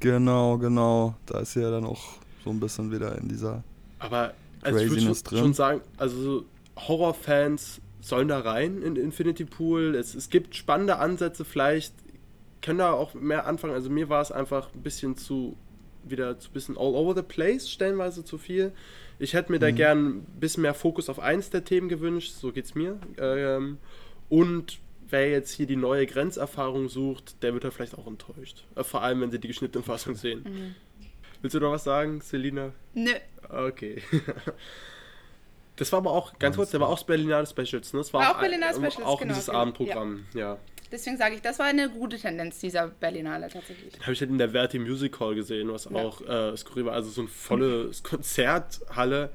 Genau, 0.00 0.58
genau. 0.58 1.14
Da 1.26 1.40
ist 1.40 1.52
sie 1.52 1.60
ja 1.60 1.70
dann 1.70 1.84
auch 1.84 2.02
so 2.42 2.50
ein 2.50 2.58
bisschen 2.58 2.90
wieder 2.90 3.16
in 3.18 3.28
dieser. 3.28 3.62
Aber 3.98 4.34
also 4.62 4.78
ich 4.78 4.90
würde 4.90 5.02
schon, 5.02 5.12
Craziness 5.12 5.40
schon 5.40 5.54
sagen, 5.54 5.80
also 5.96 6.22
so 6.22 6.44
Horrorfans 6.76 7.80
sollen 8.00 8.28
da 8.28 8.40
rein 8.40 8.82
in 8.82 8.96
Infinity 8.96 9.44
Pool. 9.44 9.94
Es, 9.94 10.14
es 10.14 10.28
gibt 10.28 10.56
spannende 10.56 10.98
Ansätze, 10.98 11.44
vielleicht 11.44 11.94
können 12.62 12.78
da 12.78 12.92
auch 12.92 13.14
mehr 13.14 13.46
anfangen. 13.46 13.74
Also 13.74 13.90
mir 13.90 14.08
war 14.08 14.22
es 14.22 14.32
einfach 14.32 14.72
ein 14.74 14.82
bisschen 14.82 15.16
zu, 15.16 15.56
wieder 16.04 16.38
zu 16.38 16.50
bisschen 16.50 16.76
all 16.76 16.94
over 16.94 17.14
the 17.14 17.22
place, 17.22 17.70
stellenweise 17.70 18.24
zu 18.24 18.38
viel. 18.38 18.72
Ich 19.18 19.34
hätte 19.34 19.52
mir 19.52 19.60
da 19.60 19.70
gern 19.70 20.06
ein 20.06 20.26
bisschen 20.40 20.62
mehr 20.62 20.74
Fokus 20.74 21.08
auf 21.08 21.20
eins 21.20 21.50
der 21.50 21.64
Themen 21.64 21.88
gewünscht, 21.88 22.32
so 22.32 22.50
geht's 22.50 22.74
mir. 22.74 22.98
Ähm, 23.18 23.78
und 24.28 24.80
wer 25.12 25.30
jetzt 25.30 25.52
hier 25.52 25.66
die 25.66 25.76
neue 25.76 26.06
Grenzerfahrung 26.06 26.88
sucht, 26.88 27.42
der 27.42 27.54
wird 27.54 27.64
da 27.64 27.70
vielleicht 27.70 27.96
auch 27.96 28.06
enttäuscht. 28.06 28.64
Äh, 28.74 28.82
vor 28.82 29.02
allem, 29.02 29.20
wenn 29.20 29.30
sie 29.30 29.38
die 29.38 29.48
geschnittene 29.48 29.84
Fassung 29.84 30.14
sehen. 30.16 30.74
Willst 31.40 31.54
du 31.54 31.60
noch 31.60 31.72
was 31.72 31.84
sagen, 31.84 32.20
Selina? 32.20 32.72
Nö. 32.94 33.12
Okay. 33.48 34.02
Das 35.76 35.90
war 35.90 35.98
aber 35.98 36.12
auch, 36.12 36.38
ganz 36.38 36.56
kurz, 36.56 36.70
der 36.70 36.80
war 36.80 36.88
auch 36.90 37.02
Berlinale 37.02 37.46
Specials, 37.46 37.92
ne? 37.94 38.00
Das 38.00 38.12
War 38.12 38.30
auch 38.30 38.34
ein- 38.34 38.40
Berlinale 38.42 38.74
Specials, 38.74 39.00
Auch 39.02 39.20
genau, 39.20 39.32
dieses 39.32 39.46
genau, 39.46 39.58
Abendprogramm, 39.58 40.26
ja. 40.34 40.58
Deswegen 40.92 41.16
sage 41.16 41.36
ich, 41.36 41.40
das 41.40 41.58
war 41.58 41.66
eine 41.66 41.88
gute 41.88 42.18
Tendenz 42.18 42.58
dieser 42.58 42.88
Berlinale 42.88 43.48
tatsächlich. 43.48 43.98
Habe 44.02 44.12
ich 44.12 44.20
halt 44.20 44.30
in 44.30 44.36
der 44.36 44.50
Verti 44.50 44.78
Music 44.78 45.18
Hall 45.18 45.34
gesehen, 45.34 45.72
was 45.72 45.86
auch 45.86 46.20
äh, 46.20 46.54
skurril 46.58 46.84
war. 46.84 46.92
Also 46.92 47.08
so 47.08 47.22
eine 47.22 47.30
volle 47.30 47.90
Konzerthalle, 48.02 49.30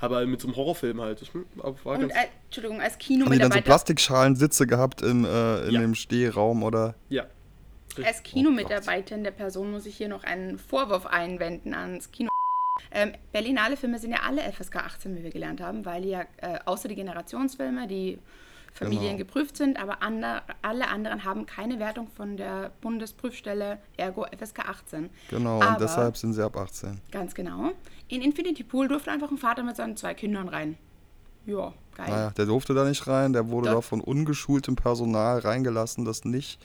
aber 0.00 0.24
mit 0.26 0.40
so 0.40 0.48
einem 0.48 0.56
Horrorfilm 0.56 1.00
halt. 1.00 1.20
Das 1.20 1.28
war 1.84 1.98
Und, 1.98 2.10
äh, 2.10 2.14
Entschuldigung, 2.46 2.80
als 2.80 2.94
Haben 2.94 3.30
die 3.32 3.38
dann 3.38 3.52
so 3.52 3.60
Plastikschalen-Sitze 3.60 4.66
gehabt 4.66 5.02
in, 5.02 5.24
äh, 5.24 5.66
in 5.68 5.74
Ja. 5.74 5.80
dem 5.80 5.94
Stehraum 5.94 6.62
oder. 6.62 6.94
ja. 7.08 7.24
als 8.04 8.22
Kinomitarbeiterin 8.22 9.24
der 9.24 9.32
Person 9.32 9.72
muss 9.72 9.84
ich 9.84 9.96
hier 9.96 10.08
noch 10.08 10.22
einen 10.22 10.56
Vorwurf 10.56 11.04
einwenden 11.06 11.74
ans 11.74 12.12
Kino. 12.12 12.30
Ähm, 12.92 13.12
Berlinale 13.32 13.76
Filme 13.76 13.98
sind 13.98 14.12
ja 14.12 14.18
alle 14.24 14.40
FSK 14.52 14.76
18, 14.76 15.16
wie 15.16 15.24
wir 15.24 15.30
gelernt 15.30 15.60
haben, 15.60 15.84
weil 15.84 16.02
die 16.02 16.10
ja 16.10 16.20
äh, 16.36 16.60
außer 16.64 16.86
die 16.86 16.94
Generationsfilme, 16.94 17.88
die 17.88 18.18
Familien 18.72 19.16
Genau. 19.16 19.18
geprüft 19.18 19.56
sind, 19.56 19.80
aber 19.80 20.00
ander, 20.02 20.42
alle 20.62 20.86
anderen 20.88 21.24
haben 21.24 21.44
keine 21.46 21.80
Wertung 21.80 22.06
von 22.08 22.36
der 22.36 22.70
Bundesprüfstelle, 22.80 23.78
ergo 23.96 24.26
FSK 24.26 24.60
18. 24.68 25.10
Genau, 25.30 25.60
Aber- 25.60 25.72
und 25.72 25.80
deshalb 25.80 26.16
sind 26.16 26.34
sie 26.34 26.44
ab 26.44 26.56
18. 26.56 27.00
Ganz 27.10 27.34
genau. 27.34 27.72
In 28.08 28.22
Infinity 28.22 28.64
Pool 28.64 28.88
durfte 28.88 29.10
einfach 29.10 29.30
ein 29.30 29.38
Vater 29.38 29.62
mit 29.62 29.76
seinen 29.76 29.96
zwei 29.96 30.14
Kindern 30.14 30.48
rein. 30.48 30.78
Ja, 31.46 31.72
geil. 31.94 32.08
Naja, 32.08 32.30
der 32.30 32.46
durfte 32.46 32.74
da 32.74 32.84
nicht 32.84 33.06
rein, 33.06 33.32
der 33.32 33.48
wurde 33.48 33.68
Doch. 33.68 33.76
da 33.76 33.80
von 33.82 34.00
ungeschultem 34.00 34.76
Personal 34.76 35.38
reingelassen, 35.38 36.04
das 36.04 36.24
nicht 36.24 36.60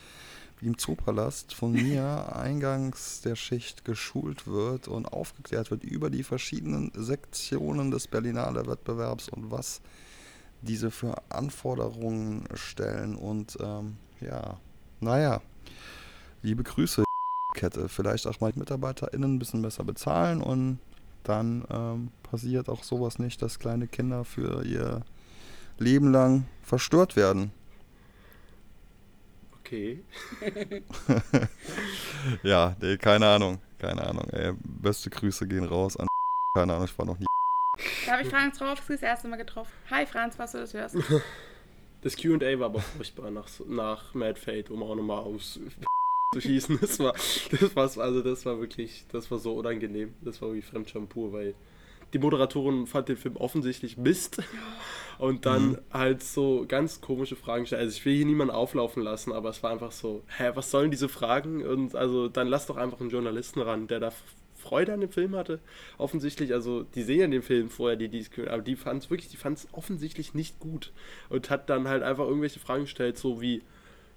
wie 0.60 0.66
im 0.66 0.78
Zoopalast 0.78 1.54
von 1.54 1.72
mir 1.72 2.34
eingangs 2.34 3.20
der 3.22 3.36
Schicht 3.36 3.84
geschult 3.84 4.46
wird 4.46 4.88
und 4.88 5.06
aufgeklärt 5.06 5.70
wird 5.70 5.84
über 5.84 6.10
die 6.10 6.22
verschiedenen 6.22 6.92
Sektionen 6.94 7.90
des 7.90 8.06
Berlinale 8.08 8.66
Wettbewerbs 8.66 9.28
und 9.28 9.50
was 9.50 9.80
diese 10.62 10.90
für 10.90 11.14
Anforderungen 11.28 12.44
stellen. 12.54 13.16
Und 13.16 13.58
ähm, 13.60 13.96
ja, 14.20 14.58
naja, 15.00 15.42
liebe 16.42 16.62
Grüße, 16.62 17.04
Kette. 17.54 17.88
Vielleicht 17.88 18.26
auch 18.26 18.40
mal 18.40 18.52
die 18.52 18.58
MitarbeiterInnen 18.58 19.34
ein 19.34 19.38
bisschen 19.38 19.62
besser 19.62 19.84
bezahlen 19.84 20.42
und 20.42 20.78
dann 21.24 21.64
ähm, 21.70 22.10
passiert 22.22 22.68
auch 22.68 22.84
sowas 22.84 23.18
nicht, 23.18 23.42
dass 23.42 23.58
kleine 23.58 23.86
Kinder 23.86 24.24
für 24.24 24.64
ihr 24.64 25.02
Leben 25.78 26.12
lang 26.12 26.46
verstört 26.62 27.16
werden. 27.16 27.50
Okay. 29.60 30.02
Ja, 32.42 32.74
nee, 32.80 32.96
keine 32.96 33.26
Ahnung. 33.26 33.60
Keine 33.78 34.06
Ahnung. 34.06 34.28
Ey, 34.30 34.54
beste 34.62 35.10
Grüße 35.10 35.46
gehen 35.46 35.64
raus 35.64 35.96
an 35.96 36.06
keine 36.56 36.72
Ahnung, 36.74 36.86
ich 36.86 36.98
war 36.98 37.06
noch 37.06 37.18
nie. 37.18 37.26
Da 38.06 38.12
habe 38.12 38.22
ich 38.22 38.28
Franz 38.28 38.58
Trowowski 38.58 38.92
das 38.92 39.02
erste 39.02 39.28
Mal 39.28 39.36
getroffen. 39.36 39.72
Hi 39.90 40.06
Franz, 40.06 40.38
was 40.38 40.52
du 40.52 40.58
das 40.58 40.74
hörst. 40.74 40.96
Das 42.02 42.16
QA 42.16 42.58
war 42.58 42.66
aber 42.66 42.80
furchtbar 42.80 43.30
nach, 43.30 43.48
nach 43.66 44.14
Mad 44.14 44.38
Fate, 44.38 44.70
um 44.70 44.82
auch 44.82 44.94
nochmal 44.94 45.20
aus 45.20 45.58
zu 46.34 46.40
schießen. 46.40 46.78
Das 46.84 46.98
war, 46.98 47.14
das 47.50 47.76
war, 47.76 48.04
also 48.04 48.22
das 48.22 48.44
war 48.44 48.60
wirklich, 48.60 49.04
das 49.10 49.30
war 49.30 49.38
so 49.38 49.54
unangenehm. 49.54 50.14
Das 50.20 50.42
war 50.42 50.52
wie 50.52 50.62
Fremdscham 50.62 51.08
pur, 51.08 51.32
weil 51.32 51.54
die 52.12 52.18
Moderatorin 52.18 52.86
fand 52.86 53.08
den 53.08 53.16
Film 53.16 53.36
offensichtlich 53.36 53.96
Mist 53.96 54.42
und 55.18 55.46
dann 55.46 55.78
halt 55.92 56.22
so 56.22 56.64
ganz 56.68 57.00
komische 57.00 57.36
Fragen 57.36 57.66
stellen. 57.66 57.82
Also 57.82 57.96
ich 57.96 58.04
will 58.04 58.14
hier 58.14 58.26
niemanden 58.26 58.54
auflaufen 58.54 59.02
lassen, 59.02 59.32
aber 59.32 59.50
es 59.50 59.62
war 59.62 59.70
einfach 59.70 59.92
so, 59.92 60.22
hä, 60.36 60.50
was 60.54 60.70
sollen 60.70 60.90
diese 60.90 61.08
Fragen? 61.08 61.64
Und 61.64 61.96
also 61.96 62.28
dann 62.28 62.48
lass 62.48 62.66
doch 62.66 62.76
einfach 62.76 63.00
einen 63.00 63.10
Journalisten 63.10 63.60
ran, 63.60 63.86
der 63.86 64.00
da 64.00 64.12
Freude 64.54 64.94
an 64.94 65.00
dem 65.00 65.10
Film 65.10 65.36
hatte. 65.36 65.60
Offensichtlich, 65.98 66.52
also 66.52 66.82
die 66.82 67.02
sehen 67.02 67.20
ja 67.20 67.26
den 67.26 67.42
Film 67.42 67.68
vorher, 67.68 67.96
die 67.96 68.08
dies 68.08 68.30
aber 68.38 68.62
die 68.62 68.76
fand 68.76 69.04
es 69.04 69.10
wirklich, 69.10 69.28
die 69.28 69.36
fand 69.36 69.58
es 69.58 69.68
offensichtlich 69.72 70.34
nicht 70.34 70.58
gut 70.58 70.92
und 71.28 71.50
hat 71.50 71.68
dann 71.68 71.88
halt 71.88 72.02
einfach 72.02 72.24
irgendwelche 72.24 72.60
Fragen 72.60 72.84
gestellt, 72.84 73.18
so 73.18 73.40
wie, 73.40 73.62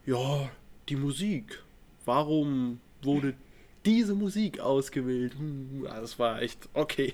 ja, 0.06 0.50
die 0.90 0.96
Musik, 0.96 1.64
warum 2.08 2.80
wurde 3.04 3.34
diese 3.86 4.16
Musik 4.16 4.60
ausgewählt? 4.60 5.34
Hm, 5.38 5.86
Das 6.02 6.18
war 6.20 6.42
echt 6.42 6.68
okay. 6.74 7.14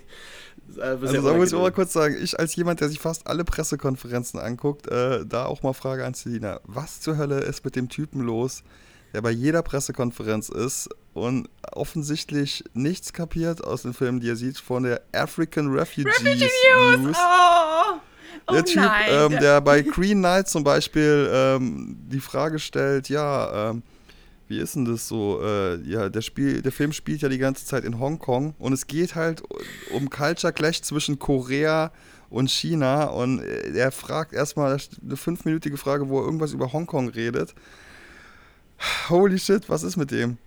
Äh, 0.78 0.82
Also 0.82 1.22
da 1.22 1.34
muss 1.34 1.52
ich 1.52 1.58
mal 1.60 1.72
kurz 1.72 1.94
sagen, 1.94 2.16
ich 2.22 2.40
als 2.40 2.56
jemand, 2.56 2.80
der 2.80 2.90
sich 2.90 3.00
fast 3.00 3.28
alle 3.28 3.44
Pressekonferenzen 3.44 4.40
anguckt, 4.40 4.88
äh, 4.88 5.26
da 5.26 5.46
auch 5.46 5.62
mal 5.64 5.74
Frage 5.74 6.06
an 6.06 6.14
Selina. 6.14 6.62
Was 6.64 7.02
zur 7.02 7.18
Hölle 7.18 7.40
ist 7.42 7.66
mit 7.66 7.76
dem 7.76 7.90
Typen 7.90 8.22
los, 8.22 8.64
der 9.14 9.22
bei 9.22 9.30
jeder 9.32 9.62
Pressekonferenz 9.62 10.50
ist 10.50 10.90
und 11.14 11.48
offensichtlich 11.72 12.64
nichts 12.74 13.14
kapiert 13.14 13.64
aus 13.64 13.84
den 13.84 13.94
Filmen, 13.94 14.20
die 14.20 14.30
er 14.30 14.36
sieht, 14.36 14.58
von 14.58 14.84
der 14.84 15.02
African 15.12 15.72
Refugees 15.72 16.24
News. 16.24 17.16
Oh, 17.16 18.00
oh 18.48 18.54
der 18.54 18.66
Typ, 18.66 18.78
nein. 18.82 19.10
ähm, 19.12 19.32
der 19.40 19.62
bei 19.62 19.82
Green 19.84 20.20
Knight 20.20 20.48
zum 20.50 20.64
Beispiel 20.64 21.30
ähm, 21.32 21.98
die 22.10 22.20
Frage 22.20 22.58
stellt, 22.58 23.10
ja, 23.10 23.70
ähm, 23.72 23.84
wie 24.48 24.60
ist 24.60 24.76
denn 24.76 24.86
das 24.86 25.08
so? 25.08 25.42
Äh, 25.42 25.82
ja, 25.84 26.10
der, 26.10 26.22
Spiel, 26.22 26.62
der 26.62 26.72
Film 26.72 26.92
spielt 26.92 27.22
ja 27.22 27.30
die 27.30 27.38
ganze 27.38 27.66
Zeit 27.66 27.84
in 27.84 28.00
Hongkong 28.00 28.56
und 28.60 28.74
es 28.74 28.88
geht 28.88 29.16
halt 29.16 29.44
um 29.92 30.10
Culture 30.10 30.54
Clash 30.54 30.82
zwischen 30.82 31.20
Korea 31.20 31.92
und 32.30 32.50
China 32.50 33.06
und 33.06 33.40
äh, 33.40 33.78
er 33.78 33.92
fragt 33.92 34.34
erstmal 34.34 34.78
eine 35.04 35.18
fünfminütige 35.18 35.78
Frage, 35.78 36.10
wo 36.10 36.20
er 36.20 36.26
irgendwas 36.26 36.54
über 36.54 36.74
Hongkong 36.74 37.10
redet. 37.10 37.54
Holy 39.10 39.40
shit, 39.40 39.70
was 39.70 39.84
ist 39.84 39.98
mit 39.98 40.12
dem? 40.12 40.38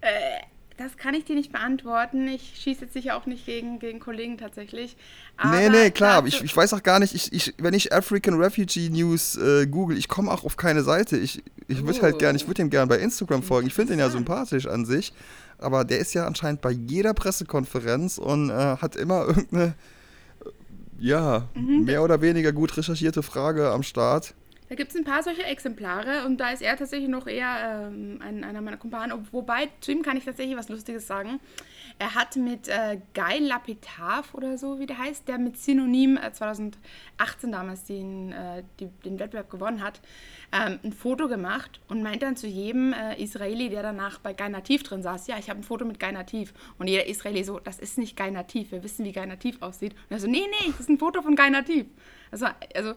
Das 0.77 0.97
kann 0.97 1.15
ich 1.15 1.25
dir 1.25 1.35
nicht 1.37 1.53
beantworten. 1.53 2.29
Ich 2.29 2.53
schieße 2.63 2.83
jetzt 2.83 2.93
sicher 2.95 3.17
auch 3.17 3.27
nicht 3.27 3.47
gegen, 3.47 3.79
gegen 3.79 3.99
Kollegen 4.01 4.37
tatsächlich. 4.39 4.97
nee, 4.97 5.67
Aber 5.67 5.69
nee, 5.71 5.91
klar, 5.91 6.17
aber 6.19 6.29
dazu- 6.29 6.39
ich, 6.39 6.51
ich 6.51 6.57
weiß 6.57 6.73
auch 6.75 6.83
gar 6.83 6.99
nicht, 6.99 7.15
ich, 7.15 7.33
ich, 7.33 7.55
wenn 7.59 7.75
ich 7.75 7.93
African 7.93 8.35
Refugee 8.41 8.91
News 8.91 9.37
äh, 9.37 9.67
google, 9.67 9.97
ich 9.97 10.09
komme 10.09 10.31
auch 10.31 10.45
auf 10.45 10.57
keine 10.57 10.83
Seite. 10.83 11.17
Ich, 11.17 11.43
ich 11.69 11.85
würde 11.85 12.03
halt 12.03 12.17
Oh. 12.17 12.19
gern, 12.19 12.37
ich 12.37 12.47
würde 12.47 12.63
ihm 12.63 12.71
gern 12.71 12.89
bei 12.89 12.99
Instagram 12.99 13.43
folgen. 13.43 13.67
Ich 13.69 13.75
finde 13.75 13.95
ihn 13.95 13.99
ja 13.99 14.11
sympathisch 14.11 14.67
an 14.67 14.85
sich, 14.85 15.13
aber 15.59 15.85
der 15.85 15.99
ist 15.99 16.15
ja 16.15 16.27
anscheinend 16.27 16.61
bei 16.61 16.71
jeder 16.71 17.15
Pressekonferenz 17.15 18.19
und 18.19 18.51
äh, 18.51 18.53
hat 18.77 18.97
immer 18.97 19.27
irgendeine, 19.27 19.75
ja, 20.99 21.49
Mhm. 21.55 21.85
mehr 21.85 22.03
oder 22.03 22.21
weniger 22.21 22.53
gut 22.53 22.77
recherchierte 22.77 23.23
Frage 23.23 23.71
am 23.71 23.83
Start. 23.83 24.35
Da 24.69 24.75
gibt 24.75 24.91
es 24.91 24.97
ein 24.97 25.05
paar 25.05 25.23
solche 25.23 25.45
Exemplare 25.45 26.25
und 26.27 26.39
da 26.39 26.51
ist 26.51 26.61
er 26.61 26.77
tatsächlich 26.77 27.09
noch 27.09 27.27
eher 27.29 27.89
ähm, 27.93 28.19
ein, 28.21 28.43
einer 28.43 28.61
meiner 28.61 28.77
Kumpanen. 28.77 29.13
Ob- 29.13 29.33
Wobei, 29.33 29.69
zu 29.81 29.93
ihm 29.93 30.03
kann 30.03 30.17
ich 30.17 30.25
tatsächlich 30.25 30.57
was 30.57 30.69
Lustiges 30.69 31.07
sagen. 31.07 31.39
Er 31.99 32.15
hat 32.15 32.35
mit 32.37 32.69
äh, 32.69 32.99
Guy 33.15 33.39
Lapitav 33.39 34.35
oder 34.35 34.59
so, 34.59 34.79
wie 34.81 34.87
der 34.87 34.99
heißt, 34.99 35.29
der 35.29 35.39
mit 35.39 35.57
Synonym 35.57 36.17
äh, 36.17 36.33
2018 36.33 37.53
damals 37.53 37.85
den, 37.85 38.33
äh, 38.33 38.65
die, 38.81 38.89
den 39.05 39.19
Wettbewerb 39.21 39.51
gewonnen 39.51 39.83
hat, 39.83 40.01
ähm, 40.53 40.81
ein 40.83 40.93
Foto 40.93 41.29
gemacht 41.29 41.81
und 41.89 42.03
meint 42.03 42.23
dann 42.23 42.37
zu 42.37 42.47
jedem 42.49 42.93
äh, 42.93 43.23
Israeli, 43.23 43.69
der 43.69 43.83
danach 43.83 44.19
bei 44.19 44.33
Guy 44.33 44.49
Nativ 44.49 44.83
drin 44.83 45.01
saß, 45.03 45.27
ja, 45.29 45.39
ich 45.39 45.49
habe 45.49 45.61
ein 45.61 45.63
Foto 45.63 45.85
mit 45.85 46.01
Guy 46.01 46.13
Nativ. 46.13 46.53
Und 46.79 46.89
jeder 46.89 47.07
Israeli 47.07 47.45
so, 47.45 47.61
das 47.61 47.79
ist 47.79 47.99
nicht 47.99 48.17
Guy 48.17 48.31
Nativ, 48.33 48.73
wir 48.73 48.83
wissen, 48.83 49.05
wie 49.05 49.13
Guy 49.13 49.27
Nativ 49.27 49.63
aussieht. 49.63 49.93
Und 49.93 50.17
er 50.17 50.19
so, 50.21 50.27
nee, 50.27 50.45
nee, 50.51 50.67
das 50.73 50.81
ist 50.81 50.89
ein 50.91 50.99
Foto 50.99 51.23
von 51.23 51.37
Guy 51.37 51.51
Nativ. 51.51 51.87
Also, 52.33 52.47
also 52.75 52.95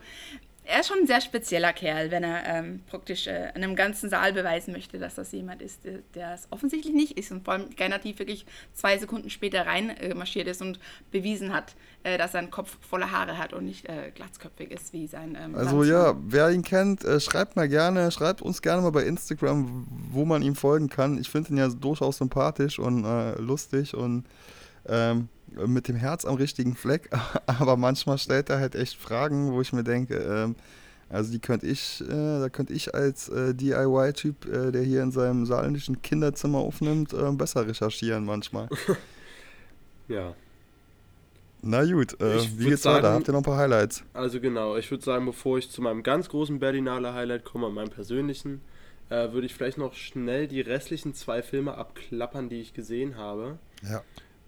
er 0.72 0.82
ist 0.82 0.88
schon 0.88 1.00
ein 1.00 1.08
sehr 1.08 1.20
spezieller 1.22 1.74
Kerl, 1.74 2.12
wenn 2.12 2.24
er 2.24 2.46
ähm, 2.46 2.82
praktisch 2.88 3.28
äh, 3.28 3.52
einem 3.56 3.76
ganzen 3.76 4.10
Saal 4.10 4.34
beweisen 4.34 4.72
möchte, 4.72 5.00
dass 5.00 5.16
das 5.16 5.32
jemand 5.32 5.62
ist, 5.62 5.80
der- 5.84 6.34
es 6.34 6.48
offensichtlich 6.52 6.94
nicht 6.94 7.18
ist 7.18 7.32
und 7.32 7.44
vor 7.44 7.54
allem 7.56 7.70
Gainativ 7.76 8.20
wirklich 8.20 8.46
zwei 8.74 8.98
Sekunden 8.98 9.30
später 9.30 9.66
rein 9.66 9.90
äh, 9.90 10.14
marschiert 10.14 10.48
ist 10.48 10.62
und 10.62 10.80
bewiesen 11.12 11.54
hat, 11.54 11.76
äh, 12.04 12.18
dass 12.18 12.34
sein 12.34 12.52
Kopf 12.52 12.78
voller 12.88 13.12
Haare 13.12 13.38
hat 13.38 13.54
und 13.54 13.66
nicht 13.66 13.90
äh, 13.90 14.12
glatzköpfig 14.14 14.72
ist 14.72 14.94
wie 14.94 15.08
sein 15.08 15.36
ähm, 15.42 15.56
Also 15.56 15.78
Landsmann. 15.84 15.88
ja, 15.88 16.16
wer 16.28 16.52
ihn 16.52 16.64
kennt, 16.64 17.04
äh, 17.04 17.20
schreibt 17.20 17.56
mal 17.56 17.68
gerne, 17.68 18.12
schreibt 18.12 18.42
uns 18.42 18.62
gerne 18.62 18.82
mal 18.84 18.92
bei 18.92 19.04
Instagram, 19.04 19.88
wo 20.12 20.24
man 20.26 20.42
ihm 20.44 20.56
folgen 20.56 20.90
kann. 20.90 21.20
Ich 21.20 21.30
finde 21.30 21.50
ihn 21.50 21.58
ja 21.58 21.68
durchaus 21.70 22.18
sympathisch 22.18 22.78
und 22.80 23.06
äh, 23.06 23.34
lustig 23.42 23.96
und 23.96 24.26
ähm, 24.90 25.30
mit 25.68 25.88
dem 25.88 25.96
Herz 25.96 26.26
am 26.26 26.36
richtigen 26.36 26.76
Fleck. 26.76 27.10
Aber 27.46 27.78
manchmal 27.78 28.18
stellt 28.18 28.50
er 28.50 28.60
halt 28.60 28.76
echt 28.76 28.96
Fragen, 28.98 29.52
wo 29.52 29.62
ich 29.62 29.72
mir 29.74 29.84
denke, 29.84 30.16
ähm, 30.16 30.56
also 31.10 31.32
die 31.32 31.40
könnte 31.40 31.66
ich, 31.66 32.02
äh, 32.02 32.40
da 32.40 32.50
könnte 32.50 32.74
ich 32.74 32.94
als 32.94 33.30
äh, 33.30 33.56
DIY-Typ, 33.56 34.46
äh, 34.46 34.72
der 34.72 34.84
hier 34.84 35.02
in 35.02 35.12
seinem 35.12 35.46
saarländischen 35.48 36.02
Kinderzimmer 36.04 36.60
aufnimmt, 36.60 37.14
äh, 37.14 37.32
besser 37.32 37.68
recherchieren 37.68 38.26
manchmal. 38.26 38.70
Ja. 40.08 40.34
Na 41.62 41.84
gut, 41.84 42.20
äh, 42.22 42.42
wie 42.58 42.66
geht's 42.70 42.86
weiter? 42.86 43.02
sagen- 43.04 43.16
Habt 43.16 43.28
ihr 43.28 43.32
noch 43.34 43.42
ein 43.42 43.44
paar 43.44 43.58
Highlights? 43.58 44.04
Also 44.14 44.40
genau, 44.40 44.78
ich 44.78 44.90
würde 44.90 45.04
sagen, 45.04 45.26
bevor 45.26 45.58
ich 45.58 45.70
zu 45.70 45.82
meinem 45.82 46.04
ganz 46.04 46.30
großen 46.30 46.58
Berlinale 46.60 47.14
Highlight 47.14 47.44
komme, 47.44 47.70
meinem 47.70 47.90
persönlichen, 47.90 48.62
äh, 49.10 49.32
würde 49.34 49.46
ich 49.46 49.54
vielleicht 49.54 49.78
noch 49.78 49.94
schnell 49.94 50.48
die 50.48 50.62
restlichen 50.62 51.14
zwei 51.14 51.42
Filme 51.42 51.76
abklappern, 51.78 52.48
die 52.50 52.62
ich 52.62 52.74
gesehen 52.74 53.18
habe. 53.18 53.60
Ja. 53.84 54.02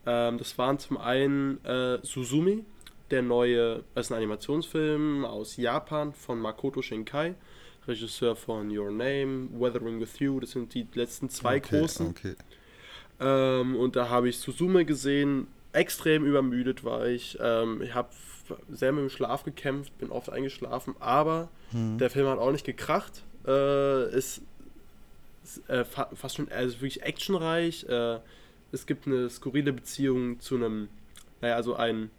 Ähm, 0.06 0.38
das 0.38 0.58
waren 0.58 0.80
zum 0.80 0.98
einen 0.98 1.64
äh, 1.64 2.00
Suzumi, 2.04 2.64
der 3.10 3.22
neue, 3.22 3.84
das 3.94 4.08
ist 4.08 4.12
ein 4.12 4.18
Animationsfilm 4.18 5.26
aus 5.26 5.58
Japan 5.58 6.14
von 6.14 6.40
Makoto 6.40 6.82
Shinkai, 6.82 7.36
Regisseur 7.88 8.36
von 8.36 8.76
Your 8.76 8.92
Name, 8.92 9.50
Weathering 9.54 10.00
with 10.00 10.20
You, 10.20 10.40
das 10.40 10.52
sind 10.52 10.74
die 10.74 10.88
letzten 10.94 11.30
zwei 11.30 11.58
okay, 11.58 11.80
großen. 11.80 12.08
Okay. 12.08 12.36
Ähm, 13.20 13.76
und 13.76 13.96
da 13.96 14.10
habe 14.10 14.30
ich 14.30 14.40
Suzume 14.40 14.86
gesehen. 14.86 15.48
Extrem 15.74 16.26
übermüdet 16.26 16.84
war 16.84 17.08
ich. 17.08 17.38
Ähm, 17.40 17.82
ich 17.82 17.94
habe 17.94 18.10
sehr 18.70 18.92
mit 18.92 19.04
dem 19.04 19.10
Schlaf 19.10 19.44
gekämpft, 19.44 19.98
bin 20.00 20.12
oft 20.12 20.30
eingeschlafen, 20.30 20.96
aber 21.00 21.48
der 21.72 22.10
Film 22.10 22.28
hat 22.28 22.38
auch 22.38 22.52
nicht 22.52 22.66
gekracht. 22.66 23.24
Äh, 23.48 24.14
ist 24.14 24.42
ist, 25.44 25.70
äh, 25.70 25.86
fa 25.86 26.10
fast 26.14 26.36
schon 26.36 26.52
also 26.52 26.76
wirklich 26.82 27.04
actionreich. 27.04 27.86
Äh, 27.86 28.20
es 28.72 28.86
gibt 28.86 29.08
eine 29.08 29.30
skurrile 29.30 29.74
Beziehung 29.74 30.40
zu 30.40 30.56
einem, 30.56 30.88
naja, 31.42 31.56
also 31.56 31.76
ein 31.76 32.10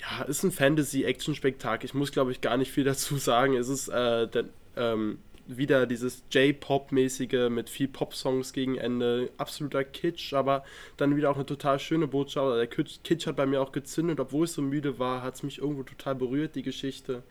ja, 0.00 0.24
ist 0.24 0.42
ein 0.42 0.52
Fantasy-Action-Spektakel. 0.52 1.86
Ich 1.86 1.94
muss, 1.94 2.12
glaube 2.12 2.30
ich, 2.32 2.40
gar 2.40 2.56
nicht 2.56 2.70
viel 2.72 2.84
dazu 2.92 3.16
sagen. 3.16 3.54
Es 3.56 3.68
ist 3.68 3.88
äh, 3.88 4.28
der, 4.28 4.44
ähm, 4.76 5.18
wieder 5.46 5.86
dieses 5.86 6.22
J-Pop-mäßige 6.30 7.48
mit 7.50 7.68
viel 7.68 7.88
Pop-Songs 7.88 8.52
gegen 8.52 8.76
Ende. 8.76 9.30
Absoluter 9.36 9.84
Kitsch, 9.84 10.32
aber 10.32 10.64
dann 10.96 11.16
wieder 11.16 11.30
auch 11.30 11.36
eine 11.36 11.46
total 11.46 11.78
schöne 11.78 12.06
Botschaft. 12.06 12.56
Der 12.56 12.66
Kitsch, 12.66 13.26
hat 13.26 13.36
bei 13.36 13.46
mir 13.46 13.60
auch 13.60 13.72
gezündet, 13.72 14.20
obwohl 14.20 14.46
ich 14.46 14.52
so 14.52 14.62
müde 14.62 14.98
war, 14.98 15.22
hat 15.22 15.34
es 15.34 15.42
mich 15.42 15.58
irgendwo 15.58 15.82
total 15.82 16.14
berührt, 16.14 16.54
die 16.54 16.62
Geschichte. 16.62 17.22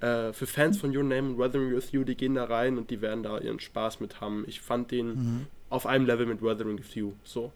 äh, 0.00 0.32
für 0.32 0.46
Fans 0.46 0.78
von 0.78 0.96
Your 0.96 1.04
Name 1.04 1.28
and 1.30 1.38
Weathering 1.38 1.70
With 1.74 1.92
You, 1.92 2.04
die 2.04 2.16
gehen 2.16 2.34
da 2.34 2.44
rein 2.44 2.76
und 2.78 2.90
die 2.90 3.00
werden 3.00 3.22
da 3.22 3.38
ihren 3.38 3.60
Spaß 3.60 4.00
mit 4.00 4.20
haben. 4.20 4.44
Ich 4.48 4.60
fand 4.60 4.90
den 4.90 5.06
Mhm. 5.06 5.46
Auf 5.72 5.86
einem 5.86 6.06
Level 6.06 6.26
mit 6.26 6.42
Weathering 6.42 6.78
With 6.78 6.94
You. 6.94 7.12
So. 7.24 7.52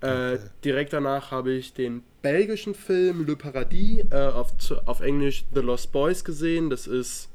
Äh, 0.00 0.38
direkt 0.64 0.94
danach 0.94 1.30
habe 1.30 1.52
ich 1.52 1.74
den 1.74 2.02
belgischen 2.22 2.74
Film 2.74 3.26
Le 3.26 3.36
Paradis 3.36 4.04
äh, 4.10 4.16
auf, 4.16 4.52
auf 4.86 5.00
Englisch 5.00 5.44
The 5.54 5.60
Lost 5.60 5.92
Boys 5.92 6.24
gesehen. 6.24 6.70
Das 6.70 6.86
ist 6.86 7.28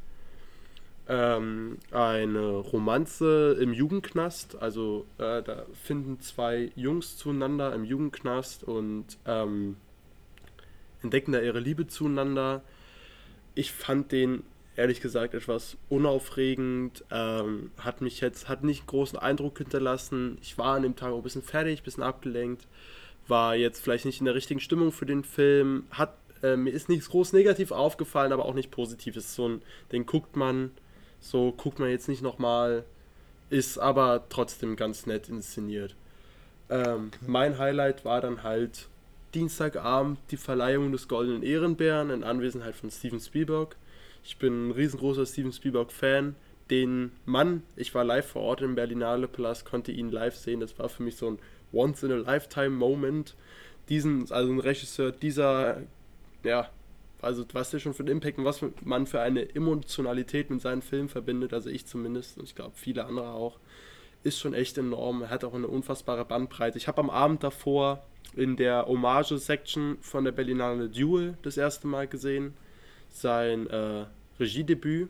ähm, 1.08 1.78
eine 1.92 2.56
Romanze 2.58 3.56
im 3.62 3.72
Jugendknast. 3.72 4.58
Also 4.60 5.06
äh, 5.20 5.44
da 5.44 5.66
finden 5.84 6.20
zwei 6.22 6.72
Jungs 6.76 7.18
zueinander 7.18 7.74
im 7.74 7.84
Jugendknast 7.84 8.64
und 8.64 9.06
ähm, 9.28 9.78
entdecken 11.04 11.34
da 11.34 11.42
ihre 11.42 11.60
Liebe 11.60 11.86
zueinander. 11.86 12.64
Ich 13.54 13.72
fand 13.72 14.12
den 14.12 14.44
ehrlich 14.76 15.02
gesagt 15.02 15.34
etwas 15.34 15.78
unaufregend, 15.90 17.04
ähm, 17.12 17.72
hat 17.80 18.02
mich 18.02 18.22
jetzt, 18.22 18.50
hat 18.50 18.64
nicht 18.64 18.82
einen 18.82 18.88
großen 18.88 19.18
Eindruck 19.18 19.58
hinterlassen. 19.58 20.38
Ich 20.42 20.58
war 20.58 20.76
an 20.76 20.84
dem 20.84 20.96
Tag 20.96 21.12
auch 21.12 21.18
ein 21.18 21.24
bisschen 21.24 21.44
fertig, 21.44 21.82
ein 21.82 21.84
bisschen 21.84 22.04
abgelenkt, 22.04 22.68
war 23.28 23.56
jetzt 23.56 23.82
vielleicht 23.82 24.06
nicht 24.06 24.20
in 24.20 24.26
der 24.26 24.36
richtigen 24.36 24.60
Stimmung 24.60 24.92
für 24.92 25.06
den 25.06 25.24
Film, 25.24 25.86
hat, 25.92 26.18
äh, 26.44 26.56
mir 26.56 26.72
ist 26.72 26.90
nichts 26.90 27.10
groß 27.10 27.34
negativ 27.34 27.72
aufgefallen, 27.72 28.34
aber 28.34 28.46
auch 28.46 28.54
nicht 28.54 28.72
positiv. 28.72 29.16
Es 29.16 29.26
ist 29.26 29.36
so 29.36 29.48
ein, 29.48 29.62
den 29.92 30.06
guckt 30.06 30.36
man, 30.36 30.72
so 31.20 31.52
guckt 31.52 31.80
man 31.80 31.90
jetzt 31.90 32.08
nicht 32.08 32.22
nochmal, 32.22 32.84
ist 33.50 33.78
aber 33.78 34.26
trotzdem 34.30 34.76
ganz 34.76 35.06
nett 35.06 35.30
inszeniert. 35.30 35.96
Ähm, 36.70 37.12
mein 37.26 37.58
Highlight 37.58 38.06
war 38.06 38.22
dann 38.22 38.44
halt 38.44 38.88
Dienstagabend 39.34 40.18
die 40.32 40.38
Verleihung 40.38 40.92
des 40.92 41.08
Goldenen 41.08 41.44
Ehrenbären 41.44 42.10
in 42.10 42.24
Anwesenheit 42.24 42.76
von 42.76 42.90
Steven 42.90 43.20
Spielberg. 43.20 43.76
Ich 44.28 44.38
bin 44.38 44.70
ein 44.70 44.72
riesengroßer 44.72 45.28
Steven 45.28 45.52
Spielberg-Fan. 45.52 46.36
Den 46.72 47.12
Mann, 47.26 47.62
ich 47.76 47.94
war 47.94 48.04
live 48.04 48.26
vor 48.26 48.42
Ort 48.42 48.64
im 48.64 48.74
Berlinale 48.74 49.28
Palast, 49.28 49.66
konnte 49.66 49.92
ihn 49.92 50.10
live 50.10 50.36
sehen. 50.36 50.62
Das 50.62 50.80
war 50.80 50.90
für 50.90 51.04
mich 51.04 51.16
so 51.16 51.28
ein 51.28 51.40
Once-in-a-Lifetime-Moment. 51.72 53.36
Diesen, 53.88 54.32
also 54.32 54.52
ein 54.52 54.60
Regisseur 54.60 55.12
dieser, 55.12 55.84
ja, 56.44 56.72
also 57.22 57.46
was 57.54 57.70
der 57.70 57.78
schon 57.78 57.94
für 57.94 58.02
einen 58.02 58.14
Impact 58.14 58.40
und 58.40 58.46
was 58.46 58.66
man 58.84 59.06
für 59.06 59.22
eine 59.22 59.54
Emotionalität 59.54 60.50
mit 60.50 60.60
seinen 60.60 60.82
Filmen 60.82 61.08
verbindet, 61.08 61.54
also 61.54 61.70
ich 61.70 61.86
zumindest 61.86 62.40
und 62.40 62.46
ich 62.46 62.56
glaube 62.56 62.74
viele 62.74 63.06
andere 63.06 63.30
auch, 63.30 63.60
ist 64.24 64.40
schon 64.40 64.56
echt 64.56 64.80
enorm. 64.80 65.22
Er 65.22 65.30
hat 65.30 65.44
auch 65.44 65.54
eine 65.54 65.68
unfassbare 65.68 66.26
Bandbreite. 66.26 66.80
Ich 66.80 66.88
habe 66.88 67.00
am 67.00 67.12
Abend 67.12 67.44
davor 67.44 68.04
in 68.36 68.58
der 68.58 68.88
Hommage-Section 68.88 70.00
von 70.02 70.24
der 70.24 70.32
Berlinale 70.32 70.90
Duel 70.90 71.38
das 71.44 71.58
erste 71.58 71.86
Mal 71.86 72.08
gesehen. 72.08 72.56
Sein 73.16 73.68
äh, 73.68 74.06
Regiedebüt 74.40 75.10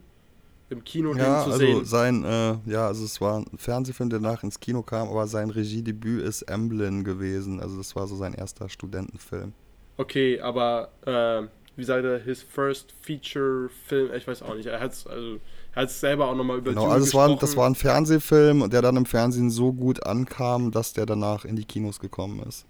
im 0.69 0.83
Kino 0.83 1.15
Ja, 1.15 1.43
zu 1.43 1.51
also 1.51 1.57
sehen. 1.57 1.85
sein, 1.85 2.23
äh, 2.23 2.57
ja, 2.65 2.87
also 2.87 3.05
es 3.05 3.21
war 3.21 3.39
ein 3.39 3.57
Fernsehfilm, 3.57 4.09
der 4.09 4.19
nach 4.19 4.43
ins 4.43 4.59
Kino 4.59 4.83
kam, 4.83 5.07
aber 5.07 5.27
sein 5.27 5.49
Regiedebüt 5.49 6.21
ist 6.23 6.43
Emblem 6.43 7.03
gewesen. 7.03 7.59
Also 7.59 7.77
das 7.77 7.95
war 7.95 8.07
so 8.07 8.15
sein 8.15 8.33
erster 8.33 8.69
Studentenfilm. 8.69 9.53
Okay, 9.97 10.39
aber 10.41 10.91
äh, 11.05 11.47
wie 11.77 11.83
sagt 11.83 12.03
er, 12.05 12.19
his 12.19 12.43
first 12.43 12.93
feature 13.01 13.69
Film, 13.69 14.13
ich 14.13 14.27
weiß 14.27 14.41
auch 14.41 14.55
nicht, 14.55 14.65
er 14.67 14.79
hat 14.79 14.91
es 14.91 15.07
also, 15.07 15.39
er 15.73 15.83
hat's 15.83 15.99
selber 15.99 16.27
auch 16.27 16.35
nochmal 16.35 16.57
über 16.57 16.71
Genau, 16.71 16.87
also 16.87 17.05
es 17.05 17.13
war, 17.13 17.37
das 17.37 17.55
war 17.57 17.67
ein 17.67 17.75
Fernsehfilm, 17.75 18.69
der 18.69 18.81
dann 18.81 18.97
im 18.97 19.05
Fernsehen 19.05 19.49
so 19.49 19.71
gut 19.73 20.05
ankam, 20.05 20.71
dass 20.71 20.93
der 20.93 21.05
danach 21.05 21.45
in 21.45 21.55
die 21.55 21.65
Kinos 21.65 21.99
gekommen 21.99 22.41
ist. 22.47 22.65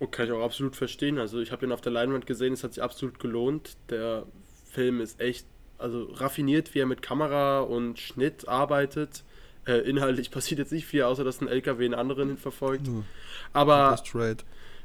Oh, 0.00 0.06
kann 0.06 0.26
ich 0.26 0.32
auch 0.32 0.42
absolut 0.44 0.76
verstehen. 0.76 1.18
Also 1.18 1.40
ich 1.40 1.52
habe 1.52 1.64
ihn 1.64 1.72
auf 1.72 1.80
der 1.80 1.92
Leinwand 1.92 2.26
gesehen, 2.26 2.52
es 2.52 2.64
hat 2.64 2.74
sich 2.74 2.82
absolut 2.82 3.18
gelohnt. 3.20 3.76
Der 3.90 4.26
Film 4.72 5.00
ist 5.00 5.20
echt, 5.20 5.46
also 5.78 6.08
raffiniert, 6.14 6.74
wie 6.74 6.80
er 6.80 6.86
mit 6.86 7.02
Kamera 7.02 7.60
und 7.60 7.98
Schnitt 7.98 8.48
arbeitet. 8.48 9.24
Äh, 9.66 9.88
inhaltlich 9.88 10.30
passiert 10.32 10.58
jetzt 10.58 10.72
nicht 10.72 10.86
viel, 10.86 11.02
außer 11.02 11.24
dass 11.24 11.40
ein 11.40 11.48
LKW 11.48 11.84
einen 11.84 11.94
anderen 11.94 12.28
hin 12.28 12.38
verfolgt. 12.38 12.88
Aber 13.52 13.96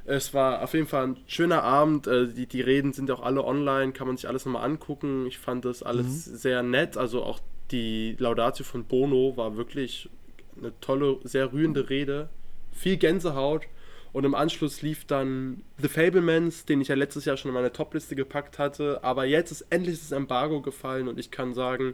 es 0.05 0.33
war 0.33 0.61
auf 0.63 0.73
jeden 0.73 0.87
Fall 0.87 1.07
ein 1.07 1.17
schöner 1.27 1.63
Abend. 1.63 2.07
Äh, 2.07 2.27
die, 2.27 2.47
die 2.47 2.61
Reden 2.61 2.93
sind 2.93 3.11
auch 3.11 3.21
alle 3.21 3.43
online, 3.43 3.91
kann 3.93 4.07
man 4.07 4.17
sich 4.17 4.27
alles 4.27 4.45
nochmal 4.45 4.63
angucken. 4.63 5.25
Ich 5.27 5.37
fand 5.37 5.65
das 5.65 5.83
alles 5.83 6.25
sehr 6.25 6.63
nett. 6.63 6.97
Also 6.97 7.23
auch 7.23 7.39
die 7.71 8.15
Laudatio 8.17 8.65
von 8.65 8.85
Bono 8.85 9.35
war 9.35 9.57
wirklich 9.57 10.09
eine 10.57 10.71
tolle, 10.79 11.17
sehr 11.23 11.51
rührende 11.51 11.89
Rede. 11.89 12.29
Viel 12.71 12.97
Gänsehaut. 12.97 13.65
Und 14.17 14.23
im 14.23 14.33
Anschluss 14.33 14.81
lief 14.81 15.05
dann 15.05 15.61
The 15.77 15.89
Fablemans, 15.89 16.65
den 16.65 16.81
ich 16.81 16.87
ja 16.87 16.95
letztes 16.95 17.25
Jahr 17.25 17.37
schon 17.37 17.49
in 17.49 17.53
meine 17.53 17.71
Topliste 17.71 18.15
gepackt 18.15 18.57
hatte. 18.57 19.03
Aber 19.03 19.25
jetzt 19.25 19.51
ist 19.51 19.67
endlich 19.69 19.99
das 19.99 20.11
Embargo 20.11 20.59
gefallen 20.59 21.07
und 21.07 21.19
ich 21.19 21.29
kann 21.29 21.53
sagen, 21.53 21.93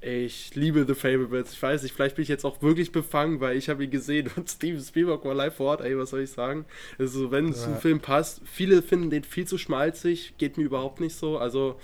ich 0.00 0.54
liebe 0.54 0.84
The 0.86 0.94
Fablemans. 0.94 1.52
Ich 1.52 1.60
weiß 1.60 1.82
nicht, 1.82 1.96
vielleicht 1.96 2.14
bin 2.14 2.22
ich 2.22 2.28
jetzt 2.28 2.44
auch 2.44 2.62
wirklich 2.62 2.92
befangen, 2.92 3.40
weil 3.40 3.56
ich 3.56 3.68
habe 3.68 3.82
ihn 3.82 3.90
gesehen 3.90 4.30
und 4.36 4.48
Steven 4.52 4.80
Spielberg 4.80 5.24
war 5.24 5.34
live 5.34 5.56
vor 5.56 5.70
Ort. 5.70 5.80
Ey, 5.80 5.98
was 5.98 6.10
soll 6.10 6.20
ich 6.20 6.30
sagen? 6.30 6.64
Also, 6.96 7.32
wenn 7.32 7.48
es 7.48 7.64
zum 7.64 7.74
Film 7.78 7.98
passt, 7.98 8.40
viele 8.44 8.80
finden 8.80 9.10
den 9.10 9.24
viel 9.24 9.48
zu 9.48 9.58
schmalzig, 9.58 10.34
geht 10.38 10.58
mir 10.58 10.62
überhaupt 10.62 11.00
nicht 11.00 11.16
so. 11.16 11.38
Also, 11.38 11.80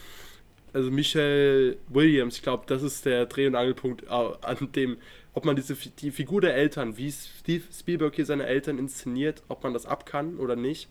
also 0.72 0.88
Michelle 0.92 1.78
Williams, 1.88 2.36
ich 2.36 2.42
glaube, 2.42 2.62
das 2.68 2.84
ist 2.84 3.06
der 3.06 3.26
Dreh- 3.26 3.48
und 3.48 3.56
Angelpunkt, 3.56 4.04
äh, 4.04 4.06
an 4.08 4.70
dem, 4.76 4.98
ob 5.35 5.45
man 5.45 5.57
diese 5.57 5.74
die 5.74 6.11
Figur 6.11 6.41
der 6.41 6.55
Eltern, 6.55 6.97
wie 6.97 7.11
Steve 7.12 7.64
Spielberg 7.72 8.14
hier 8.14 8.26
seine 8.26 8.47
Eltern 8.47 8.78
inszeniert, 8.78 9.43
ob 9.49 9.62
man 9.64 9.72
das 9.74 9.87
ab 9.87 10.07
kann 10.07 10.37
oder 10.39 10.57
nicht. 10.57 10.89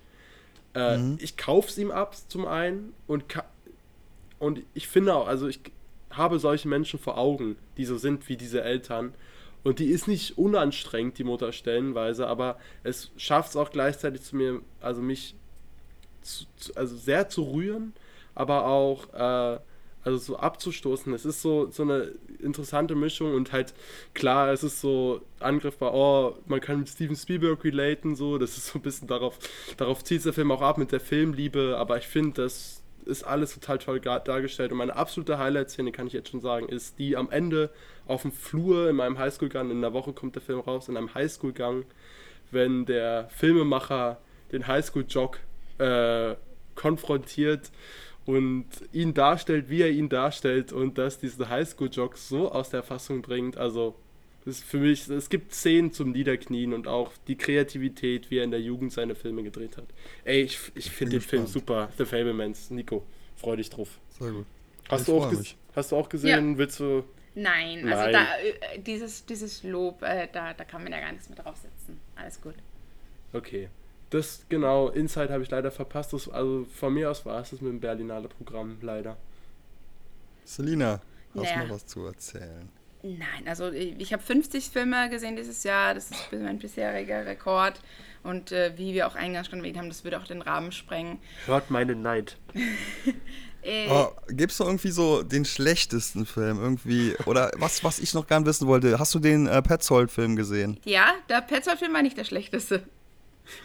Äh, 0.76 0.98
Ich 1.20 1.38
kaufe 1.38 1.70
es 1.70 1.78
ihm 1.78 1.92
ab, 1.92 2.16
zum 2.28 2.46
einen, 2.48 2.94
und, 3.08 3.26
und 4.40 4.62
ich 4.74 4.88
finde 4.88 5.16
auch, 5.16 5.28
also 5.28 5.48
ich 5.48 5.60
habe 6.12 6.40
solche 6.40 6.68
Menschen 6.68 7.00
vor 7.00 7.18
Augen, 7.18 7.58
die 7.78 7.86
so 7.86 7.98
sind 7.98 8.30
wie 8.30 8.38
diese 8.38 8.64
Eltern. 8.64 9.14
Und 9.64 9.80
die 9.80 9.88
ist 9.88 10.08
nicht 10.08 10.38
unanstrengend, 10.38 11.18
die 11.18 11.24
Mutter 11.24 11.54
stellenweise, 11.54 12.28
aber 12.28 12.60
es 12.84 13.12
schafft 13.18 13.52
es 13.52 13.56
auch 13.56 13.72
gleichzeitig 13.72 14.22
zu 14.22 14.36
mir, 14.36 14.62
also 14.82 15.02
mich 15.02 15.36
zu, 16.22 16.46
zu, 16.58 16.76
also 16.76 16.98
sehr 16.98 17.30
zu 17.30 17.44
rühren, 17.44 17.94
aber 18.36 18.66
auch 18.66 19.14
äh, 19.14 19.60
also 20.04 20.18
so 20.18 20.38
abzustoßen. 20.38 21.14
Es 21.14 21.26
ist 21.26 21.42
so, 21.42 21.70
so 21.72 21.84
eine 21.84 22.12
interessante 22.40 22.96
Mischung 22.96 23.34
und 23.34 23.52
halt 23.52 23.74
klar, 24.14 24.52
es 24.52 24.64
ist 24.64 24.82
so 24.82 25.22
angriffbar, 25.40 25.94
oh, 25.94 26.38
man 26.46 26.60
kann 26.60 26.80
mit 26.80 26.90
Steven 26.90 27.16
Spielberg 27.16 27.64
relaten, 27.64 28.16
so, 28.16 28.38
das 28.38 28.58
ist 28.58 28.68
so 28.68 28.80
ein 28.80 28.82
bisschen 28.82 29.08
darauf, 29.08 29.40
darauf 29.78 30.04
zielt 30.04 30.26
der 30.26 30.34
Film 30.34 30.52
auch 30.52 30.62
ab 30.62 30.78
mit 30.78 30.92
der 30.92 31.00
Filmliebe, 31.00 31.78
aber 31.78 31.98
ich 31.98 32.08
finde, 32.08 32.44
das 32.44 32.82
ist 33.06 33.24
alles 33.24 33.54
total 33.54 33.80
toll 33.80 34.00
dargestellt 34.00 34.72
und 34.72 34.78
meine 34.78 34.96
absolute 34.96 35.38
Highlight-Szene, 35.38 35.92
kann 35.92 36.08
ich 36.08 36.14
jetzt 36.14 36.30
schon 36.30 36.42
sagen, 36.42 36.70
ist 36.70 37.00
die 37.00 37.18
am 37.18 37.30
Ende 37.32 37.70
auf 38.08 38.22
dem 38.22 38.32
Flur 38.32 38.90
in 38.90 38.96
meinem 38.96 39.18
Highschool-Gang, 39.18 39.72
in 39.72 39.82
der 39.82 39.94
Woche 39.94 40.14
kommt 40.14 40.36
der 40.36 40.42
Film 40.42 40.60
raus, 40.60 40.88
in 40.88 40.98
einem 40.98 41.14
Highschool-Gang, 41.14 41.86
wenn 42.52 42.86
der 42.86 43.28
Filmemacher 43.30 44.20
den 44.52 44.68
Highschool-Jock 44.68 45.40
äh, 45.80 46.36
konfrontiert 46.76 47.72
und 48.26 48.66
ihn 48.92 49.14
darstellt, 49.14 49.70
wie 49.70 49.82
er 49.82 49.90
ihn 49.90 50.10
darstellt 50.10 50.72
und 50.72 50.98
dass 50.98 51.20
diesen 51.20 51.50
Highschool-Jock 51.50 52.18
so 52.18 52.52
aus 52.52 52.70
der 52.70 52.84
Fassung 52.84 53.22
bringt. 53.22 53.58
Also, 53.58 53.96
das 54.46 54.60
ist 54.60 54.64
für 54.66 54.78
mich, 54.78 55.08
es 55.10 55.30
gibt 55.30 55.54
Szenen 55.54 55.92
zum 55.92 56.12
Niederknien 56.12 56.74
und 56.74 56.88
auch 56.88 57.12
die 57.28 57.36
Kreativität, 57.36 58.30
wie 58.30 58.40
er 58.40 58.44
in 58.44 58.52
der 58.52 58.62
Jugend 58.62 58.92
seine 58.92 59.16
Filme 59.16 59.44
gedreht 59.44 59.78
hat. 59.78 59.86
Ey, 60.24 60.42
ich, 60.42 60.60
ich 60.76 60.90
finde 60.90 61.14
den 61.14 61.22
Film 61.22 61.44
gespannt. 61.44 61.66
super. 61.66 61.90
The 61.98 62.06
Fablemans. 62.06 62.70
Nico, 62.70 63.04
freu 63.36 63.56
dich 63.56 63.70
drauf. 63.70 64.00
Sehr 64.20 64.32
gut. 64.32 64.46
Hast, 64.90 65.08
du 65.08 65.18
auch, 65.18 65.34
hast 65.76 65.92
du 65.92 65.96
auch 65.96 66.10
gesehen? 66.10 66.58
Willst 66.58 66.80
du. 66.80 67.04
Nein, 67.36 67.88
also 67.88 68.04
Nein. 68.04 68.14
Da, 68.14 68.38
äh, 68.38 68.80
dieses, 68.80 69.26
dieses 69.26 69.64
Lob, 69.64 70.04
äh, 70.04 70.28
da, 70.32 70.54
da 70.54 70.66
kann 70.66 70.84
man 70.84 70.92
ja 70.92 71.00
gar 71.00 71.12
nichts 71.12 71.30
mehr 71.30 71.40
draufsetzen. 71.40 72.00
Alles 72.16 72.40
gut. 72.40 72.56
Okay. 73.32 73.70
Das, 74.14 74.46
genau, 74.48 74.90
Inside 74.90 75.34
habe 75.34 75.42
ich 75.42 75.50
leider 75.50 75.72
verpasst. 75.72 76.14
Das, 76.14 76.30
also 76.30 76.66
von 76.76 76.94
mir 76.94 77.10
aus 77.10 77.26
war 77.26 77.42
es 77.42 77.50
das 77.50 77.62
mit 77.62 77.72
dem 77.72 77.80
Berlinale 77.80 78.28
Programm, 78.28 78.78
leider. 78.82 79.18
Selina, 80.46 81.02
hast 81.34 81.44
Naja. 81.44 81.62
du 81.62 81.68
noch 81.68 81.76
was 81.76 81.88
zu 81.88 82.06
erzählen? 82.06 82.70
Nein, 83.02 83.48
also 83.48 83.72
ich, 83.72 84.00
ich 84.00 84.14
habe 84.14 84.22
50 84.22 84.70
Filme 84.70 85.10
gesehen 85.10 85.36
dieses 85.36 85.64
Jahr. 85.64 85.94
Das 85.96 86.12
ist 86.12 86.32
mein 86.32 86.60
bisheriger 86.60 87.26
Rekord. 87.26 87.82
Und 88.24 88.52
äh, 88.52 88.74
wie 88.78 88.94
wir 88.94 89.08
auch 89.08 89.16
eingangs 89.16 89.48
schon 89.50 89.60
erwähnt 89.60 89.78
haben, 89.78 89.90
das 89.90 90.04
würde 90.04 90.20
auch 90.20 90.28
den 90.28 90.42
Rahmen 90.42 90.72
sprengen. 90.72 91.18
Hört 91.46 91.70
meine 91.72 91.96
Neid. 91.96 92.38
Äh, 93.66 93.88
Oh, 93.90 94.10
gibst 94.28 94.60
du 94.60 94.66
irgendwie 94.66 94.92
so 94.92 95.24
den 95.24 95.46
schlechtesten 95.46 96.26
Film 96.26 96.60
irgendwie? 96.60 97.16
Oder 97.26 97.50
was, 97.56 97.82
was 97.82 98.00
ich 98.00 98.14
noch 98.14 98.28
gern 98.28 98.46
wissen 98.46 98.68
wollte, 98.68 99.00
hast 99.00 99.16
du 99.16 99.20
den 99.20 99.48
äh, 99.48 99.62
Petzold-Film 99.62 100.36
gesehen? 100.36 100.78
Ja, 100.84 101.14
der 101.30 101.40
Petzold-Film 101.40 101.94
war 101.94 102.02
nicht 102.02 102.18
der 102.18 102.26
schlechteste. 102.26 102.84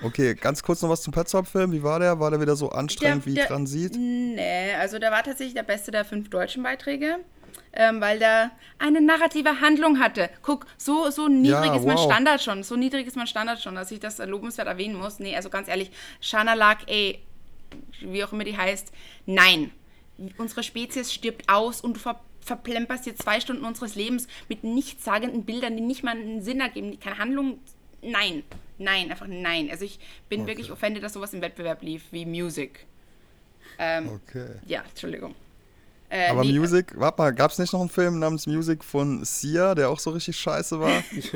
Okay, 0.03 0.35
ganz 0.35 0.63
kurz 0.63 0.83
noch 0.83 0.89
was 0.91 1.03
zum 1.03 1.13
Petzold-Film. 1.13 1.73
Wie 1.73 1.83
war 1.83 2.01
der? 2.01 2.19
War 2.21 2.31
der 2.31 2.41
wieder 2.41 2.57
so 2.57 2.71
anstrengend 2.71 3.25
Der- 3.25 3.31
wie 3.33 3.35
der- 3.37 3.47
Transit? 3.47 3.97
Nee, 3.97 4.73
also 4.75 4.99
der 4.99 5.11
war 5.11 5.23
tatsächlich 5.23 5.55
der 5.55 5.63
beste 5.63 5.91
der 5.91 6.05
fünf 6.05 6.31
deutschen 6.31 6.63
Beiträge, 6.63 7.19
ähm, 7.73 8.01
weil 8.01 8.19
der 8.19 8.51
eine 8.79 9.01
narrative 9.01 9.61
Handlung 9.61 10.01
hatte. 10.01 10.31
Guck, 10.43 10.67
so, 10.77 11.11
so 11.11 11.29
niedrig 11.29 11.67
Ja, 11.67 11.77
ist 11.77 11.87
mein 11.87 11.97
wow. 11.97 12.05
Standard 12.13 12.43
schon, 12.43 12.63
so 12.63 12.77
niedrig 12.77 13.07
ist 13.07 13.17
mein 13.17 13.27
Standard 13.27 13.61
schon, 13.63 13.75
dass 13.77 13.91
ich 13.91 14.01
das 14.01 14.19
lobenswert 14.19 14.67
erwähnen 14.69 14.97
muss. 14.97 15.19
Nee, 15.21 15.37
also 15.37 15.49
ganz 15.51 15.69
ehrlich, 15.69 15.91
Shana 16.21 16.55
Lark, 16.55 16.79
ey, 16.89 17.21
wie 18.01 18.25
auch 18.25 18.33
immer 18.33 18.45
die 18.45 18.57
heißt, 18.57 18.93
nein. 19.27 19.71
unsere 20.39 20.65
Spezies 20.65 21.13
stirbt 21.13 21.49
aus 21.49 21.81
und 21.81 21.95
du 21.97 22.01
ver 22.01 22.21
verplemperst 22.41 23.05
dir 23.05 23.15
zwei 23.15 23.41
Stunden 23.41 23.63
unseres 23.65 23.95
Lebens 23.95 24.27
mit 24.49 24.65
nichtssagenden 24.65 25.45
Bildern, 25.45 25.77
die 25.77 25.83
nicht 25.83 26.03
mal 26.03 26.13
einen 26.17 26.41
Sinn 26.43 26.61
ergeben, 26.61 26.91
die 26.93 26.97
keine 26.97 27.19
Handlung. 27.19 27.59
Nein, 28.01 28.43
nein, 28.79 29.11
einfach 29.11 29.27
nein. 29.29 29.69
Also 29.71 29.85
ich 29.85 29.99
bin 30.29 30.41
Okay. 30.43 30.51
wirklich 30.51 30.71
offended, 30.73 31.03
dass 31.03 31.13
sowas 31.15 31.33
im 31.35 31.41
Wettbewerb 31.43 31.83
lief, 31.83 32.05
wie 32.11 32.25
Music. 32.27 32.87
Ähm, 33.79 34.09
Okay. 34.29 34.47
Ja, 34.67 34.83
Entschuldigung. 34.89 35.35
Äh, 36.11 36.31
Aber 36.31 36.43
nee, 36.43 36.59
Music, 36.59 36.95
warte 36.99 37.21
mal, 37.21 37.31
gab 37.35 37.51
es 37.51 37.59
nicht 37.59 37.71
noch 37.75 37.81
einen 37.81 37.91
Film 37.91 38.19
namens 38.19 38.47
Music 38.47 38.83
von 38.83 39.23
Sia, 39.27 39.75
der 39.75 39.91
auch 39.91 39.99
so 39.99 40.09
richtig 40.09 40.37
scheiße 40.39 40.81
war? 40.81 41.03
Hieß 41.13 41.31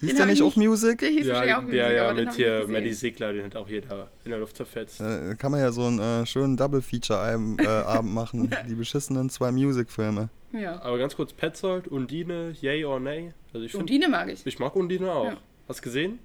Den 0.00 0.16
der 0.16 0.24
nicht 0.24 0.36
ich 0.36 0.42
auch 0.42 0.56
Music? 0.56 1.00
Der 1.00 1.10
hieß 1.10 1.26
Ja, 1.26 1.34
wahrscheinlich 1.34 1.54
auch 1.54 1.58
ja, 1.58 1.64
Music, 1.64 1.96
ja, 1.96 2.12
den 2.14 2.24
mit 2.24 2.34
hier 2.34 2.66
Maddie. 2.66 2.92
Sigler, 2.94 3.32
den 3.34 3.44
hat 3.44 3.56
auch 3.56 3.68
jeder 3.68 4.08
in 4.24 4.30
der 4.30 4.40
Luft 4.40 4.56
zerfetzt. 4.56 5.02
Äh, 5.02 5.34
kann 5.36 5.50
man 5.52 5.60
ja 5.60 5.70
so 5.70 5.84
einen 5.84 5.98
äh, 5.98 6.24
schönen 6.24 6.56
Double-Feature-Abend 6.56 7.60
äh, 7.60 7.66
Abend 7.66 8.14
machen. 8.14 8.56
Die 8.66 8.74
beschissenen 8.74 9.28
zwei 9.28 9.52
Music-Filme. 9.52 10.30
Ja. 10.52 10.80
Aber 10.80 10.96
ganz 10.96 11.14
kurz, 11.14 11.34
Petzold, 11.34 11.86
Undine, 11.86 12.54
yay 12.62 12.86
or 12.86 12.98
nay? 12.98 13.34
Also 13.52 13.66
ich, 13.66 13.74
Und 13.74 13.80
find, 13.80 13.90
Undine 13.90 14.08
mag 14.08 14.30
ich. 14.30 14.46
ich 14.46 14.58
mag 14.58 14.74
Undine 14.76 15.12
auch. 15.12 15.24
Ja. 15.26 15.36
Hast 15.68 15.80
du 15.80 15.82
gesehen, 15.84 16.20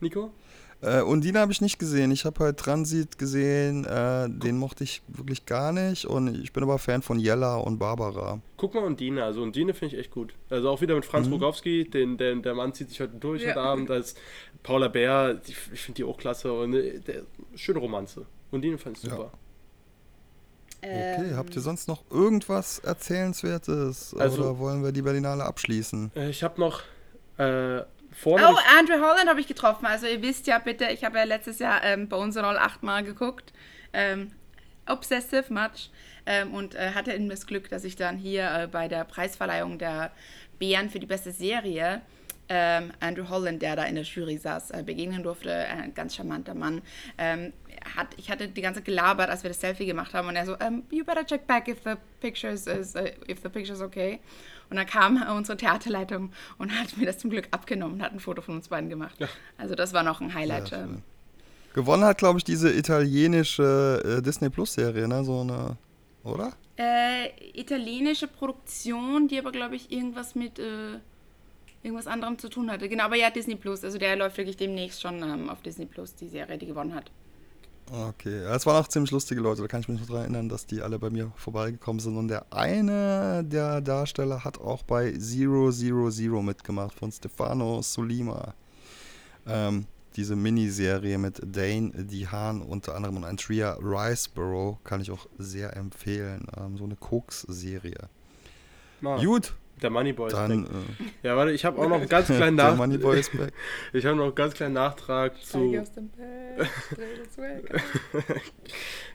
Nico? 0.00 0.30
Äh, 0.82 1.02
Undine 1.02 1.40
habe 1.40 1.52
ich 1.52 1.60
nicht 1.60 1.78
gesehen. 1.78 2.10
Ich 2.10 2.24
habe 2.24 2.42
halt 2.42 2.56
Transit 2.56 3.18
gesehen. 3.18 3.84
Äh, 3.84 4.30
den 4.30 4.56
mochte 4.56 4.82
ich 4.84 5.02
wirklich 5.08 5.44
gar 5.44 5.72
nicht. 5.72 6.06
Und 6.06 6.34
ich 6.42 6.54
bin 6.54 6.62
aber 6.62 6.78
Fan 6.78 7.02
von 7.02 7.18
Jella 7.18 7.56
und 7.56 7.78
Barbara. 7.78 8.40
Guck 8.56 8.74
mal 8.74 8.84
Undine, 8.84 9.22
also 9.24 9.42
Undine 9.42 9.74
finde 9.74 9.94
ich 9.96 10.00
echt 10.00 10.10
gut. 10.10 10.32
Also 10.48 10.70
auch 10.70 10.80
wieder 10.80 10.94
mit 10.94 11.04
Franz 11.04 11.26
Mhm. 11.26 11.34
Rogowski, 11.34 11.84
den, 11.90 12.16
der, 12.16 12.34
der 12.36 12.54
Mann 12.54 12.72
zieht 12.72 12.88
sich 12.88 12.98
heute 13.00 13.14
durch 13.16 13.42
Ja. 13.42 13.50
heute 13.50 13.60
Abend 13.60 13.90
als 13.90 14.14
Paula 14.62 14.88
Bär, 14.88 15.34
die, 15.34 15.52
ich 15.72 15.80
finde 15.80 15.96
die 15.98 16.04
auch 16.04 16.16
klasse 16.16 16.50
und 16.50 16.72
äh, 16.74 16.98
der, 17.00 17.22
schöne 17.56 17.78
Romanze. 17.78 18.24
Undine 18.50 18.78
fand 18.78 18.96
ich 18.96 19.04
Ja. 19.04 19.10
super. 19.10 19.32
Okay, 20.82 21.28
Ähm, 21.28 21.36
habt 21.36 21.54
ihr 21.54 21.60
sonst 21.60 21.88
noch 21.88 22.04
irgendwas 22.10 22.78
Erzählenswertes? 22.78 24.14
Also- 24.18 24.40
Oder 24.42 24.58
wollen 24.58 24.82
wir 24.82 24.92
die 24.92 25.02
Berlinale 25.02 25.44
abschließen? 25.44 26.10
Äh, 26.16 26.30
ich 26.30 26.42
habe 26.42 26.58
noch 26.58 26.80
äh, 27.36 27.82
vorne. 28.20 28.46
Oh, 28.48 28.56
Andrew 28.78 29.00
Holland 29.00 29.28
habe 29.28 29.40
ich 29.40 29.46
getroffen. 29.46 29.86
Also 29.86 30.06
ihr 30.06 30.22
wisst 30.22 30.46
ja 30.46 30.58
bitte, 30.58 30.86
ich 30.86 31.04
habe 31.04 31.18
ja 31.18 31.24
letztes 31.24 31.58
Jahr 31.58 31.82
ähm, 31.82 32.08
bei 32.08 32.16
uns 32.16 32.36
Roll 32.36 32.56
achtmal 32.56 33.02
geguckt. 33.02 33.52
Ähm, 33.92 34.32
obsessive 34.86 35.52
much. 35.52 35.90
Ähm, 36.26 36.54
und 36.54 36.74
äh, 36.74 36.92
hatte 36.94 37.12
eben 37.12 37.28
das 37.28 37.46
Glück, 37.46 37.68
dass 37.70 37.84
ich 37.84 37.96
dann 37.96 38.16
hier 38.16 38.50
äh, 38.50 38.66
bei 38.66 38.88
der 38.88 39.04
Preisverleihung 39.04 39.78
der 39.78 40.12
Bären 40.58 40.90
für 40.90 41.00
die 41.00 41.06
beste 41.06 41.32
Serie 41.32 42.02
ähm, 42.50 42.92
Andrew 42.98 43.28
Holland, 43.28 43.62
der 43.62 43.76
da 43.76 43.84
in 43.84 43.94
der 43.94 44.04
Jury 44.04 44.36
saß, 44.36 44.72
äh, 44.72 44.82
begegnen 44.82 45.22
durfte. 45.22 45.54
Ein 45.54 45.94
ganz 45.94 46.16
charmanter 46.16 46.54
Mann. 46.54 46.82
Ähm, 47.16 47.52
hat, 47.96 48.08
ich 48.16 48.30
hatte 48.30 48.48
die 48.48 48.60
ganze 48.60 48.82
gelabert, 48.82 49.30
als 49.30 49.44
wir 49.44 49.50
das 49.50 49.60
Selfie 49.60 49.86
gemacht 49.86 50.12
haben 50.12 50.28
und 50.28 50.36
er 50.36 50.44
so, 50.44 50.56
ähm, 50.60 50.82
you 50.90 51.04
better 51.04 51.24
check 51.24 51.46
back 51.46 51.68
if 51.68 51.78
the 51.84 51.94
pictures 52.20 52.66
is, 52.66 52.96
uh, 52.96 53.08
if 53.28 53.40
the 53.42 53.48
picture's 53.48 53.80
okay. 53.80 54.18
Und 54.70 54.76
dann 54.76 54.86
kam 54.86 55.22
unsere 55.36 55.58
Theaterleitung 55.58 56.32
und 56.58 56.72
hat 56.78 56.96
mir 56.96 57.06
das 57.06 57.18
zum 57.18 57.30
Glück 57.30 57.48
abgenommen 57.50 57.96
und 57.96 58.02
hat 58.02 58.12
ein 58.12 58.20
Foto 58.20 58.40
von 58.40 58.56
uns 58.56 58.68
beiden 58.68 58.88
gemacht. 58.88 59.16
Also 59.58 59.74
das 59.74 59.92
war 59.92 60.02
noch 60.02 60.20
ein 60.20 60.32
Highlight. 60.32 60.72
Ähm. 60.72 61.02
Gewonnen 61.74 62.04
hat, 62.04 62.18
glaube 62.18 62.38
ich, 62.38 62.44
diese 62.44 62.72
italienische 62.72 64.18
äh, 64.18 64.22
Disney 64.22 64.48
Plus 64.50 64.72
Serie, 64.74 65.06
ne? 65.06 65.24
So 65.24 65.40
eine, 65.40 65.76
oder? 66.24 66.52
Äh, 66.76 67.28
italienische 67.52 68.26
Produktion, 68.26 69.28
die 69.28 69.38
aber, 69.38 69.52
glaube 69.52 69.76
ich, 69.76 69.92
irgendwas 69.92 70.34
mit 70.34 70.58
äh, 70.58 70.98
irgendwas 71.82 72.06
anderem 72.06 72.38
zu 72.38 72.48
tun 72.48 72.70
hatte. 72.70 72.88
Genau, 72.88 73.04
aber 73.04 73.16
ja, 73.16 73.30
Disney 73.30 73.54
Plus. 73.54 73.84
Also 73.84 73.98
der 73.98 74.16
läuft 74.16 74.36
wirklich 74.36 74.56
demnächst 74.56 75.00
schon 75.00 75.22
ähm, 75.22 75.48
auf 75.48 75.62
Disney 75.62 75.86
Plus, 75.86 76.14
die 76.14 76.28
Serie, 76.28 76.58
die 76.58 76.66
gewonnen 76.66 76.94
hat. 76.94 77.10
Okay, 77.92 78.44
es 78.44 78.66
waren 78.66 78.82
auch 78.82 78.86
ziemlich 78.86 79.10
lustige 79.10 79.40
Leute, 79.40 79.62
da 79.62 79.68
kann 79.68 79.80
ich 79.80 79.88
mich 79.88 79.98
noch 79.98 80.06
daran 80.06 80.22
erinnern, 80.22 80.48
dass 80.48 80.64
die 80.64 80.80
alle 80.80 80.98
bei 80.98 81.10
mir 81.10 81.32
vorbeigekommen 81.34 81.98
sind. 81.98 82.16
Und 82.16 82.28
der 82.28 82.46
eine 82.52 83.42
der 83.44 83.80
Darsteller 83.80 84.44
hat 84.44 84.60
auch 84.60 84.84
bei 84.84 85.12
Zero 85.12 85.72
Zero 85.72 86.08
Zero 86.10 86.40
mitgemacht 86.40 86.94
von 86.94 87.10
Stefano 87.10 87.82
Solima. 87.82 88.54
Ähm, 89.46 89.86
diese 90.14 90.36
Miniserie 90.36 91.18
mit 91.18 91.40
Dane 91.44 91.90
DeHaan 91.92 92.62
unter 92.62 92.94
anderem 92.94 93.16
und 93.16 93.24
Andrea 93.24 93.76
Riceborough 93.80 94.78
kann 94.84 95.00
ich 95.00 95.10
auch 95.10 95.26
sehr 95.38 95.76
empfehlen. 95.76 96.46
Ähm, 96.56 96.76
so 96.76 96.84
eine 96.84 96.96
Koks-Serie. 96.96 98.08
Gut, 99.00 99.54
der 99.82 99.90
Moneyboy 99.90 100.28
ist 100.28 100.34
dann 100.36 100.64
weg. 100.64 100.70
äh, 101.22 101.26
Ja, 101.26 101.36
warte, 101.36 101.52
ich 101.52 101.64
habe 101.64 101.80
auch 101.80 101.88
noch 101.88 101.98
einen 101.98 102.08
ganz 102.08 102.26
kleinen 102.26 102.56
der 102.56 102.70
Nach 102.70 102.76
Moneyboy 102.76 103.20
ist 103.20 103.36
back. 103.36 103.52
ich 103.92 104.04
habe 104.06 104.16
noch 104.16 104.24
einen 104.24 104.34
ganz 104.34 104.54
kleinen 104.54 104.74
Nachtrag 104.74 105.40
zu 105.42 105.70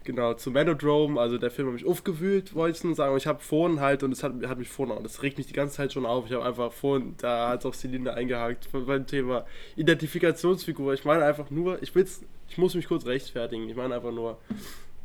genau 0.04 0.34
zu 0.34 0.52
Melodrome. 0.52 1.20
Also 1.20 1.38
der 1.38 1.52
Film 1.52 1.68
hat 1.68 1.74
mich 1.76 1.86
aufgewühlt, 1.86 2.56
wollte 2.56 2.78
ich 2.78 2.84
nur 2.84 2.96
sagen. 2.96 3.10
Aber 3.10 3.18
ich 3.18 3.28
habe 3.28 3.42
vorhin 3.42 3.80
halt 3.80 4.04
und 4.04 4.12
es 4.12 4.24
hat, 4.24 4.34
hat 4.48 4.58
mich 4.58 4.70
vorhin, 4.70 4.96
das 5.04 5.22
regt 5.22 5.38
mich 5.38 5.48
die 5.48 5.54
ganze 5.54 5.76
Zeit 5.76 5.94
schon 5.94 6.06
auf. 6.06 6.26
Ich 6.28 6.34
habe 6.34 6.46
einfach 6.46 6.72
vorhin, 6.72 7.16
da 7.18 7.50
hat 7.50 7.66
auch 7.66 7.74
Celine 7.74 8.14
eingehakt 8.14 8.70
beim 8.72 9.08
Thema 9.08 9.46
Identifikationsfigur. 9.76 10.94
Ich 10.94 11.06
meine 11.06 11.24
einfach 11.24 11.50
nur, 11.50 11.82
ich 11.82 11.94
will's, 11.96 12.22
ich 12.50 12.58
muss 12.58 12.76
mich 12.76 12.88
kurz 12.88 13.06
rechtfertigen. 13.06 13.68
Ich 13.70 13.76
meine 13.76 13.96
einfach 13.96 14.12
nur, 14.12 14.38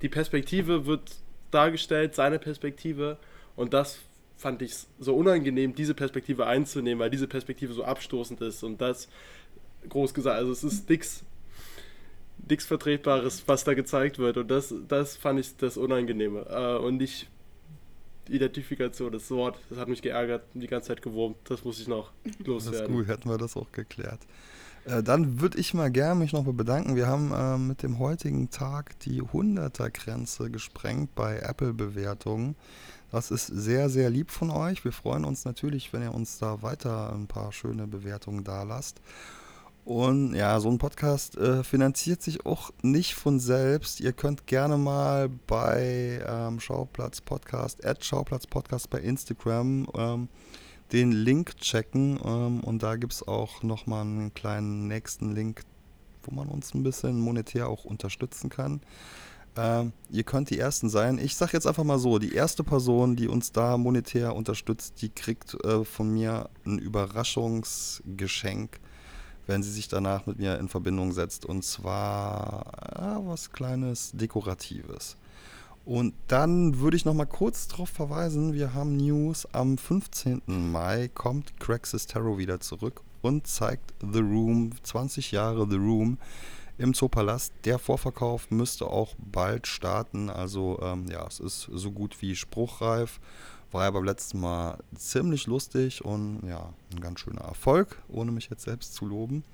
die 0.02 0.08
Perspektive 0.08 0.86
wird 0.86 1.02
dargestellt, 1.50 2.14
seine 2.14 2.38
Perspektive 2.38 3.18
und 3.56 3.74
das 3.74 3.98
fand 4.40 4.62
ich 4.62 4.74
so 4.98 5.14
unangenehm, 5.14 5.74
diese 5.74 5.94
Perspektive 5.94 6.46
einzunehmen, 6.46 6.98
weil 6.98 7.10
diese 7.10 7.28
Perspektive 7.28 7.74
so 7.74 7.84
abstoßend 7.84 8.40
ist 8.40 8.62
und 8.62 8.80
das 8.80 9.08
groß 9.88 10.14
gesagt, 10.14 10.36
also 10.36 10.50
es 10.50 10.64
ist 10.64 10.88
nix, 10.88 11.22
nix 12.48 12.64
Vertretbares, 12.64 13.42
was 13.46 13.64
da 13.64 13.74
gezeigt 13.74 14.18
wird 14.18 14.38
und 14.38 14.50
das, 14.50 14.74
das 14.88 15.16
fand 15.16 15.40
ich 15.40 15.56
das 15.58 15.76
Unangenehme 15.76 16.46
äh, 16.48 16.82
und 16.82 16.96
nicht 16.96 17.28
Identifikation, 18.30 19.12
das 19.12 19.30
Wort, 19.30 19.58
das 19.68 19.78
hat 19.78 19.88
mich 19.88 20.00
geärgert, 20.00 20.42
die 20.54 20.66
ganze 20.68 20.88
Zeit 20.88 21.02
gewurmt, 21.02 21.36
das 21.44 21.62
muss 21.64 21.78
ich 21.78 21.88
noch 21.88 22.10
Das 22.24 22.34
ist 22.38 22.46
loswerden. 22.46 22.96
gut, 22.96 23.08
hätten 23.08 23.28
wir 23.28 23.36
das 23.36 23.56
auch 23.56 23.70
geklärt. 23.72 24.20
Äh, 24.86 25.02
dann 25.02 25.42
würde 25.42 25.58
ich 25.58 25.74
mal 25.74 25.90
gerne 25.90 26.18
mich 26.18 26.32
noch 26.32 26.46
mal 26.46 26.54
bedanken. 26.54 26.96
Wir 26.96 27.06
haben 27.06 27.32
äh, 27.32 27.58
mit 27.58 27.82
dem 27.82 27.98
heutigen 27.98 28.48
Tag 28.48 28.98
die 29.00 29.20
100er-Grenze 29.22 30.50
gesprengt 30.50 31.14
bei 31.14 31.40
Apple-Bewertungen. 31.40 32.56
Das 33.10 33.32
ist 33.32 33.46
sehr, 33.46 33.88
sehr 33.90 34.08
lieb 34.08 34.30
von 34.30 34.50
euch. 34.50 34.84
Wir 34.84 34.92
freuen 34.92 35.24
uns 35.24 35.44
natürlich, 35.44 35.92
wenn 35.92 36.02
ihr 36.02 36.14
uns 36.14 36.38
da 36.38 36.62
weiter 36.62 37.12
ein 37.12 37.26
paar 37.26 37.52
schöne 37.52 37.88
Bewertungen 37.88 38.44
da 38.44 38.62
lasst. 38.62 39.00
Und 39.84 40.34
ja, 40.34 40.60
so 40.60 40.68
ein 40.68 40.78
Podcast 40.78 41.36
äh, 41.36 41.64
finanziert 41.64 42.22
sich 42.22 42.46
auch 42.46 42.70
nicht 42.82 43.14
von 43.14 43.40
selbst. 43.40 43.98
Ihr 44.00 44.12
könnt 44.12 44.46
gerne 44.46 44.76
mal 44.78 45.28
bei 45.28 46.24
ähm, 46.24 46.60
Schauplatz 46.60 47.20
Podcast, 47.20 47.84
at 47.84 48.04
Schauplatz 48.04 48.46
Podcast 48.46 48.90
bei 48.90 49.00
Instagram 49.00 49.88
ähm, 49.96 50.28
den 50.92 51.10
Link 51.10 51.56
checken. 51.56 52.20
Ähm, 52.24 52.60
und 52.60 52.84
da 52.84 52.94
gibt 52.94 53.14
es 53.14 53.26
auch 53.26 53.64
nochmal 53.64 54.02
einen 54.02 54.34
kleinen 54.34 54.86
nächsten 54.86 55.34
Link, 55.34 55.62
wo 56.22 56.32
man 56.32 56.46
uns 56.46 56.74
ein 56.74 56.84
bisschen 56.84 57.18
monetär 57.18 57.68
auch 57.68 57.84
unterstützen 57.84 58.50
kann. 58.50 58.82
Ähm, 59.56 59.92
ihr 60.10 60.22
könnt 60.22 60.50
die 60.50 60.58
Ersten 60.58 60.88
sein. 60.88 61.18
Ich 61.18 61.36
sage 61.36 61.52
jetzt 61.54 61.66
einfach 61.66 61.84
mal 61.84 61.98
so, 61.98 62.18
die 62.18 62.34
erste 62.34 62.62
Person, 62.62 63.16
die 63.16 63.28
uns 63.28 63.52
da 63.52 63.76
monetär 63.76 64.36
unterstützt, 64.36 65.02
die 65.02 65.08
kriegt 65.08 65.62
äh, 65.64 65.84
von 65.84 66.12
mir 66.12 66.48
ein 66.64 66.78
Überraschungsgeschenk, 66.78 68.78
wenn 69.46 69.62
sie 69.62 69.72
sich 69.72 69.88
danach 69.88 70.26
mit 70.26 70.38
mir 70.38 70.58
in 70.58 70.68
Verbindung 70.68 71.12
setzt. 71.12 71.44
Und 71.44 71.64
zwar 71.64 72.66
ja, 72.96 73.20
was 73.26 73.52
kleines 73.52 74.12
Dekoratives. 74.14 75.16
Und 75.84 76.14
dann 76.28 76.78
würde 76.78 76.96
ich 76.96 77.04
noch 77.04 77.14
mal 77.14 77.24
kurz 77.24 77.66
darauf 77.66 77.88
verweisen, 77.88 78.52
wir 78.52 78.74
haben 78.74 78.96
News. 78.96 79.48
Am 79.52 79.78
15. 79.78 80.42
Mai 80.46 81.10
kommt 81.12 81.58
Craig 81.58 81.86
Sestero 81.86 82.38
wieder 82.38 82.60
zurück 82.60 83.00
und 83.22 83.46
zeigt 83.46 83.94
The 84.00 84.20
Room, 84.20 84.70
20 84.82 85.32
Jahre 85.32 85.66
The 85.68 85.76
Room 85.76 86.18
im 86.80 86.94
Zoopalast. 86.94 87.52
Der 87.64 87.78
Vorverkauf 87.78 88.50
müsste 88.50 88.86
auch 88.86 89.14
bald 89.18 89.66
starten. 89.66 90.30
Also 90.30 90.80
ähm, 90.82 91.06
ja, 91.10 91.26
es 91.26 91.38
ist 91.38 91.68
so 91.72 91.92
gut 91.92 92.20
wie 92.22 92.34
spruchreif. 92.34 93.20
War 93.70 93.84
ja 93.84 93.90
beim 93.90 94.04
letzten 94.04 94.40
Mal 94.40 94.78
ziemlich 94.96 95.46
lustig 95.46 96.04
und 96.04 96.40
ja, 96.48 96.72
ein 96.92 97.00
ganz 97.00 97.20
schöner 97.20 97.42
Erfolg, 97.42 98.02
ohne 98.08 98.32
mich 98.32 98.50
jetzt 98.50 98.64
selbst 98.64 98.94
zu 98.94 99.06
loben. 99.06 99.44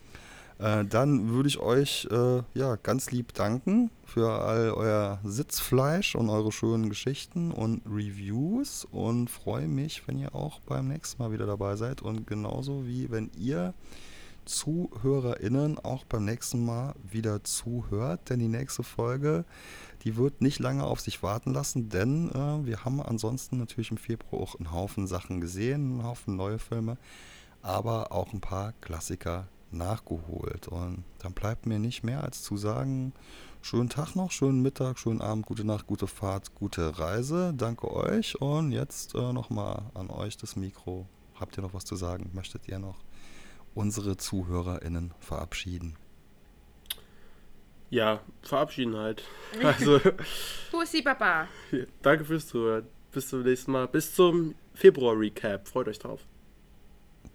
Äh, 0.58 0.86
dann 0.86 1.28
würde 1.30 1.48
ich 1.48 1.58
euch 1.58 2.08
äh, 2.10 2.42
ja 2.54 2.76
ganz 2.76 3.10
lieb 3.10 3.34
danken 3.34 3.90
für 4.06 4.40
all 4.40 4.70
euer 4.70 5.18
Sitzfleisch 5.22 6.14
und 6.14 6.30
eure 6.30 6.52
schönen 6.52 6.88
Geschichten 6.88 7.50
und 7.50 7.82
Reviews 7.84 8.86
und 8.90 9.28
freue 9.28 9.68
mich, 9.68 10.06
wenn 10.06 10.18
ihr 10.18 10.34
auch 10.34 10.60
beim 10.60 10.88
nächsten 10.88 11.22
Mal 11.22 11.32
wieder 11.32 11.44
dabei 11.46 11.76
seid 11.76 12.00
und 12.00 12.26
genauso 12.26 12.86
wie 12.86 13.10
wenn 13.10 13.30
ihr 13.36 13.74
ZuhörerInnen 14.46 15.78
auch 15.78 16.04
beim 16.04 16.24
nächsten 16.24 16.64
Mal 16.64 16.94
wieder 17.02 17.44
zuhört, 17.44 18.30
denn 18.30 18.38
die 18.38 18.48
nächste 18.48 18.82
Folge, 18.82 19.44
die 20.04 20.16
wird 20.16 20.40
nicht 20.40 20.58
lange 20.60 20.84
auf 20.84 21.00
sich 21.00 21.22
warten 21.22 21.52
lassen, 21.52 21.88
denn 21.88 22.30
äh, 22.30 22.64
wir 22.64 22.84
haben 22.84 23.02
ansonsten 23.02 23.58
natürlich 23.58 23.90
im 23.90 23.96
Februar 23.96 24.42
auch 24.42 24.54
einen 24.54 24.72
Haufen 24.72 25.06
Sachen 25.06 25.40
gesehen, 25.40 25.92
einen 25.92 26.04
Haufen 26.04 26.36
neue 26.36 26.58
Filme, 26.58 26.96
aber 27.62 28.12
auch 28.12 28.32
ein 28.32 28.40
paar 28.40 28.72
Klassiker 28.80 29.48
nachgeholt. 29.70 30.68
Und 30.68 31.04
dann 31.18 31.32
bleibt 31.32 31.66
mir 31.66 31.78
nicht 31.78 32.04
mehr 32.04 32.22
als 32.22 32.42
zu 32.42 32.56
sagen, 32.56 33.12
schönen 33.62 33.88
Tag 33.88 34.14
noch, 34.14 34.30
schönen 34.30 34.62
Mittag, 34.62 34.98
schönen 34.98 35.20
Abend, 35.20 35.46
gute 35.46 35.64
Nacht, 35.64 35.86
gute 35.86 36.06
Fahrt, 36.06 36.54
gute 36.54 36.98
Reise. 36.98 37.52
Danke 37.54 37.90
euch 37.90 38.40
und 38.40 38.72
jetzt 38.72 39.14
äh, 39.14 39.32
nochmal 39.32 39.82
an 39.94 40.10
euch 40.10 40.36
das 40.36 40.56
Mikro. 40.56 41.06
Habt 41.34 41.58
ihr 41.58 41.62
noch 41.62 41.74
was 41.74 41.84
zu 41.84 41.96
sagen? 41.96 42.30
Möchtet 42.32 42.68
ihr 42.68 42.78
noch 42.78 43.05
unsere 43.76 44.16
ZuhörerInnen 44.16 45.14
verabschieden? 45.20 45.94
Ja, 47.90 48.20
verabschieden 48.42 48.96
halt. 48.96 49.22
Also, 49.62 50.00
Pussy 50.70 51.02
Papa. 51.02 51.46
danke 52.02 52.24
fürs 52.24 52.48
Zuhören. 52.48 52.86
Bis 53.12 53.28
zum 53.28 53.42
nächsten 53.42 53.72
Mal. 53.72 53.86
Bis 53.86 54.14
zum 54.14 54.54
Februar-Recap. 54.74 55.68
Freut 55.68 55.88
euch 55.88 55.98
drauf. 55.98 56.20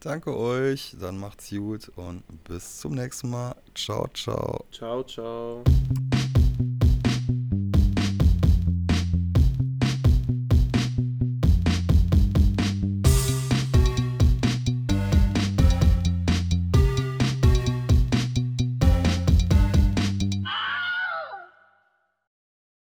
Danke 0.01 0.35
euch, 0.35 0.95
dann 0.99 1.17
macht's 1.19 1.49
gut 1.51 1.91
und 1.95 2.23
bis 2.43 2.79
zum 2.79 2.95
nächsten 2.95 3.29
Mal. 3.29 3.55
Ciao, 3.75 4.07
ciao. 4.13 4.65
Ciao, 4.71 5.03
ciao. 5.03 5.63